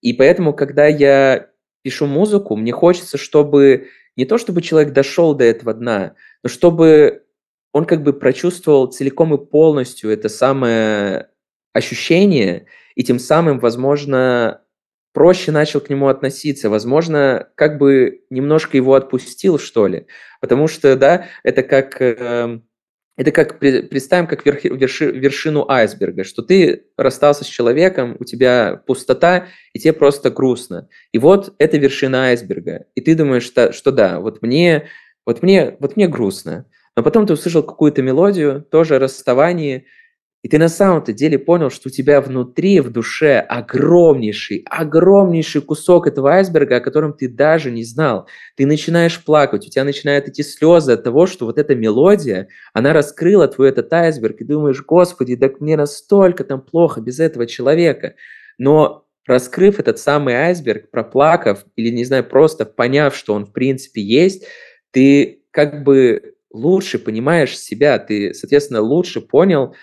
И 0.00 0.12
поэтому, 0.12 0.54
когда 0.54 0.86
я 0.86 1.48
пишу 1.82 2.06
музыку, 2.06 2.56
мне 2.56 2.72
хочется, 2.72 3.18
чтобы 3.18 3.88
не 4.16 4.24
то 4.24 4.38
чтобы 4.38 4.62
человек 4.62 4.92
дошел 4.92 5.34
до 5.34 5.44
этого 5.44 5.74
дна, 5.74 6.14
но 6.42 6.48
чтобы 6.48 7.24
он 7.72 7.84
как 7.84 8.02
бы 8.02 8.12
прочувствовал 8.12 8.86
целиком 8.86 9.34
и 9.34 9.44
полностью 9.44 10.10
это 10.10 10.28
самое 10.28 11.28
ощущение, 11.74 12.66
и 12.94 13.04
тем 13.04 13.18
самым, 13.18 13.58
возможно, 13.58 14.62
проще 15.12 15.52
начал 15.52 15.80
к 15.80 15.90
нему 15.90 16.08
относиться, 16.08 16.70
возможно, 16.70 17.48
как 17.54 17.78
бы 17.78 18.22
немножко 18.30 18.76
его 18.76 18.94
отпустил, 18.94 19.58
что 19.58 19.86
ли. 19.86 20.06
Потому 20.40 20.68
что, 20.68 20.96
да, 20.96 21.26
это 21.42 21.62
как 21.62 22.00
э, 22.00 22.60
это 23.16 23.30
как 23.32 23.58
представим 23.58 24.26
как 24.26 24.44
вершину 24.44 25.66
айсберга, 25.68 26.22
что 26.22 26.42
ты 26.42 26.84
расстался 26.96 27.44
с 27.44 27.46
человеком, 27.46 28.16
у 28.20 28.24
тебя 28.24 28.82
пустота, 28.86 29.46
и 29.72 29.78
тебе 29.78 29.94
просто 29.94 30.30
грустно. 30.30 30.88
И 31.12 31.18
вот 31.18 31.54
это 31.58 31.78
вершина 31.78 32.26
айсберга. 32.26 32.86
И 32.94 33.00
ты 33.00 33.14
думаешь, 33.14 33.44
что, 33.44 33.72
что 33.72 33.90
да, 33.90 34.20
вот 34.20 34.42
мне, 34.42 34.88
вот 35.24 35.42
мне, 35.42 35.76
вот 35.80 35.96
мне 35.96 36.08
грустно. 36.08 36.66
Но 36.94 37.02
потом 37.02 37.26
ты 37.26 37.32
услышал 37.32 37.62
какую-то 37.62 38.02
мелодию, 38.02 38.62
тоже 38.70 38.96
о 38.96 38.98
расставании, 38.98 39.86
и 40.46 40.48
ты 40.48 40.58
на 40.58 40.68
самом-то 40.68 41.12
деле 41.12 41.40
понял, 41.40 41.70
что 41.70 41.88
у 41.88 41.90
тебя 41.90 42.20
внутри, 42.20 42.78
в 42.78 42.88
душе 42.88 43.40
огромнейший, 43.40 44.64
огромнейший 44.70 45.60
кусок 45.60 46.06
этого 46.06 46.34
айсберга, 46.34 46.76
о 46.76 46.80
котором 46.80 47.14
ты 47.14 47.26
даже 47.26 47.72
не 47.72 47.82
знал. 47.82 48.28
Ты 48.54 48.64
начинаешь 48.64 49.24
плакать, 49.24 49.66
у 49.66 49.70
тебя 49.70 49.82
начинают 49.82 50.28
идти 50.28 50.44
слезы 50.44 50.92
от 50.92 51.02
того, 51.02 51.26
что 51.26 51.46
вот 51.46 51.58
эта 51.58 51.74
мелодия, 51.74 52.46
она 52.72 52.92
раскрыла 52.92 53.48
твой 53.48 53.70
этот 53.70 53.92
айсберг, 53.92 54.40
и 54.40 54.44
думаешь, 54.44 54.84
господи, 54.86 55.34
да 55.34 55.50
мне 55.58 55.76
настолько 55.76 56.44
там 56.44 56.60
плохо 56.60 57.00
без 57.00 57.18
этого 57.18 57.48
человека. 57.48 58.14
Но 58.56 59.04
раскрыв 59.26 59.80
этот 59.80 59.98
самый 59.98 60.34
айсберг, 60.34 60.92
проплакав 60.92 61.64
или, 61.74 61.92
не 61.92 62.04
знаю, 62.04 62.22
просто 62.22 62.64
поняв, 62.66 63.16
что 63.16 63.34
он 63.34 63.46
в 63.46 63.52
принципе 63.52 64.00
есть, 64.00 64.46
ты 64.92 65.42
как 65.50 65.82
бы 65.82 66.34
лучше 66.52 67.00
понимаешь 67.00 67.58
себя, 67.58 67.98
ты, 67.98 68.32
соответственно, 68.32 68.80
лучше 68.80 69.20
понял, 69.20 69.74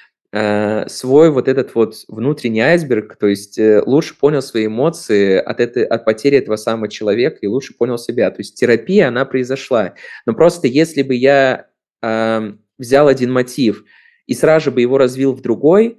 свой 0.88 1.30
вот 1.30 1.48
этот 1.48 1.76
вот 1.76 1.96
внутренний 2.08 2.62
айсберг, 2.62 3.18
то 3.18 3.28
есть 3.28 3.60
э, 3.60 3.84
лучше 3.86 4.18
понял 4.18 4.42
свои 4.42 4.66
эмоции 4.66 5.38
от, 5.38 5.60
этой, 5.60 5.84
от 5.84 6.06
потери 6.06 6.38
этого 6.38 6.56
самого 6.56 6.88
человека 6.88 7.38
и 7.42 7.48
лучше 7.48 7.76
понял 7.78 8.00
себя. 8.00 8.32
То 8.32 8.40
есть 8.40 8.60
терапия, 8.60 9.10
она 9.10 9.26
произошла. 9.26 9.94
Но 10.26 10.34
просто 10.34 10.68
если 10.68 11.04
бы 11.04 11.14
я 11.14 11.68
э, 12.02 12.54
взял 12.80 13.08
один 13.08 13.32
мотив 13.32 13.84
и 14.26 14.34
сразу 14.34 14.72
бы 14.72 14.82
его 14.82 14.98
развил 14.98 15.34
в 15.34 15.42
другой, 15.42 15.98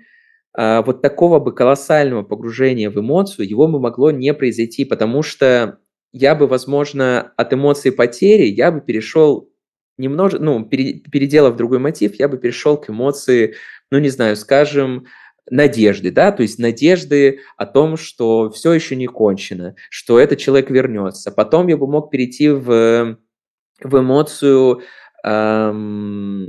э, 0.59 0.83
вот 0.85 1.01
такого 1.01 1.39
бы 1.39 1.55
колоссального 1.55 2.25
погружения 2.25 2.91
в 2.91 2.99
эмоцию 2.99 3.49
его 3.49 3.69
бы 3.69 3.79
могло 3.79 4.11
не 4.11 4.35
произойти, 4.35 4.85
потому 4.85 5.23
что 5.23 5.79
я 6.11 6.35
бы, 6.35 6.49
возможно, 6.49 7.33
от 7.37 7.53
эмоции 7.53 7.91
потери 7.91 8.47
я 8.47 8.73
бы 8.73 8.81
перешел 8.81 9.49
немножко, 9.99 10.39
ну, 10.39 10.65
переделав 10.65 11.57
другой 11.57 11.79
мотив, 11.79 12.15
я 12.17 12.29
бы 12.29 12.39
перешел 12.39 12.77
к 12.77 12.91
эмоции 12.91 13.55
ну, 13.95 14.01
не 14.01 14.09
знаю, 14.09 14.35
скажем, 14.35 15.07
надежды, 15.49 16.11
да, 16.11 16.33
то 16.33 16.43
есть 16.43 16.59
надежды 16.59 17.41
о 17.57 17.65
том, 17.65 17.97
что 17.97 18.51
все 18.51 18.73
еще 18.73 18.97
не 18.97 19.07
кончено, 19.07 19.77
что 19.89 20.19
этот 20.19 20.39
человек 20.39 20.69
вернется. 20.71 21.31
Потом 21.31 21.69
я 21.69 21.77
бы 21.77 21.87
мог 21.87 22.11
перейти 22.11 22.49
в, 22.49 23.19
в 23.81 24.01
эмоцию, 24.01 24.81
эм, 25.23 26.49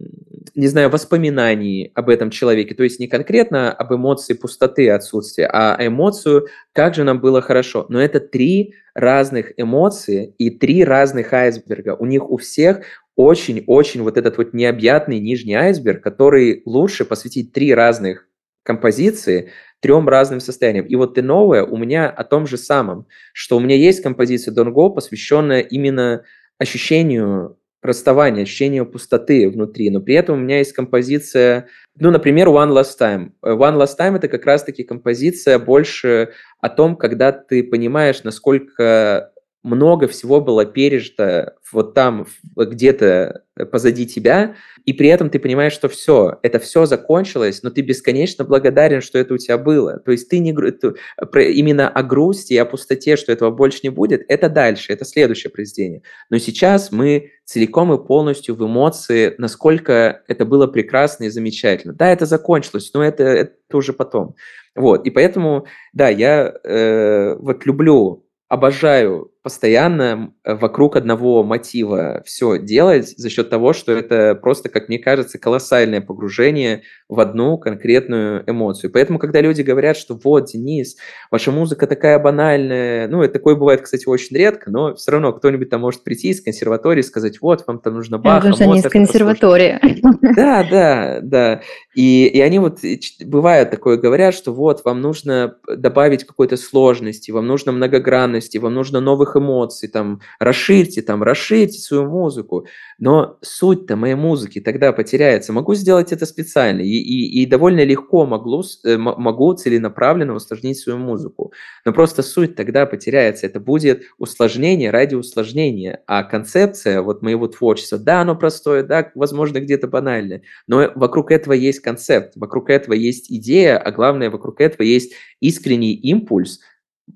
не 0.56 0.68
знаю, 0.68 0.90
воспоминаний 0.90 1.92
об 1.94 2.10
этом 2.10 2.32
человеке, 2.32 2.74
то 2.74 2.84
есть 2.84 3.00
не 3.00 3.08
конкретно 3.08 3.72
об 3.72 3.94
эмоции 3.94 4.34
пустоты, 4.34 4.90
отсутствия, 4.90 5.48
а 5.54 5.78
эмоцию, 5.86 6.48
как 6.74 6.96
же 6.96 7.04
нам 7.04 7.20
было 7.20 7.42
хорошо. 7.42 7.86
Но 7.90 8.02
это 8.02 8.20
три 8.20 8.74
разных 8.96 9.52
эмоции 9.58 10.34
и 10.38 10.50
три 10.50 10.84
разных 10.86 11.34
айсберга. 11.34 11.96
У 12.00 12.06
них 12.06 12.28
у 12.28 12.38
всех 12.38 12.80
очень-очень 13.16 14.02
вот 14.02 14.18
этот 14.18 14.38
вот 14.38 14.54
необъятный 14.54 15.20
нижний 15.20 15.54
айсберг, 15.54 16.04
который 16.04 16.62
лучше 16.66 17.06
посвятить 17.06 17.54
три 17.54 17.74
разных 17.74 18.28
композиции 18.64 19.52
трем 19.80 20.10
разным 20.10 20.40
состояниям. 20.40 20.86
И 20.86 20.96
вот 20.96 21.14
ты 21.14 21.22
новая 21.22 21.64
у 21.64 21.78
меня 21.78 22.10
о 22.10 22.24
том 22.24 22.48
же 22.48 22.58
самом, 22.58 23.06
что 23.34 23.58
у 23.58 23.60
меня 23.60 23.76
есть 23.76 24.02
композиция 24.02 24.54
Don't 24.54 24.74
Go, 24.74 24.94
посвященная 24.94 25.60
именно 25.60 26.24
ощущению 26.58 27.58
расставания, 27.84 28.44
ощущению 28.44 28.88
пустоты 28.88 29.48
внутри, 29.48 29.92
но 29.92 30.02
при 30.02 30.16
этом 30.16 30.40
у 30.40 30.42
меня 30.42 30.58
есть 30.58 30.74
композиция, 30.74 31.68
ну, 32.00 32.10
например, 32.10 32.48
One 32.48 32.72
Last 32.72 33.00
Time. 33.00 33.34
One 33.44 33.78
Last 33.78 34.00
Time– 34.00 34.16
это 34.18 34.28
как 34.28 34.44
раз-таки 34.46 34.84
композиция 34.84 35.60
больше 35.60 36.32
о 36.60 36.70
том, 36.70 36.96
когда 36.96 37.32
ты 37.32 37.64
понимаешь, 37.64 38.24
насколько 38.24 39.32
много 39.66 40.08
всего 40.08 40.42
было 40.42 40.64
пережито 40.66 41.56
вот 41.72 41.96
там, 41.96 42.28
где-то 42.56 43.44
позади 43.72 44.06
тебя, 44.06 44.56
и 44.86 44.94
при 44.94 45.08
этом 45.08 45.30
ты 45.30 45.40
понимаешь, 45.40 45.74
что 45.74 45.90
все, 45.90 46.38
это 46.44 46.60
все 46.60 46.86
закончилось, 46.86 47.64
но 47.64 47.72
ты 47.72 47.82
бесконечно 47.82 48.46
благодарен, 48.46 49.02
что 49.02 49.18
это 49.18 49.34
у 49.34 49.38
тебя 49.38 49.58
было. 49.58 50.00
То 50.00 50.12
есть 50.12 50.30
ты 50.30 50.40
не 50.40 50.52
именно 50.52 51.90
о 51.90 52.04
грусти 52.04 52.54
и 52.54 52.58
о 52.58 52.66
пустоте, 52.66 53.16
что 53.16 53.32
этого 53.32 53.50
больше 53.50 53.80
не 53.84 53.90
будет, 53.90 54.24
это 54.28 54.50
дальше, 54.50 54.94
это 54.94 55.04
следующее 55.04 55.52
произведение. 55.52 56.04
Но 56.30 56.38
сейчас 56.38 56.92
мы 56.92 57.32
целиком 57.46 57.94
и 57.94 58.06
полностью 58.06 58.56
в 58.56 58.64
эмоции, 58.64 59.34
насколько 59.38 60.24
это 60.28 60.46
было 60.46 60.68
прекрасно 60.68 61.26
и 61.26 61.30
замечательно. 61.30 61.94
Да, 61.94 62.12
это 62.12 62.26
закончилось, 62.26 62.92
но 62.94 63.04
это, 63.04 63.24
это 63.24 63.78
уже 63.78 63.94
потом. 63.94 64.36
Вот, 64.76 65.08
и 65.08 65.10
поэтому, 65.10 65.66
да, 65.94 66.10
я 66.10 66.54
э, 66.64 67.36
вот 67.40 67.66
люблю 67.66 68.26
обожаю 68.48 69.32
постоянно 69.46 70.34
вокруг 70.44 70.96
одного 70.96 71.44
мотива 71.44 72.24
все 72.26 72.58
делать 72.58 73.10
за 73.16 73.30
счет 73.30 73.48
того, 73.52 73.74
что 73.74 73.92
это 73.92 74.34
просто, 74.34 74.70
как 74.70 74.90
мне 74.90 74.98
кажется, 74.98 75.38
колоссальное 75.38 76.02
погружение 76.02 76.82
в 77.10 77.20
одну 77.20 77.60
конкретную 77.60 78.44
эмоцию. 78.50 78.92
Поэтому, 78.92 79.20
когда 79.20 79.42
люди 79.42 79.62
говорят, 79.62 79.98
что 79.98 80.20
вот, 80.24 80.46
Денис, 80.48 80.96
ваша 81.30 81.52
музыка 81.52 81.86
такая 81.86 82.18
банальная, 82.18 83.08
ну, 83.08 83.22
это 83.22 83.34
такое 83.34 83.54
бывает, 83.54 83.84
кстати, 83.84 84.08
очень 84.08 84.36
редко, 84.36 84.72
но 84.72 84.96
все 84.96 85.12
равно 85.12 85.32
кто-нибудь 85.32 85.70
там 85.70 85.82
может 85.82 86.04
прийти 86.04 86.30
из 86.30 86.42
консерватории 86.42 87.02
и 87.02 87.04
сказать, 87.04 87.40
вот, 87.40 87.66
вам 87.68 87.78
там 87.78 87.94
нужно 87.94 88.18
Баха, 88.18 88.38
Потому 88.38 88.56
что 88.56 88.64
они 88.64 88.80
из 88.80 88.90
консерватории. 88.90 89.80
Да, 90.36 90.68
да, 90.70 91.20
да. 91.22 91.62
И, 91.94 92.26
и 92.26 92.42
они 92.42 92.58
вот, 92.60 92.80
бывает 93.24 93.70
такое, 93.70 93.98
говорят, 93.98 94.34
что 94.34 94.52
вот, 94.52 94.84
вам 94.84 95.02
нужно 95.02 95.58
добавить 95.68 96.24
какой-то 96.24 96.58
сложности, 96.58 97.30
вам 97.30 97.46
нужно 97.46 97.72
многогранности, 97.72 98.58
вам 98.58 98.74
нужно 98.74 99.00
новых 99.00 99.35
новых 99.36 99.46
эмоций, 99.46 99.90
там, 99.90 100.22
расширьте, 100.40 101.02
там, 101.02 101.24
расширьте 101.24 101.80
свою 101.80 102.10
музыку. 102.10 102.68
Но 102.98 103.38
суть-то 103.42 103.96
моей 103.96 104.16
музыки 104.16 104.62
тогда 104.62 104.92
потеряется. 104.92 105.54
Могу 105.54 105.76
сделать 105.76 106.12
это 106.12 106.26
специально 106.26 106.82
и, 106.82 106.88
и, 106.88 107.42
и 107.42 107.46
довольно 107.46 107.84
легко 107.84 108.26
могу, 108.26 108.64
э, 108.84 108.98
могу 108.98 109.54
целенаправленно 109.54 110.34
усложнить 110.34 110.80
свою 110.80 111.00
музыку. 111.00 111.52
Но 111.86 111.94
просто 111.94 112.24
суть 112.24 112.56
тогда 112.56 112.86
потеряется. 112.86 113.46
Это 113.46 113.60
будет 113.60 114.04
усложнение 114.18 114.92
ради 114.92 115.16
усложнения. 115.16 116.02
А 116.08 116.24
концепция 116.24 117.02
вот 117.02 117.22
моего 117.22 117.48
творчества, 117.48 117.98
да, 117.98 118.22
оно 118.22 118.36
простое, 118.36 118.84
да, 118.84 119.12
возможно, 119.16 119.60
где-то 119.60 119.88
банальное, 119.88 120.42
но 120.68 120.92
вокруг 120.96 121.32
этого 121.32 121.54
есть 121.54 121.80
концепт, 121.80 122.34
вокруг 122.36 122.70
этого 122.70 122.94
есть 122.94 123.32
идея, 123.32 123.78
а 123.78 123.92
главное, 123.92 124.30
вокруг 124.30 124.62
этого 124.62 124.84
есть 124.84 125.14
искренний 125.40 125.94
импульс, 125.94 126.60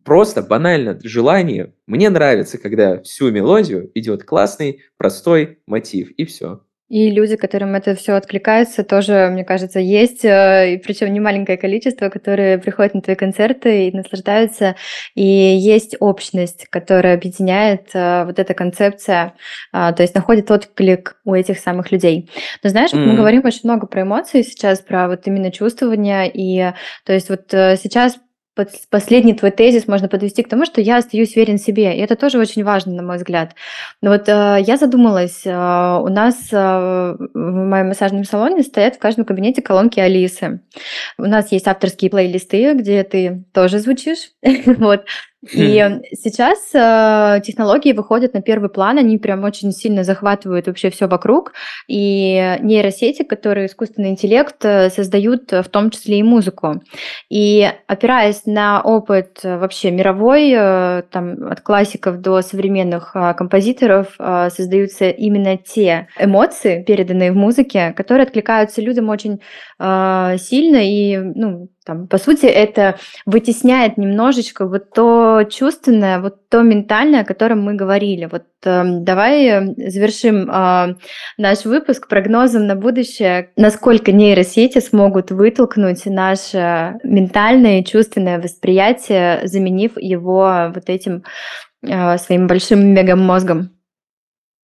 просто 0.04 0.42
банально 0.42 1.00
желание. 1.04 1.74
Мне 1.88 2.10
нравится, 2.10 2.58
когда 2.58 3.02
всю 3.02 3.32
мелодию 3.32 3.92
идет 3.96 4.24
классный, 4.24 4.82
простой 4.98 5.60
мотив, 5.66 6.12
и 6.12 6.26
все. 6.26 6.62
И 6.90 7.12
люди, 7.12 7.36
которым 7.36 7.76
это 7.76 7.94
все 7.94 8.14
откликается, 8.14 8.84
тоже, 8.84 9.30
мне 9.32 9.46
кажется, 9.46 9.80
есть, 9.80 10.26
э, 10.26 10.74
и 10.74 10.78
причем 10.78 11.14
не 11.14 11.20
маленькое 11.20 11.56
количество, 11.56 12.10
которые 12.10 12.58
приходят 12.58 12.96
на 12.96 13.02
твои 13.02 13.16
концерты 13.16 13.88
и 13.88 13.96
наслаждаются. 13.96 14.76
И 15.14 15.24
есть 15.24 15.96
общность, 16.00 16.66
которая 16.72 17.14
объединяет 17.14 17.92
э, 17.94 18.26
вот 18.26 18.40
эта 18.40 18.56
концепция, 18.56 19.36
а, 19.72 19.94
то 19.94 20.02
есть 20.02 20.16
находит 20.16 20.50
отклик 20.50 21.18
у 21.26 21.36
этих 21.36 21.60
самых 21.60 21.92
людей. 21.92 22.32
Но 22.64 22.72
знаешь, 22.72 22.92
mm-hmm. 22.92 23.06
мы 23.06 23.16
говорим 23.16 23.46
очень 23.46 23.62
много 23.66 23.86
про 23.86 24.02
эмоции 24.02 24.42
сейчас, 24.42 24.80
про 24.80 25.08
вот 25.08 25.28
именно 25.28 25.52
чувствования, 25.52 26.24
и 26.24 26.74
то 27.06 27.14
есть 27.14 27.30
вот 27.30 27.54
э, 27.54 27.78
сейчас 27.78 28.18
последний 28.89 29.34
твой 29.34 29.51
тезис 29.51 29.88
можно 29.88 30.07
подвести 30.07 30.43
к 30.43 30.49
тому, 30.49 30.66
что 30.66 30.82
я 30.82 30.97
остаюсь 30.97 31.36
верен 31.36 31.57
себе. 31.57 31.95
И 31.95 31.99
это 31.99 32.16
тоже 32.16 32.39
очень 32.39 32.64
важно, 32.64 32.93
на 32.93 33.03
мой 33.03 33.18
взгляд. 33.18 33.55
Но 34.01 34.12
вот 34.12 34.28
э, 34.28 34.57
я 34.62 34.78
задумалась, 34.78 35.45
э, 35.45 35.51
у 35.51 36.07
нас 36.07 36.36
э, 36.51 36.57
в 36.57 37.39
моем 37.39 37.88
массажном 37.88 38.24
салоне 38.24 38.64
стоят 38.64 38.95
в 38.95 38.99
каждом 38.99 39.26
кабинете 39.26 39.62
колонки 39.62 39.99
Алисы. 39.99 40.62
У 41.18 41.24
нас 41.24 41.51
есть 41.51 41.68
авторские 41.68 42.12
плейлисты, 42.12 42.74
где 42.74 43.03
ты 43.03 43.43
тоже 43.53 43.80
звучишь. 43.80 44.32
И 45.42 45.80
хм. 45.80 46.02
сейчас 46.12 46.70
э, 46.74 47.42
технологии 47.46 47.94
выходят 47.94 48.34
на 48.34 48.42
первый 48.42 48.70
план, 48.70 48.98
они 48.98 49.18
прям 49.18 49.46
очень 49.46 49.72
сильно 49.72 50.04
захватывают 50.04 50.68
вообще 50.68 50.90
все 50.90 51.08
вокруг. 51.08 51.54
И 51.88 52.58
нейросети, 52.62 53.24
которые 53.24 53.68
искусственный 53.68 54.10
интеллект 54.10 54.58
э, 54.66 54.90
создают 54.90 55.52
в 55.52 55.70
том 55.70 55.92
числе 55.92 56.20
и 56.20 56.24
музыку. 56.24 56.82
И 57.30 57.72
опираясь 57.88 58.46
на 58.46 58.82
опыт 58.82 59.40
вообще 59.44 59.92
мировой, 59.92 60.52
э, 60.52 61.04
там, 61.10 61.48
от 61.50 61.62
классиков 61.62 62.20
до 62.20 62.42
современных 62.42 63.16
э, 63.16 63.34
композиторов, 63.34 64.16
э, 64.20 64.50
создаются 64.50 65.10
именно 65.10 65.58
те 65.58 66.08
эмоции, 66.20 66.84
переданные 66.84 67.32
в 67.32 67.36
музыке, 67.36 67.94
которые 67.96 68.24
откликаются 68.24 68.82
людям 68.82 69.08
очень 69.08 69.40
э, 69.80 70.36
сильно 70.38 70.78
и 70.84 71.18
ну, 71.18 71.70
там, 71.86 72.08
по 72.08 72.18
сути, 72.18 72.46
это 72.46 73.00
вытесняет 73.26 73.98
немножечко 73.98 74.68
вот 74.68 74.92
то 74.92 75.44
чувственное, 75.50 76.20
вот 76.20 76.48
то 76.50 76.62
ментальное, 76.62 77.22
о 77.22 77.26
котором 77.26 77.62
мы 77.62 77.74
говорили. 77.74 78.28
Вот 78.32 78.44
э, 78.64 78.84
давай 78.86 79.74
завершим 79.76 80.50
э, 80.52 80.96
наш 81.38 81.66
выпуск 81.66 82.08
прогнозом 82.08 82.68
на 82.68 82.76
будущее, 82.76 83.52
насколько 83.56 84.12
нейросети 84.12 84.80
смогут 84.80 85.32
вытолкнуть 85.32 86.06
наше 86.06 87.00
ментальное 87.04 87.80
и 87.80 87.86
чувственное 87.86 88.40
восприятие, 88.40 89.42
заменив 89.46 89.98
его 89.98 90.72
вот 90.74 90.90
этим 90.90 91.24
э, 91.82 92.18
своим 92.18 92.48
большим 92.48 92.94
мегамозгом. 92.94 93.72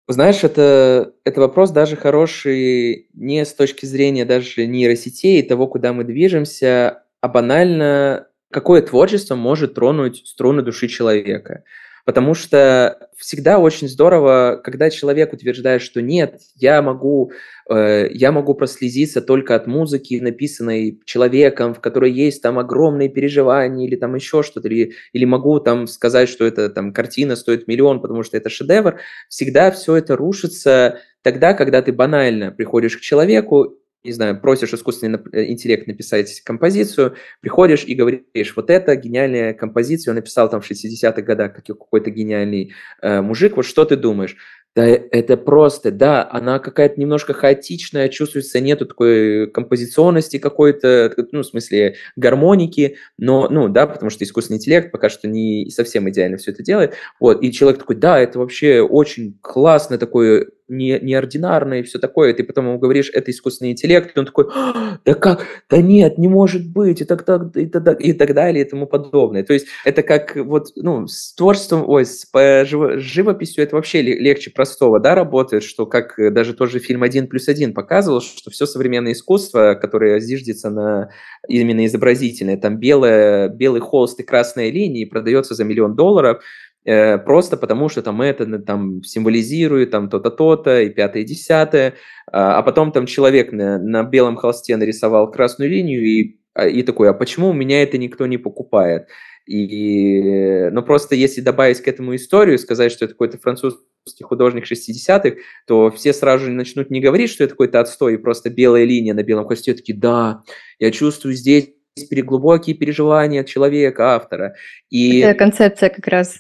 Знаешь, 0.08 0.44
это, 0.44 1.14
это 1.24 1.42
вопрос 1.42 1.72
даже 1.72 1.96
хороший 1.96 3.08
не 3.16 3.44
с 3.44 3.54
точки 3.56 3.88
зрения 3.88 4.24
даже 4.24 4.68
нейросетей 4.68 5.40
и 5.40 5.48
того, 5.48 5.66
куда 5.66 5.94
мы 5.94 6.04
движемся, 6.04 7.05
а 7.26 7.28
банально, 7.28 8.28
какое 8.52 8.84
творчество 8.84 9.34
может 9.34 9.74
тронуть 9.74 10.28
струны 10.28 10.62
души 10.62 10.88
человека. 10.88 11.64
Потому 12.06 12.36
что 12.36 13.10
всегда 13.18 13.58
очень 13.58 13.90
здорово, 13.90 14.62
когда 14.64 14.92
человек 14.92 15.34
утверждает, 15.34 15.82
что 15.82 16.04
нет, 16.04 16.40
я 16.54 16.84
могу, 16.84 17.32
э, 17.68 18.10
я 18.12 18.32
могу 18.32 18.54
прослезиться 18.54 19.24
только 19.24 19.56
от 19.56 19.66
музыки, 19.66 20.20
написанной 20.22 21.02
человеком, 21.04 21.74
в 21.74 21.80
которой 21.80 22.12
есть 22.12 22.44
там 22.44 22.60
огромные 22.60 23.10
переживания 23.10 23.88
или 23.88 23.96
там 23.96 24.14
еще 24.14 24.44
что-то, 24.44 24.68
или, 24.68 24.94
или 25.14 25.26
могу 25.26 25.60
там 25.60 25.88
сказать, 25.88 26.30
что 26.30 26.46
эта 26.46 26.70
там 26.70 26.94
картина 26.94 27.36
стоит 27.36 27.68
миллион, 27.68 28.02
потому 28.02 28.22
что 28.22 28.38
это 28.38 28.52
шедевр. 28.52 29.00
Всегда 29.30 29.72
все 29.72 29.96
это 29.96 30.16
рушится 30.16 31.00
тогда, 31.24 31.56
когда 31.56 31.82
ты 31.82 31.92
банально 31.92 32.52
приходишь 32.52 32.98
к 32.98 33.02
человеку 33.02 33.80
не 34.06 34.14
знаю, 34.14 34.40
просишь 34.40 34.74
искусственный 34.74 35.20
э, 35.34 35.46
интеллект 35.46 35.88
написать 35.88 36.42
композицию, 36.42 37.16
приходишь 37.42 37.84
и 37.86 37.96
говоришь, 37.96 38.54
вот 38.56 38.70
это 38.70 38.96
гениальная 38.96 39.54
композиция, 39.54 40.12
он 40.12 40.16
написал 40.16 40.50
там 40.50 40.62
в 40.62 40.70
60-х 40.70 41.22
годах 41.22 41.54
какой-то 41.54 42.12
гениальный 42.12 42.74
э, 43.02 43.22
мужик, 43.22 43.58
вот 43.58 43.66
что 43.66 43.86
ты 43.86 43.96
думаешь? 43.96 44.38
Да, 44.76 44.86
это 44.86 45.38
просто, 45.38 45.90
да, 45.90 46.28
она 46.30 46.60
какая-то 46.60 47.00
немножко 47.00 47.34
хаотичная, 47.34 48.10
чувствуется, 48.10 48.60
нету 48.60 48.86
такой 48.86 49.50
композиционности 49.50 50.38
какой-то, 50.38 51.14
ну, 51.32 51.44
в 51.44 51.46
смысле, 51.46 51.96
гармоники, 52.18 52.98
но, 53.18 53.48
ну, 53.50 53.70
да, 53.70 53.88
потому 53.88 54.10
что 54.10 54.26
искусственный 54.26 54.58
интеллект 54.58 54.92
пока 54.92 55.08
что 55.08 55.30
не 55.30 55.70
совсем 55.70 56.10
идеально 56.10 56.36
все 56.36 56.52
это 56.52 56.62
делает, 56.62 56.96
вот, 57.22 57.42
и 57.42 57.54
человек 57.54 57.80
такой, 57.80 57.96
да, 57.96 58.20
это 58.20 58.38
вообще 58.38 58.82
очень 58.82 59.38
классно, 59.42 59.98
такой 59.98 60.50
не, 60.68 61.00
неординарно 61.00 61.76
и 61.76 61.84
все 61.84 62.00
такое, 62.00 62.32
и 62.32 62.34
ты 62.34 62.44
потом 62.44 62.68
ему 62.68 62.80
говоришь, 62.80 63.12
это 63.14 63.32
искусственный 63.32 63.72
интеллект, 63.72 64.16
и 64.16 64.20
он 64.20 64.26
такой, 64.26 64.48
«А, 64.54 64.98
да 65.06 65.14
как, 65.14 65.46
да 65.70 65.78
нет, 65.82 66.18
не 66.18 66.28
может 66.28 66.68
быть, 66.68 67.02
и 67.02 67.06
так, 67.06 67.24
так, 67.24 67.56
и, 67.56 67.68
так, 67.68 68.02
и 68.02 68.14
так 68.14 68.34
далее, 68.34 68.66
и 68.66 68.70
тому 68.70 68.88
подобное. 68.88 69.44
То 69.44 69.54
есть 69.54 69.68
это 69.84 70.02
как 70.04 70.36
вот, 70.36 70.70
ну, 70.76 71.08
с 71.08 71.34
творчеством, 71.34 71.88
ой, 71.88 72.06
с, 72.06 72.28
живописью 72.66 73.64
это 73.64 73.76
вообще 73.76 74.02
легче 74.02 74.52
простого, 74.52 75.00
да, 75.00 75.16
работает, 75.16 75.64
что 75.64 75.86
как 75.86 76.16
даже 76.34 76.54
тоже 76.54 76.80
фильм 76.80 77.04
«Один 77.04 77.28
плюс 77.28 77.48
один» 77.48 77.74
показывал, 77.74 78.22
что 78.22 78.52
все 78.52 78.66
современное 78.66 79.14
искусство, 79.14 79.78
которое 79.80 80.20
зиждется 80.20 80.70
на 80.70 81.10
именно 81.48 81.86
изобразительное, 81.86 82.58
там 82.58 82.78
белое, 82.78 83.50
белый 83.50 83.82
холст 83.82 84.20
и 84.20 84.24
красная 84.24 84.72
линия 84.72 85.08
продается 85.08 85.54
за 85.54 85.64
миллион 85.64 85.96
долларов, 85.96 86.16
Э, 86.26 86.42
просто 86.86 87.58
потому, 87.58 87.90
что 87.90 88.02
там 88.02 88.22
это 88.22 88.60
там 88.60 89.04
символизирует 89.04 89.92
там 89.92 90.10
то-то, 90.10 90.30
то-то 90.30 90.82
и 90.82 90.90
пятое, 90.90 91.24
и 91.24 91.26
десятое, 91.26 91.96
а, 92.32 92.58
а 92.60 92.64
потом 92.64 92.92
там 92.92 93.06
человек 93.06 93.52
на, 93.52 93.80
на 93.80 94.04
белом 94.04 94.36
холсте 94.36 94.76
нарисовал 94.78 95.32
красную 95.32 95.70
линию 95.70 96.04
и, 96.04 96.40
а, 96.54 96.68
и 96.68 96.84
такой, 96.84 97.10
а 97.10 97.14
почему 97.14 97.50
у 97.50 97.54
меня 97.54 97.82
это 97.82 97.98
никто 97.98 98.28
не 98.28 98.38
покупает? 98.38 99.08
И, 99.48 100.70
ну, 100.72 100.82
просто 100.82 101.16
если 101.16 101.42
добавить 101.42 101.80
к 101.80 101.88
этому 101.88 102.16
историю, 102.16 102.58
сказать, 102.58 102.92
что 102.92 103.06
это 103.06 103.14
какой-то 103.14 103.38
французский 103.38 104.24
художник 104.24 104.66
60-х, 104.66 105.38
то 105.68 105.92
все 105.92 106.14
сразу 106.14 106.46
же 106.46 106.52
начнут 106.52 106.90
не 106.90 107.00
говорить, 107.00 107.30
что 107.30 107.44
это 107.44 107.52
какой-то 107.52 107.80
отстой, 107.80 108.16
и 108.16 108.18
просто 108.18 108.50
белая 108.50 108.86
линия 108.86 109.14
на 109.14 109.24
белом 109.24 109.46
холсте, 109.46 109.76
такие, 109.76 109.98
да, 109.98 110.42
я 110.80 110.92
чувствую 110.92 111.36
здесь 111.36 111.70
глубокие 112.12 112.76
переживания 112.76 113.44
человека, 113.44 114.16
автора. 114.16 114.56
И... 114.90 115.20
Это 115.20 115.38
концепция 115.38 115.90
как 115.90 116.08
раз. 116.08 116.40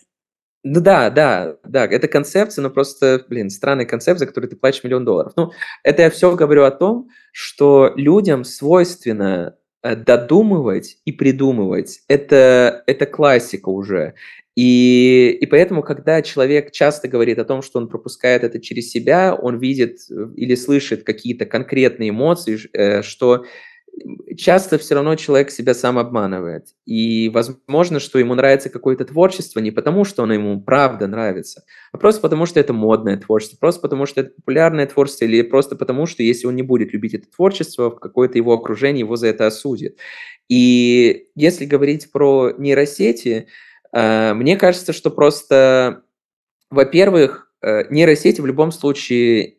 Ну 0.67 0.81
да, 0.81 1.11
да, 1.11 1.57
да, 1.63 1.85
это 1.85 2.07
концепция, 2.07 2.63
но 2.63 2.71
просто, 2.71 3.23
блин, 3.29 3.51
странная 3.51 3.85
концепция, 3.85 4.21
за 4.21 4.25
которую 4.25 4.49
ты 4.49 4.55
платишь 4.55 4.83
миллион 4.83 5.05
долларов. 5.05 5.33
Ну, 5.35 5.51
это 5.83 6.01
я 6.01 6.09
все 6.09 6.35
говорю 6.35 6.63
о 6.63 6.71
том, 6.71 7.09
что 7.31 7.93
людям 7.95 8.43
свойственно 8.43 9.57
э, 9.83 9.95
додумывать 9.95 10.97
и 11.05 11.11
придумывать. 11.11 11.99
Это, 12.07 12.81
это 12.87 13.05
классика 13.05 13.69
уже. 13.69 14.15
И, 14.55 15.37
и 15.39 15.45
поэтому, 15.45 15.83
когда 15.83 16.23
человек 16.23 16.71
часто 16.71 17.07
говорит 17.07 17.37
о 17.37 17.45
том, 17.45 17.61
что 17.61 17.77
он 17.77 17.87
пропускает 17.87 18.43
это 18.43 18.59
через 18.59 18.89
себя, 18.89 19.35
он 19.35 19.59
видит 19.59 19.99
э, 20.09 20.29
или 20.35 20.55
слышит 20.55 21.03
какие-то 21.03 21.45
конкретные 21.45 22.09
эмоции, 22.09 22.57
э, 22.73 23.03
что 23.03 23.45
часто 24.37 24.77
все 24.77 24.95
равно 24.95 25.15
человек 25.15 25.51
себя 25.51 25.73
сам 25.73 25.97
обманывает. 25.97 26.67
И 26.85 27.29
возможно, 27.33 27.99
что 27.99 28.19
ему 28.19 28.35
нравится 28.35 28.69
какое-то 28.69 29.05
творчество 29.05 29.59
не 29.59 29.71
потому, 29.71 30.03
что 30.03 30.23
оно 30.23 30.33
ему 30.33 30.61
правда 30.61 31.07
нравится, 31.07 31.63
а 31.91 31.97
просто 31.97 32.21
потому, 32.21 32.45
что 32.45 32.59
это 32.59 32.73
модное 32.73 33.17
творчество, 33.17 33.57
просто 33.57 33.81
потому, 33.81 34.05
что 34.05 34.21
это 34.21 34.31
популярное 34.31 34.85
творчество, 34.85 35.25
или 35.25 35.41
просто 35.41 35.75
потому, 35.75 36.05
что 36.05 36.23
если 36.23 36.47
он 36.47 36.55
не 36.55 36.63
будет 36.63 36.93
любить 36.93 37.13
это 37.13 37.27
творчество, 37.33 37.89
какое-то 37.89 38.37
его 38.37 38.53
окружение 38.53 38.99
его 38.99 39.15
за 39.15 39.27
это 39.27 39.47
осудит. 39.47 39.97
И 40.49 41.27
если 41.35 41.65
говорить 41.65 42.11
про 42.11 42.51
нейросети, 42.57 43.47
э, 43.93 44.33
мне 44.33 44.57
кажется, 44.57 44.93
что 44.93 45.09
просто, 45.09 46.03
во-первых, 46.69 47.51
э, 47.61 47.85
нейросети 47.89 48.41
в 48.41 48.45
любом 48.45 48.71
случае 48.71 49.55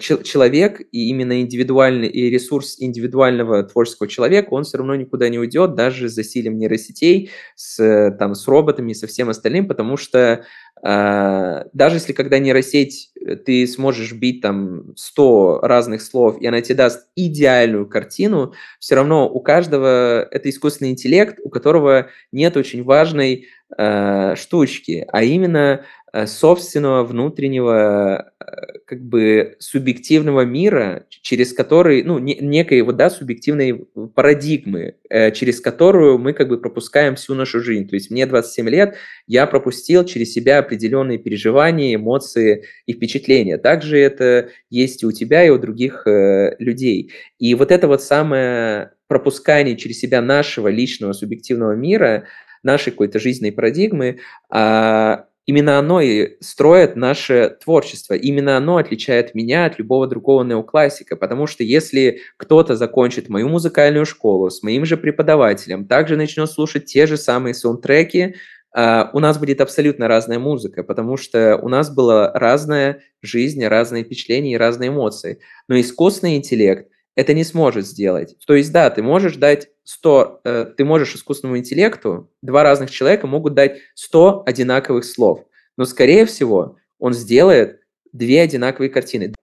человек 0.00 0.80
и 0.92 1.08
именно 1.08 1.40
индивидуальный 1.40 2.08
и 2.08 2.30
ресурс 2.30 2.76
индивидуального 2.78 3.64
творческого 3.64 4.08
человека, 4.08 4.50
он 4.50 4.62
все 4.64 4.78
равно 4.78 4.94
никуда 4.94 5.28
не 5.28 5.38
уйдет, 5.38 5.74
даже 5.74 6.08
с 6.08 6.12
засилием 6.12 6.56
нейросетей, 6.56 7.30
с, 7.56 8.16
там, 8.18 8.34
с 8.34 8.46
роботами 8.46 8.92
и 8.92 8.94
со 8.94 9.06
всем 9.06 9.28
остальным, 9.28 9.66
потому 9.66 9.96
что 9.96 10.44
даже 10.82 11.96
если 11.96 12.12
когда 12.12 12.38
нейросеть, 12.38 13.10
э, 13.20 13.36
ты 13.36 13.66
сможешь 13.66 14.12
бить 14.12 14.40
там 14.40 14.94
100 14.96 15.60
разных 15.62 16.00
слов, 16.02 16.40
и 16.40 16.46
она 16.46 16.60
тебе 16.62 16.76
даст 16.76 17.06
идеальную 17.16 17.86
картину, 17.86 18.54
все 18.78 18.94
равно 18.94 19.28
у 19.28 19.40
каждого 19.40 20.22
это 20.22 20.48
искусственный 20.48 20.92
интеллект, 20.92 21.38
у 21.44 21.50
которого 21.50 22.08
нет 22.32 22.56
очень 22.56 22.82
важной 22.82 23.48
э, 23.76 24.34
штучки, 24.36 25.06
а 25.12 25.22
именно 25.22 25.84
Э, 26.12 26.26
собственного 26.26 27.04
внутреннего 27.04 28.32
э, 28.40 28.78
как 28.84 29.00
бы 29.00 29.54
субъективного 29.60 30.40
мира, 30.44 31.06
через 31.08 31.52
который, 31.52 32.02
ну, 32.02 32.18
не, 32.18 32.34
некой 32.34 32.82
вот, 32.82 32.96
да, 32.96 33.10
субъективной 33.10 33.86
парадигмы, 34.16 34.96
через 35.08 35.60
которую 35.60 36.18
мы 36.18 36.32
как 36.32 36.48
бы 36.48 36.58
пропускаем 36.58 37.14
всю 37.14 37.34
нашу 37.34 37.60
жизнь. 37.60 37.88
То 37.88 37.94
есть 37.94 38.10
мне 38.10 38.26
27 38.26 38.68
лет, 38.68 38.96
я 39.30 39.46
пропустил 39.46 40.04
через 40.04 40.32
себя 40.32 40.58
определенные 40.58 41.16
переживания, 41.16 41.94
эмоции 41.94 42.64
и 42.86 42.92
впечатления. 42.92 43.58
Также 43.58 43.96
это 43.96 44.48
есть 44.70 45.04
и 45.04 45.06
у 45.06 45.12
тебя, 45.12 45.46
и 45.46 45.50
у 45.50 45.56
других 45.56 46.04
э, 46.08 46.56
людей. 46.58 47.12
И 47.38 47.54
вот 47.54 47.70
это 47.70 47.86
вот 47.86 48.02
самое 48.02 48.90
пропускание 49.06 49.76
через 49.76 50.00
себя 50.00 50.20
нашего 50.20 50.66
личного 50.66 51.12
субъективного 51.12 51.76
мира, 51.76 52.24
нашей 52.64 52.90
какой-то 52.90 53.20
жизненной 53.20 53.52
парадигмы, 53.52 54.18
а, 54.50 55.26
Именно 55.46 55.80
оно 55.80 56.00
и 56.00 56.36
строит 56.40 56.94
наше 56.94 57.56
творчество. 57.60 58.14
Именно 58.14 58.56
оно 58.56 58.76
отличает 58.76 59.34
меня 59.34 59.64
от 59.64 59.80
любого 59.80 60.06
другого 60.06 60.44
неоклассика. 60.44 61.16
Потому 61.16 61.48
что 61.48 61.64
если 61.64 62.20
кто-то 62.36 62.76
закончит 62.76 63.28
мою 63.28 63.48
музыкальную 63.48 64.06
школу 64.06 64.48
с 64.48 64.62
моим 64.62 64.84
же 64.84 64.96
преподавателем, 64.96 65.86
также 65.86 66.16
начнет 66.16 66.48
слушать 66.48 66.84
те 66.84 67.08
же 67.08 67.16
самые 67.16 67.54
саундтреки, 67.54 68.36
у 68.72 69.18
нас 69.18 69.38
будет 69.38 69.60
абсолютно 69.60 70.06
разная 70.06 70.38
музыка, 70.38 70.84
потому 70.84 71.16
что 71.16 71.58
у 71.60 71.68
нас 71.68 71.90
была 71.92 72.32
разная 72.32 73.02
жизнь, 73.20 73.64
разные 73.64 74.04
впечатления 74.04 74.52
и 74.52 74.56
разные 74.56 74.90
эмоции. 74.90 75.40
Но 75.66 75.80
искусственный 75.80 76.36
интеллект 76.36 76.88
это 77.16 77.34
не 77.34 77.44
сможет 77.44 77.86
сделать. 77.86 78.36
То 78.46 78.54
есть, 78.54 78.72
да, 78.72 78.88
ты 78.90 79.02
можешь 79.02 79.36
дать 79.36 79.68
100, 79.84 80.40
э, 80.44 80.66
ты 80.76 80.84
можешь 80.84 81.14
искусственному 81.14 81.58
интеллекту, 81.58 82.30
два 82.42 82.62
разных 82.62 82.90
человека 82.90 83.26
могут 83.26 83.54
дать 83.54 83.78
100 83.94 84.44
одинаковых 84.46 85.04
слов, 85.04 85.44
но, 85.76 85.84
скорее 85.84 86.24
всего, 86.26 86.76
он 86.98 87.12
сделает 87.12 87.80
две 88.12 88.40
одинаковые 88.40 88.90
картины. 88.90 89.34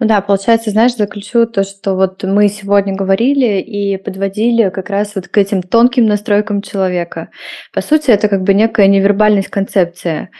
Ну 0.00 0.06
да, 0.06 0.20
получается, 0.20 0.70
знаешь, 0.70 0.96
заключу 0.96 1.46
то, 1.46 1.62
что 1.62 1.94
вот 1.94 2.24
мы 2.24 2.48
сегодня 2.48 2.94
говорили 2.94 3.60
и 3.60 3.96
подводили 3.96 4.70
как 4.70 4.90
раз 4.90 5.14
вот 5.14 5.28
к 5.28 5.38
этим 5.38 5.62
тонким 5.62 6.06
настройкам 6.06 6.62
человека. 6.62 7.28
По 7.72 7.80
сути, 7.80 8.10
это 8.10 8.28
как 8.28 8.42
бы 8.42 8.54
некая 8.54 8.88
невербальность 8.88 9.48
концепция. 9.48 10.30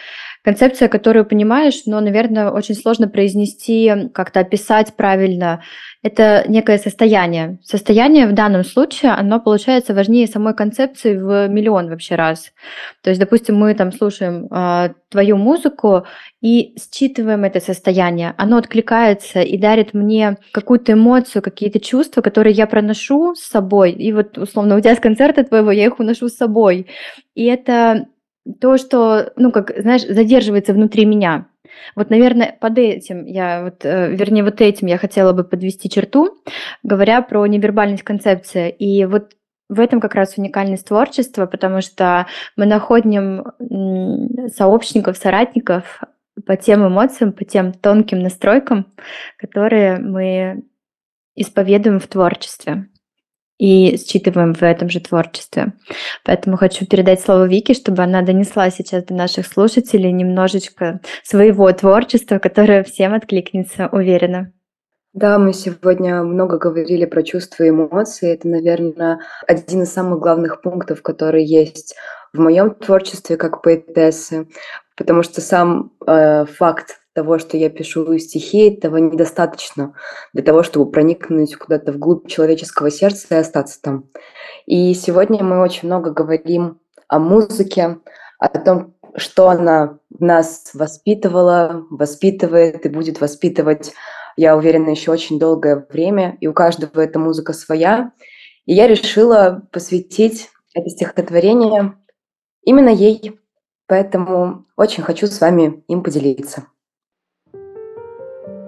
Концепция, 0.43 0.89
которую 0.89 1.25
понимаешь, 1.25 1.83
но, 1.87 2.01
наверное, 2.01 2.51
очень 2.51 2.75
сложно 2.75 3.09
произнести, 3.09 4.11
как-то 4.13 4.41
описать 4.41 4.95
правильно 4.95 5.63
это 6.05 6.45
некое 6.49 6.77
состояние. 6.77 7.59
Состояние 7.63 8.27
в 8.27 8.35
данном 8.35 8.63
случае, 8.63 9.13
оно 9.13 9.41
получается 9.41 9.95
важнее 9.95 10.27
самой 10.27 10.55
концепции 10.55 11.17
в 11.17 11.49
миллион 11.49 11.89
вообще 11.89 12.15
раз. 12.15 12.53
То 13.03 13.09
есть, 13.09 13.19
допустим, 13.19 13.57
мы 13.57 13.75
там 13.75 13.91
слушаем 13.91 14.47
э, 14.53 14.91
твою 15.09 15.39
музыку 15.39 16.05
и 16.43 16.77
считываем 16.79 17.45
это 17.45 17.59
состояние. 17.59 18.35
Оно 18.37 18.59
откликается 18.59 19.41
и 19.41 19.57
дарит 19.57 19.95
мне 19.95 20.37
какую-то 20.53 20.93
эмоцию, 20.93 21.41
какие-то 21.41 21.81
чувства, 21.81 22.21
которые 22.21 22.53
я 22.53 22.67
проношу 22.67 23.35
с 23.35 23.41
собой. 23.41 23.93
И 23.93 24.13
вот, 24.13 24.37
условно, 24.37 24.75
уйдя 24.75 24.95
с 24.95 25.01
концерта 25.01 25.43
твоего, 25.43 25.71
я 25.71 25.87
их 25.87 25.99
уношу 25.99 26.29
с 26.29 26.37
собой. 26.37 26.87
И 27.35 27.47
это 27.47 28.09
то, 28.61 28.77
что, 28.77 29.33
ну, 29.37 29.51
как, 29.51 29.73
знаешь, 29.75 30.03
задерживается 30.03 30.75
внутри 30.75 31.07
меня. 31.07 31.47
Вот, 31.97 32.11
наверное, 32.11 32.57
под 32.61 32.79
этим 32.79 33.25
я, 33.25 33.65
вот, 33.65 33.85
э, 33.85 34.15
вернее, 34.15 34.45
вот 34.45 34.61
этим 34.61 34.87
я 34.87 34.99
хотела 34.99 35.33
бы 35.33 35.45
подвести 35.45 35.89
черту, 35.89 36.39
говоря 36.83 37.23
про 37.23 37.47
невербальность 37.47 38.03
концепции. 38.03 38.71
И 38.71 39.05
вот 39.05 39.33
в 39.69 39.81
этом 39.81 40.01
как 40.01 40.15
раз 40.15 40.37
уникальность 40.37 40.87
творчества, 40.87 41.47
потому 41.47 41.81
что 41.81 42.27
мы 42.57 42.67
находим 42.67 43.45
сообщников, 44.55 45.17
соратников 45.17 46.01
по 46.47 46.57
тем 46.57 46.87
эмоциям, 46.87 47.33
по 47.33 47.45
тем 47.45 47.73
тонким 47.73 48.21
настройкам, 48.21 48.93
которые 49.39 49.99
мы 49.99 50.65
исповедуем 51.35 51.99
в 51.99 52.07
творчестве 52.07 52.89
и 53.59 53.97
считываем 53.97 54.55
в 54.55 54.63
этом 54.63 54.89
же 54.89 55.01
творчестве. 55.01 55.75
Поэтому 56.25 56.57
хочу 56.57 56.87
передать 56.87 57.21
слово 57.21 57.47
Вике, 57.47 57.75
чтобы 57.75 58.03
она 58.03 58.23
донесла 58.23 58.71
сейчас 58.71 59.05
до 59.05 59.15
наших 59.15 59.47
слушателей 59.47 60.13
немножечко 60.13 61.01
своего 61.23 61.71
творчества, 61.73 62.39
которое 62.39 62.83
всем 62.83 63.15
откликнется, 63.15 63.89
уверена. 63.93 64.53
Да, 65.13 65.39
мы 65.39 65.53
сегодня 65.53 66.25
много 66.25 66.59
говорили 66.59 67.05
про 67.05 67.23
чувства 67.23 67.63
и 67.63 67.69
эмоции. 67.69 68.33
Это, 68.33 68.49
наверное, 68.49 69.21
один 69.47 69.83
из 69.83 69.93
самых 69.93 70.19
главных 70.19 70.61
пунктов, 70.61 71.03
который 71.03 71.45
есть 71.45 71.95
в 72.33 72.41
моем 72.41 72.75
творчестве 72.75 73.37
как 73.37 73.63
поэтессы, 73.63 74.49
потому 74.97 75.23
что 75.23 75.41
сам 75.41 75.93
э, 76.05 76.47
факт 76.47 76.99
того, 77.15 77.39
что 77.39 77.57
я 77.57 77.71
пишу 77.71 78.19
стихи, 78.19 78.71
этого 78.71 78.97
недостаточно 78.99 79.95
для 80.33 80.43
того, 80.43 80.63
чтобы 80.63 80.91
проникнуть 80.91 81.57
куда-то 81.57 81.93
вглубь 81.93 82.29
человеческого 82.29 82.91
сердца 82.91 83.27
и 83.31 83.39
остаться 83.39 83.81
там. 83.81 84.11
И 84.67 84.93
сегодня 84.95 85.43
мы 85.43 85.63
очень 85.63 85.89
много 85.89 86.11
говорим 86.11 86.81
о 87.09 87.19
музыке, 87.19 87.99
о 88.39 88.49
том, 88.59 88.95
что 89.17 89.49
она 89.49 89.99
нас 90.19 90.71
воспитывала, 90.75 91.87
воспитывает 91.91 92.85
и 92.85 92.89
будет 92.89 93.21
воспитывать, 93.21 93.93
я 94.37 94.57
уверена, 94.57 94.91
еще 94.91 95.13
очень 95.13 95.39
долгое 95.39 95.87
время, 95.89 96.37
и 96.41 96.49
у 96.49 96.53
каждого 96.53 97.01
эта 97.01 97.21
музыка 97.21 97.53
своя. 97.53 98.13
И 98.67 98.75
я 98.75 98.89
решила 98.89 99.63
посвятить 99.71 100.51
это 100.75 100.91
стихотворение 100.91 101.97
именно 102.65 102.89
ей, 102.89 103.39
поэтому 103.87 104.67
очень 104.77 105.05
хочу 105.05 105.29
с 105.29 105.41
вами 105.41 105.85
им 105.87 106.03
поделиться. 106.03 106.67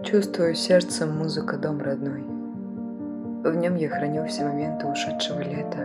Чувствую 0.07 0.55
сердцем 0.55 1.19
музыка 1.19 1.57
дом 1.57 1.83
родной. 1.83 2.23
В 3.43 3.57
нем 3.57 3.75
я 3.75 3.89
храню 3.89 4.25
все 4.27 4.45
моменты 4.45 4.87
ушедшего 4.87 5.41
лета. 5.41 5.85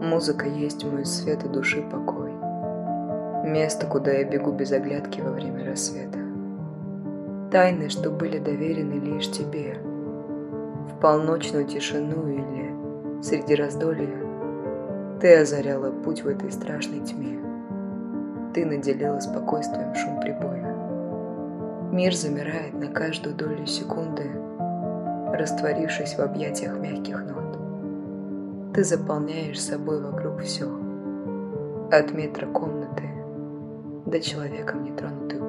Музыка 0.00 0.46
есть 0.46 0.84
мой 0.84 1.04
свет 1.04 1.42
и 1.42 1.48
души 1.48 1.82
покой. 1.82 2.30
Место, 3.44 3.88
куда 3.88 4.12
я 4.12 4.22
бегу 4.22 4.52
без 4.52 4.70
оглядки 4.70 5.20
во 5.20 5.32
время 5.32 5.64
рассвета. 5.64 6.20
Тайны, 7.50 7.88
что 7.88 8.08
были 8.08 8.38
доверены 8.38 9.00
лишь 9.00 9.32
тебе. 9.32 9.78
В 9.82 11.00
полночную 11.00 11.64
тишину 11.64 12.28
или 12.28 13.20
среди 13.20 13.56
раздолья 13.56 14.16
Ты 15.20 15.38
озаряла 15.38 15.90
путь 15.90 16.22
в 16.22 16.28
этой 16.28 16.52
страшной 16.52 17.00
тьме. 17.00 17.36
Ты 18.54 18.64
наделила 18.64 19.18
спокойствием 19.18 19.92
шум 19.96 20.20
прибоя. 20.20 20.61
Мир 21.92 22.14
замирает 22.14 22.72
на 22.72 22.86
каждую 22.86 23.34
долю 23.34 23.66
секунды, 23.66 24.30
растворившись 25.34 26.14
в 26.14 26.20
объятиях 26.20 26.78
мягких 26.78 27.22
нот. 27.22 28.72
Ты 28.72 28.82
заполняешь 28.82 29.60
собой 29.60 30.00
вокруг 30.00 30.40
все, 30.40 30.64
от 31.92 32.12
метра 32.14 32.46
комнаты 32.46 33.10
до 34.06 34.18
человеком 34.20 34.84
нетронутых 34.84 35.41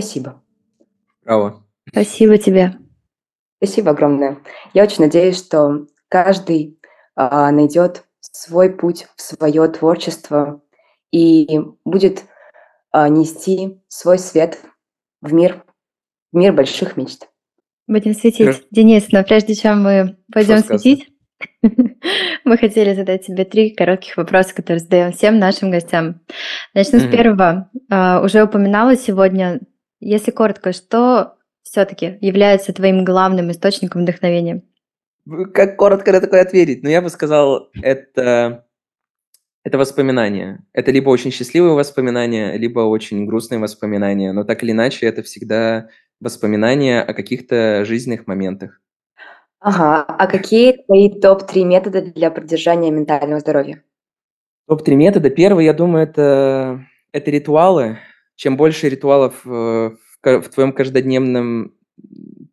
Спасибо. 0.00 0.42
Браво. 1.22 1.62
Спасибо 1.90 2.38
тебе. 2.38 2.78
Спасибо 3.58 3.90
огромное. 3.90 4.38
Я 4.72 4.84
очень 4.84 5.04
надеюсь, 5.04 5.36
что 5.36 5.86
каждый 6.08 6.80
а, 7.14 7.50
найдет 7.50 8.04
свой 8.20 8.70
путь 8.70 9.08
в 9.16 9.20
свое 9.20 9.68
творчество 9.68 10.62
и 11.12 11.60
будет 11.84 12.24
а, 12.92 13.10
нести 13.10 13.82
свой 13.88 14.18
свет 14.18 14.60
в 15.20 15.34
мир, 15.34 15.64
в 16.32 16.36
мир 16.36 16.54
больших 16.54 16.96
мечт. 16.96 17.28
Будем 17.86 18.14
светить. 18.14 18.46
Хорошо. 18.46 18.62
Денис, 18.70 19.08
но 19.12 19.22
прежде 19.22 19.54
чем 19.54 19.82
мы 19.82 20.16
пойдем 20.32 20.60
светить, 20.60 21.08
мы 22.44 22.56
хотели 22.56 22.94
задать 22.94 23.26
тебе 23.26 23.44
три 23.44 23.74
коротких 23.74 24.16
вопроса, 24.16 24.54
которые 24.54 24.80
задаем 24.80 25.12
всем 25.12 25.38
нашим 25.38 25.70
гостям. 25.70 26.22
Начну 26.72 27.00
с 27.00 27.06
первого. 27.06 27.70
А, 27.90 28.22
Уже 28.24 28.42
упоминала 28.42 28.96
сегодня, 28.96 29.60
если 30.00 30.30
коротко, 30.30 30.72
что 30.72 31.36
все-таки 31.62 32.18
является 32.20 32.72
твоим 32.72 33.04
главным 33.04 33.50
источником 33.50 34.02
вдохновения? 34.02 34.62
Как 35.54 35.76
коротко 35.76 36.12
на 36.12 36.20
такое 36.20 36.42
ответить? 36.42 36.82
Ну, 36.82 36.88
я 36.88 37.02
бы 37.02 37.10
сказал, 37.10 37.68
это, 37.82 38.66
это 39.62 39.78
воспоминания. 39.78 40.64
Это 40.72 40.90
либо 40.90 41.10
очень 41.10 41.30
счастливые 41.30 41.74
воспоминания, 41.74 42.56
либо 42.56 42.80
очень 42.80 43.26
грустные 43.26 43.60
воспоминания. 43.60 44.32
Но 44.32 44.44
так 44.44 44.62
или 44.62 44.72
иначе, 44.72 45.06
это 45.06 45.22
всегда 45.22 45.88
воспоминания 46.20 47.02
о 47.02 47.14
каких-то 47.14 47.84
жизненных 47.84 48.26
моментах. 48.26 48.80
Ага. 49.60 50.04
А 50.08 50.26
какие 50.26 50.82
твои 50.86 51.20
топ-3 51.20 51.64
метода 51.64 52.00
для 52.00 52.30
поддержания 52.30 52.90
ментального 52.90 53.40
здоровья? 53.40 53.82
Топ-3 54.68 54.94
метода. 54.94 55.30
Первый, 55.30 55.66
я 55.66 55.74
думаю, 55.74 56.04
это, 56.04 56.86
это 57.12 57.30
ритуалы. 57.30 57.98
Чем 58.40 58.56
больше 58.56 58.88
ритуалов 58.88 59.42
э, 59.44 59.90
в, 60.22 60.48
твоем 60.48 60.72
каждодневном 60.72 61.74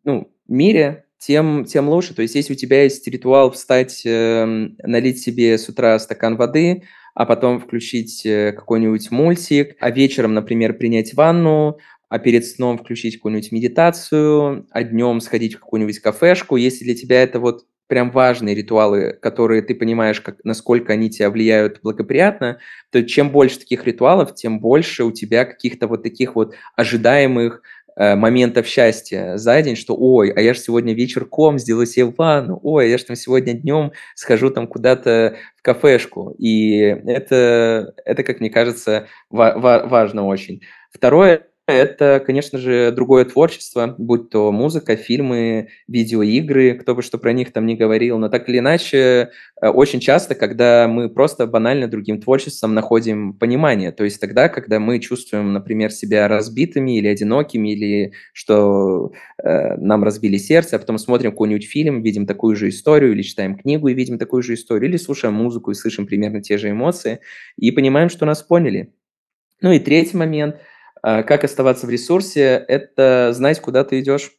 ну, 0.04 0.30
мире, 0.46 1.06
тем, 1.16 1.64
тем 1.64 1.88
лучше. 1.88 2.12
То 2.12 2.20
есть, 2.20 2.34
если 2.34 2.52
у 2.52 2.56
тебя 2.56 2.82
есть 2.82 3.08
ритуал 3.08 3.50
встать, 3.52 4.02
э, 4.04 4.44
налить 4.82 5.22
себе 5.22 5.56
с 5.56 5.66
утра 5.66 5.98
стакан 5.98 6.36
воды, 6.36 6.82
а 7.14 7.24
потом 7.24 7.58
включить 7.58 8.26
э, 8.26 8.52
какой-нибудь 8.52 9.10
мультик, 9.10 9.76
а 9.80 9.90
вечером, 9.90 10.34
например, 10.34 10.74
принять 10.74 11.14
ванну, 11.14 11.78
а 12.08 12.18
перед 12.18 12.46
сном 12.46 12.78
включить 12.78 13.16
какую-нибудь 13.16 13.52
медитацию, 13.52 14.66
а 14.70 14.82
днем 14.82 15.20
сходить 15.20 15.54
в 15.54 15.60
какую-нибудь 15.60 15.98
кафешку. 16.00 16.56
Если 16.56 16.84
для 16.84 16.94
тебя 16.94 17.22
это 17.22 17.38
вот 17.40 17.64
прям 17.88 18.10
важные 18.10 18.54
ритуалы, 18.54 19.14
которые 19.20 19.62
ты 19.62 19.74
понимаешь, 19.74 20.20
как, 20.20 20.36
насколько 20.44 20.92
они 20.92 21.10
тебя 21.10 21.30
влияют 21.30 21.80
благоприятно, 21.82 22.58
то 22.90 23.02
чем 23.02 23.30
больше 23.30 23.58
таких 23.58 23.84
ритуалов, 23.84 24.34
тем 24.34 24.60
больше 24.60 25.04
у 25.04 25.12
тебя 25.12 25.44
каких-то 25.44 25.86
вот 25.88 26.02
таких 26.02 26.36
вот 26.36 26.54
ожидаемых 26.76 27.62
э, 27.96 28.14
моментов 28.14 28.66
счастья 28.66 29.36
за 29.36 29.60
день, 29.62 29.74
что 29.74 29.96
ой, 29.98 30.30
а 30.30 30.40
я 30.40 30.52
же 30.54 30.60
сегодня 30.60 30.94
вечерком 30.94 31.58
сделаю 31.58 31.86
себе 31.86 32.12
ванну, 32.16 32.60
ой, 32.62 32.90
я 32.90 32.98
же 32.98 33.04
там 33.04 33.16
сегодня 33.16 33.54
днем 33.54 33.92
схожу 34.14 34.50
там 34.50 34.66
куда-то 34.66 35.36
в 35.56 35.62
кафешку. 35.62 36.34
И 36.38 36.78
это, 36.78 37.94
это 38.04 38.22
как 38.22 38.40
мне 38.40 38.50
кажется, 38.50 39.08
ва- 39.30 39.54
ва- 39.56 39.86
важно 39.86 40.26
очень. 40.26 40.60
Второе, 40.92 41.46
это, 41.72 42.22
конечно 42.24 42.58
же, 42.58 42.92
другое 42.92 43.24
творчество, 43.24 43.94
будь 43.98 44.30
то 44.30 44.50
музыка, 44.52 44.96
фильмы, 44.96 45.68
видеоигры, 45.86 46.74
кто 46.74 46.94
бы 46.94 47.02
что 47.02 47.18
про 47.18 47.32
них 47.32 47.52
там 47.52 47.66
не 47.66 47.76
говорил, 47.76 48.18
но 48.18 48.28
так 48.28 48.48
или 48.48 48.58
иначе, 48.58 49.30
э, 49.60 49.68
очень 49.68 50.00
часто, 50.00 50.34
когда 50.34 50.88
мы 50.88 51.10
просто 51.10 51.46
банально 51.46 51.86
другим 51.86 52.20
творчеством 52.20 52.74
находим 52.74 53.34
понимание, 53.34 53.92
то 53.92 54.04
есть 54.04 54.20
тогда, 54.20 54.48
когда 54.48 54.80
мы 54.80 54.98
чувствуем, 54.98 55.52
например, 55.52 55.90
себя 55.90 56.26
разбитыми 56.26 56.96
или 56.96 57.08
одинокими, 57.08 57.72
или 57.72 58.12
что 58.32 59.12
э, 59.42 59.76
нам 59.76 60.04
разбили 60.04 60.38
сердце, 60.38 60.76
а 60.76 60.78
потом 60.78 60.96
смотрим 60.96 61.32
какой-нибудь 61.32 61.68
фильм, 61.68 62.02
видим 62.02 62.26
такую 62.26 62.56
же 62.56 62.70
историю, 62.70 63.12
или 63.12 63.22
читаем 63.22 63.58
книгу 63.58 63.88
и 63.88 63.94
видим 63.94 64.18
такую 64.18 64.42
же 64.42 64.54
историю, 64.54 64.88
или 64.88 64.96
слушаем 64.96 65.34
музыку 65.34 65.70
и 65.70 65.74
слышим 65.74 66.06
примерно 66.06 66.40
те 66.40 66.56
же 66.56 66.70
эмоции, 66.70 67.20
и 67.56 67.70
понимаем, 67.70 68.08
что 68.08 68.24
нас 68.24 68.42
поняли. 68.42 68.94
Ну 69.60 69.72
и 69.72 69.78
третий 69.80 70.16
момент– 70.16 70.56
как 71.02 71.44
оставаться 71.44 71.86
в 71.86 71.90
ресурсе? 71.90 72.64
Это 72.68 73.32
знать, 73.32 73.60
куда 73.60 73.84
ты 73.84 74.00
идешь. 74.00 74.32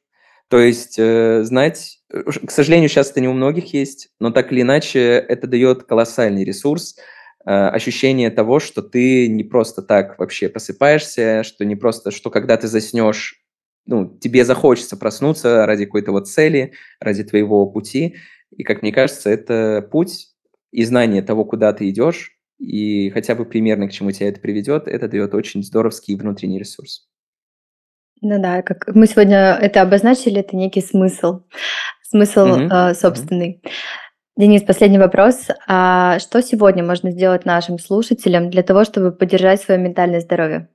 То 0.50 0.60
есть 0.60 0.98
э, 0.98 1.44
знать, 1.44 2.00
э, 2.12 2.24
к 2.24 2.52
сожалению, 2.52 2.90
сейчас 2.90 3.12
это 3.12 3.22
не 3.22 3.28
у 3.28 3.34
многих 3.34 3.72
есть, 3.74 4.10
но 4.20 4.32
так 4.32 4.52
или 4.52 4.64
иначе 4.64 5.00
это 5.00 5.46
дает 5.46 5.84
колоссальный 5.84 6.44
ресурс, 6.44 6.98
э, 7.46 7.52
ощущение 7.52 8.32
того, 8.32 8.60
что 8.60 8.82
ты 8.82 9.28
не 9.28 9.44
просто 9.44 9.84
так 9.84 10.18
вообще 10.18 10.50
просыпаешься, 10.50 11.44
что 11.44 11.66
не 11.66 11.76
просто, 11.76 12.10
что 12.10 12.32
когда 12.32 12.58
ты 12.58 12.68
заснешь, 12.68 13.44
ну, 13.86 14.18
тебе 14.20 14.44
захочется 14.44 14.98
проснуться 14.98 15.68
ради 15.68 15.86
какой-то 15.86 16.12
вот 16.12 16.28
цели, 16.28 16.74
ради 17.00 17.24
твоего 17.24 17.68
пути. 17.68 18.16
И, 18.56 18.64
как 18.64 18.82
мне 18.82 18.92
кажется, 18.92 19.30
это 19.30 19.88
путь 19.92 20.30
и 20.72 20.84
знание 20.84 21.22
того, 21.22 21.46
куда 21.46 21.74
ты 21.74 21.90
идешь, 21.90 22.39
и 22.60 23.10
хотя 23.12 23.36
бы 23.36 23.46
примерно 23.46 23.88
к 23.88 23.92
чему 23.92 24.12
тебя 24.12 24.30
это 24.30 24.40
приведет, 24.40 24.88
это 24.88 25.08
дает 25.08 25.34
очень 25.34 25.64
здоровский 25.64 26.16
внутренний 26.16 26.60
ресурс. 26.60 27.08
Ну 28.22 28.42
да, 28.42 28.62
как 28.62 28.94
мы 28.94 29.08
сегодня 29.08 29.58
это 29.60 29.82
обозначили, 29.82 30.42
это 30.42 30.56
некий 30.56 30.82
смысл, 30.82 31.44
смысл 32.04 32.46
Мгм, 32.48 32.72
э, 32.72 32.94
собственный. 32.94 33.62
Денис, 34.36 34.62
последний 34.64 35.00
вопрос. 35.00 35.48
А 35.68 36.20
что 36.20 36.42
сегодня 36.42 36.84
можно 36.84 37.12
сделать 37.12 37.46
нашим 37.46 37.80
слушателям 37.80 38.50
для 38.50 38.64
того, 38.64 38.84
чтобы 38.84 39.12
поддержать 39.12 39.62
свое 39.62 39.80
ментальное 39.80 40.20
здоровье? 40.20 40.70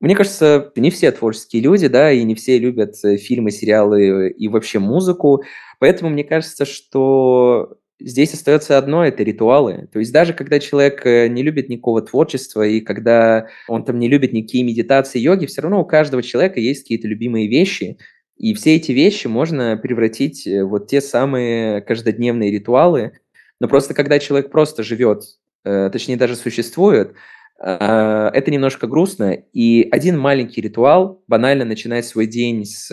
Мне 0.00 0.14
кажется, 0.14 0.72
не 0.76 0.90
все 0.90 1.12
творческие 1.12 1.62
люди, 1.62 1.88
да, 1.88 2.12
и 2.12 2.22
не 2.24 2.34
все 2.34 2.58
любят 2.58 2.94
э, 3.04 3.16
фильмы, 3.16 3.52
сериалы 3.52 4.30
и 4.30 4.48
вообще 4.48 4.78
музыку. 4.78 5.44
Поэтому 5.78 6.10
мне 6.10 6.24
кажется, 6.24 6.66
что 6.66 7.78
Здесь 8.06 8.34
остается 8.34 8.76
одно– 8.76 9.02
это 9.02 9.22
ритуалы. 9.22 9.88
То 9.90 9.98
есть 9.98 10.12
даже 10.12 10.34
когда 10.34 10.60
человек 10.60 11.06
э, 11.06 11.26
не 11.28 11.42
любит 11.42 11.70
никакого 11.70 12.02
творчества, 12.02 12.60
и 12.60 12.80
когда 12.80 13.48
он 13.66 13.82
там 13.82 13.98
не 13.98 14.08
любит 14.08 14.34
никакие 14.34 14.62
медитации, 14.62 15.20
йоги, 15.20 15.46
все 15.46 15.62
равно 15.62 15.80
у 15.80 15.86
каждого 15.86 16.22
человека 16.22 16.60
есть 16.60 16.82
какие-то 16.82 17.08
любимые 17.08 17.48
вещи, 17.48 17.96
и 18.36 18.52
все 18.52 18.76
эти 18.76 18.92
вещи 18.92 19.26
можно 19.26 19.78
превратить 19.78 20.46
э, 20.46 20.64
вот 20.64 20.86
те 20.86 21.00
самые 21.00 21.80
каждодневные 21.80 22.50
ритуалы. 22.50 23.12
Но 23.58 23.68
просто 23.68 23.94
когда 23.94 24.18
человек 24.18 24.50
просто 24.50 24.82
живет, 24.82 25.22
э, 25.64 25.88
точнее 25.90 26.18
даже 26.18 26.36
существует, 26.36 27.14
это 27.56 28.44
немножко 28.48 28.86
грустно. 28.86 29.32
И 29.54 29.88
один 29.90 30.18
маленький 30.18 30.60
ритуал 30.60 31.22
банально 31.26 31.64
начинает 31.64 32.04
свой 32.04 32.26
день 32.26 32.66
с... 32.66 32.90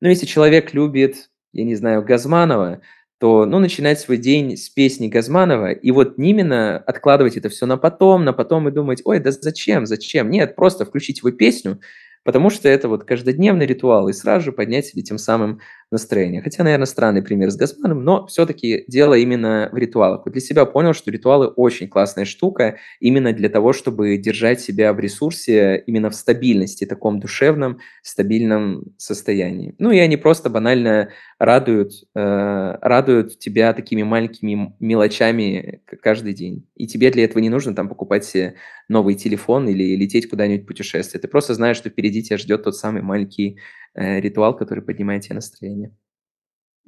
Ну, 0.00 0.08
если 0.08 0.26
человек 0.26 0.72
любит, 0.72 1.28
я 1.52 1.64
не 1.64 1.74
знаю, 1.74 2.04
Газманова, 2.04 2.80
то, 3.18 3.46
ну, 3.46 3.58
начинать 3.58 3.98
свой 4.00 4.16
день 4.16 4.56
с 4.56 4.68
песни 4.68 5.08
Газманова, 5.08 5.72
и 5.72 5.90
вот 5.90 6.14
именно 6.18 6.78
откладывать 6.78 7.36
это 7.36 7.48
все 7.48 7.66
на 7.66 7.76
потом, 7.76 8.24
на 8.24 8.32
потом 8.32 8.68
и 8.68 8.72
думать, 8.72 9.02
ой, 9.04 9.18
да 9.18 9.32
зачем, 9.32 9.86
зачем? 9.86 10.30
Нет, 10.30 10.54
просто 10.56 10.84
включить 10.84 11.18
его 11.18 11.30
песню, 11.32 11.80
потому 12.24 12.50
что 12.50 12.68
это 12.68 12.88
вот 12.88 13.04
каждодневный 13.04 13.66
ритуал, 13.66 14.08
и 14.08 14.12
сразу 14.12 14.46
же 14.46 14.52
поднять 14.52 14.86
себе 14.86 15.02
тем 15.02 15.18
самым 15.18 15.60
настроение. 15.90 16.42
Хотя, 16.42 16.64
наверное, 16.64 16.86
странный 16.86 17.22
пример 17.22 17.50
с 17.50 17.56
Газманом, 17.56 18.04
но 18.04 18.26
все-таки 18.26 18.84
дело 18.88 19.14
именно 19.14 19.68
в 19.72 19.76
ритуалах. 19.76 20.22
Вот 20.24 20.32
для 20.32 20.40
себя 20.40 20.64
понял, 20.66 20.92
что 20.92 21.10
ритуалы 21.10 21.46
очень 21.48 21.88
классная 21.88 22.24
штука 22.24 22.76
именно 23.00 23.32
для 23.32 23.48
того, 23.48 23.72
чтобы 23.72 24.16
держать 24.18 24.60
себя 24.60 24.92
в 24.92 25.00
ресурсе, 25.00 25.82
именно 25.86 26.10
в 26.10 26.14
стабильности, 26.14 26.84
таком 26.84 27.20
душевном, 27.20 27.78
стабильном 28.02 28.94
состоянии. 28.98 29.74
Ну 29.78 29.90
и 29.90 29.98
они 29.98 30.16
просто 30.16 30.50
банально 30.50 31.10
радуют, 31.38 31.92
э, 32.14 32.78
радуют 32.80 33.38
тебя 33.38 33.72
такими 33.72 34.02
маленькими 34.02 34.74
мелочами 34.80 35.80
каждый 36.02 36.34
день. 36.34 36.66
И 36.74 36.86
тебе 36.86 37.10
для 37.10 37.24
этого 37.24 37.40
не 37.40 37.48
нужно 37.48 37.74
там 37.74 37.88
покупать 37.88 38.24
себе 38.24 38.54
новый 38.88 39.14
телефон 39.14 39.68
или 39.68 39.96
лететь 39.96 40.28
куда-нибудь 40.28 40.66
путешествовать. 40.66 41.22
Ты 41.22 41.28
просто 41.28 41.54
знаешь, 41.54 41.76
что 41.76 41.90
впереди 41.90 42.22
тебя 42.22 42.38
ждет 42.38 42.64
тот 42.64 42.76
самый 42.76 43.02
маленький 43.02 43.58
ритуал, 43.94 44.56
который 44.56 44.82
поднимает 44.82 45.22
тебе 45.22 45.36
настроение. 45.36 45.94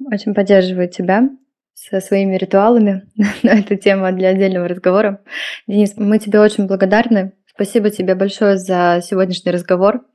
Очень 0.05 0.33
поддерживаю 0.33 0.89
тебя 0.89 1.29
со 1.73 1.99
своими 1.99 2.35
ритуалами. 2.35 3.03
Но 3.43 3.51
это 3.51 3.75
тема 3.75 4.11
для 4.11 4.29
отдельного 4.29 4.67
разговора. 4.67 5.21
Денис, 5.67 5.93
мы 5.97 6.19
тебе 6.19 6.39
очень 6.39 6.67
благодарны. 6.67 7.33
Спасибо 7.47 7.89
тебе 7.89 8.15
большое 8.15 8.57
за 8.57 9.01
сегодняшний 9.03 9.51
разговор. 9.51 10.05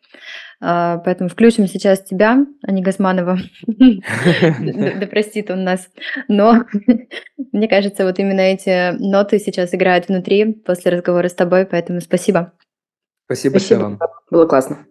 А, 0.59 0.99
поэтому 0.99 1.29
включим 1.29 1.67
сейчас 1.67 2.03
тебя, 2.03 2.39
а 2.63 2.73
не 2.73 2.83
Газманова. 2.83 3.39
Да 3.67 5.07
простит 5.07 5.51
он 5.51 5.65
нас. 5.65 5.89
Но 6.29 6.65
мне 7.53 7.69
кажется, 7.69 8.05
вот 8.05 8.19
именно 8.19 8.41
эти 8.41 8.93
ноты 8.99 9.39
сейчас 9.39 9.75
играют 9.75 10.09
внутри 10.09 10.55
после 10.55 10.93
разговора 10.93 11.29
с 11.29 11.35
тобой, 11.35 11.67
поэтому 11.67 12.01
спасибо. 12.01 12.53
Спасибо 13.27 13.55
большое 13.55 13.81
вам. 13.81 13.99
Было 14.31 14.47
классно. 14.47 14.87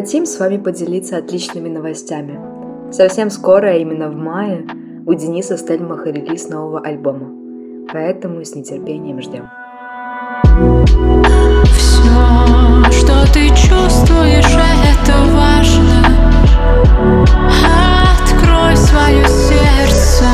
Хотим 0.00 0.24
с 0.24 0.40
вами 0.40 0.56
поделиться 0.56 1.18
отличными 1.18 1.68
новостями. 1.68 2.40
Совсем 2.90 3.28
скоро, 3.28 3.76
именно 3.76 4.08
в 4.08 4.16
мае, 4.16 4.66
у 5.04 5.12
Дениса 5.12 5.58
Стельмаха 5.58 6.08
релиз 6.08 6.48
нового 6.48 6.80
альбома. 6.80 7.28
Поэтому 7.92 8.42
с 8.42 8.54
нетерпением 8.54 9.20
ждем. 9.20 9.50
Все, 11.76 12.90
что 12.90 13.30
ты 13.30 13.48
чувствуешь, 13.48 14.56
это 14.88 15.18
важно 15.34 16.06
Открой 18.22 18.74
свое 18.78 19.26
сердце, 19.28 20.24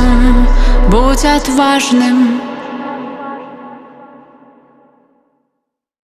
будь 0.92 1.24
отважным 1.24 2.45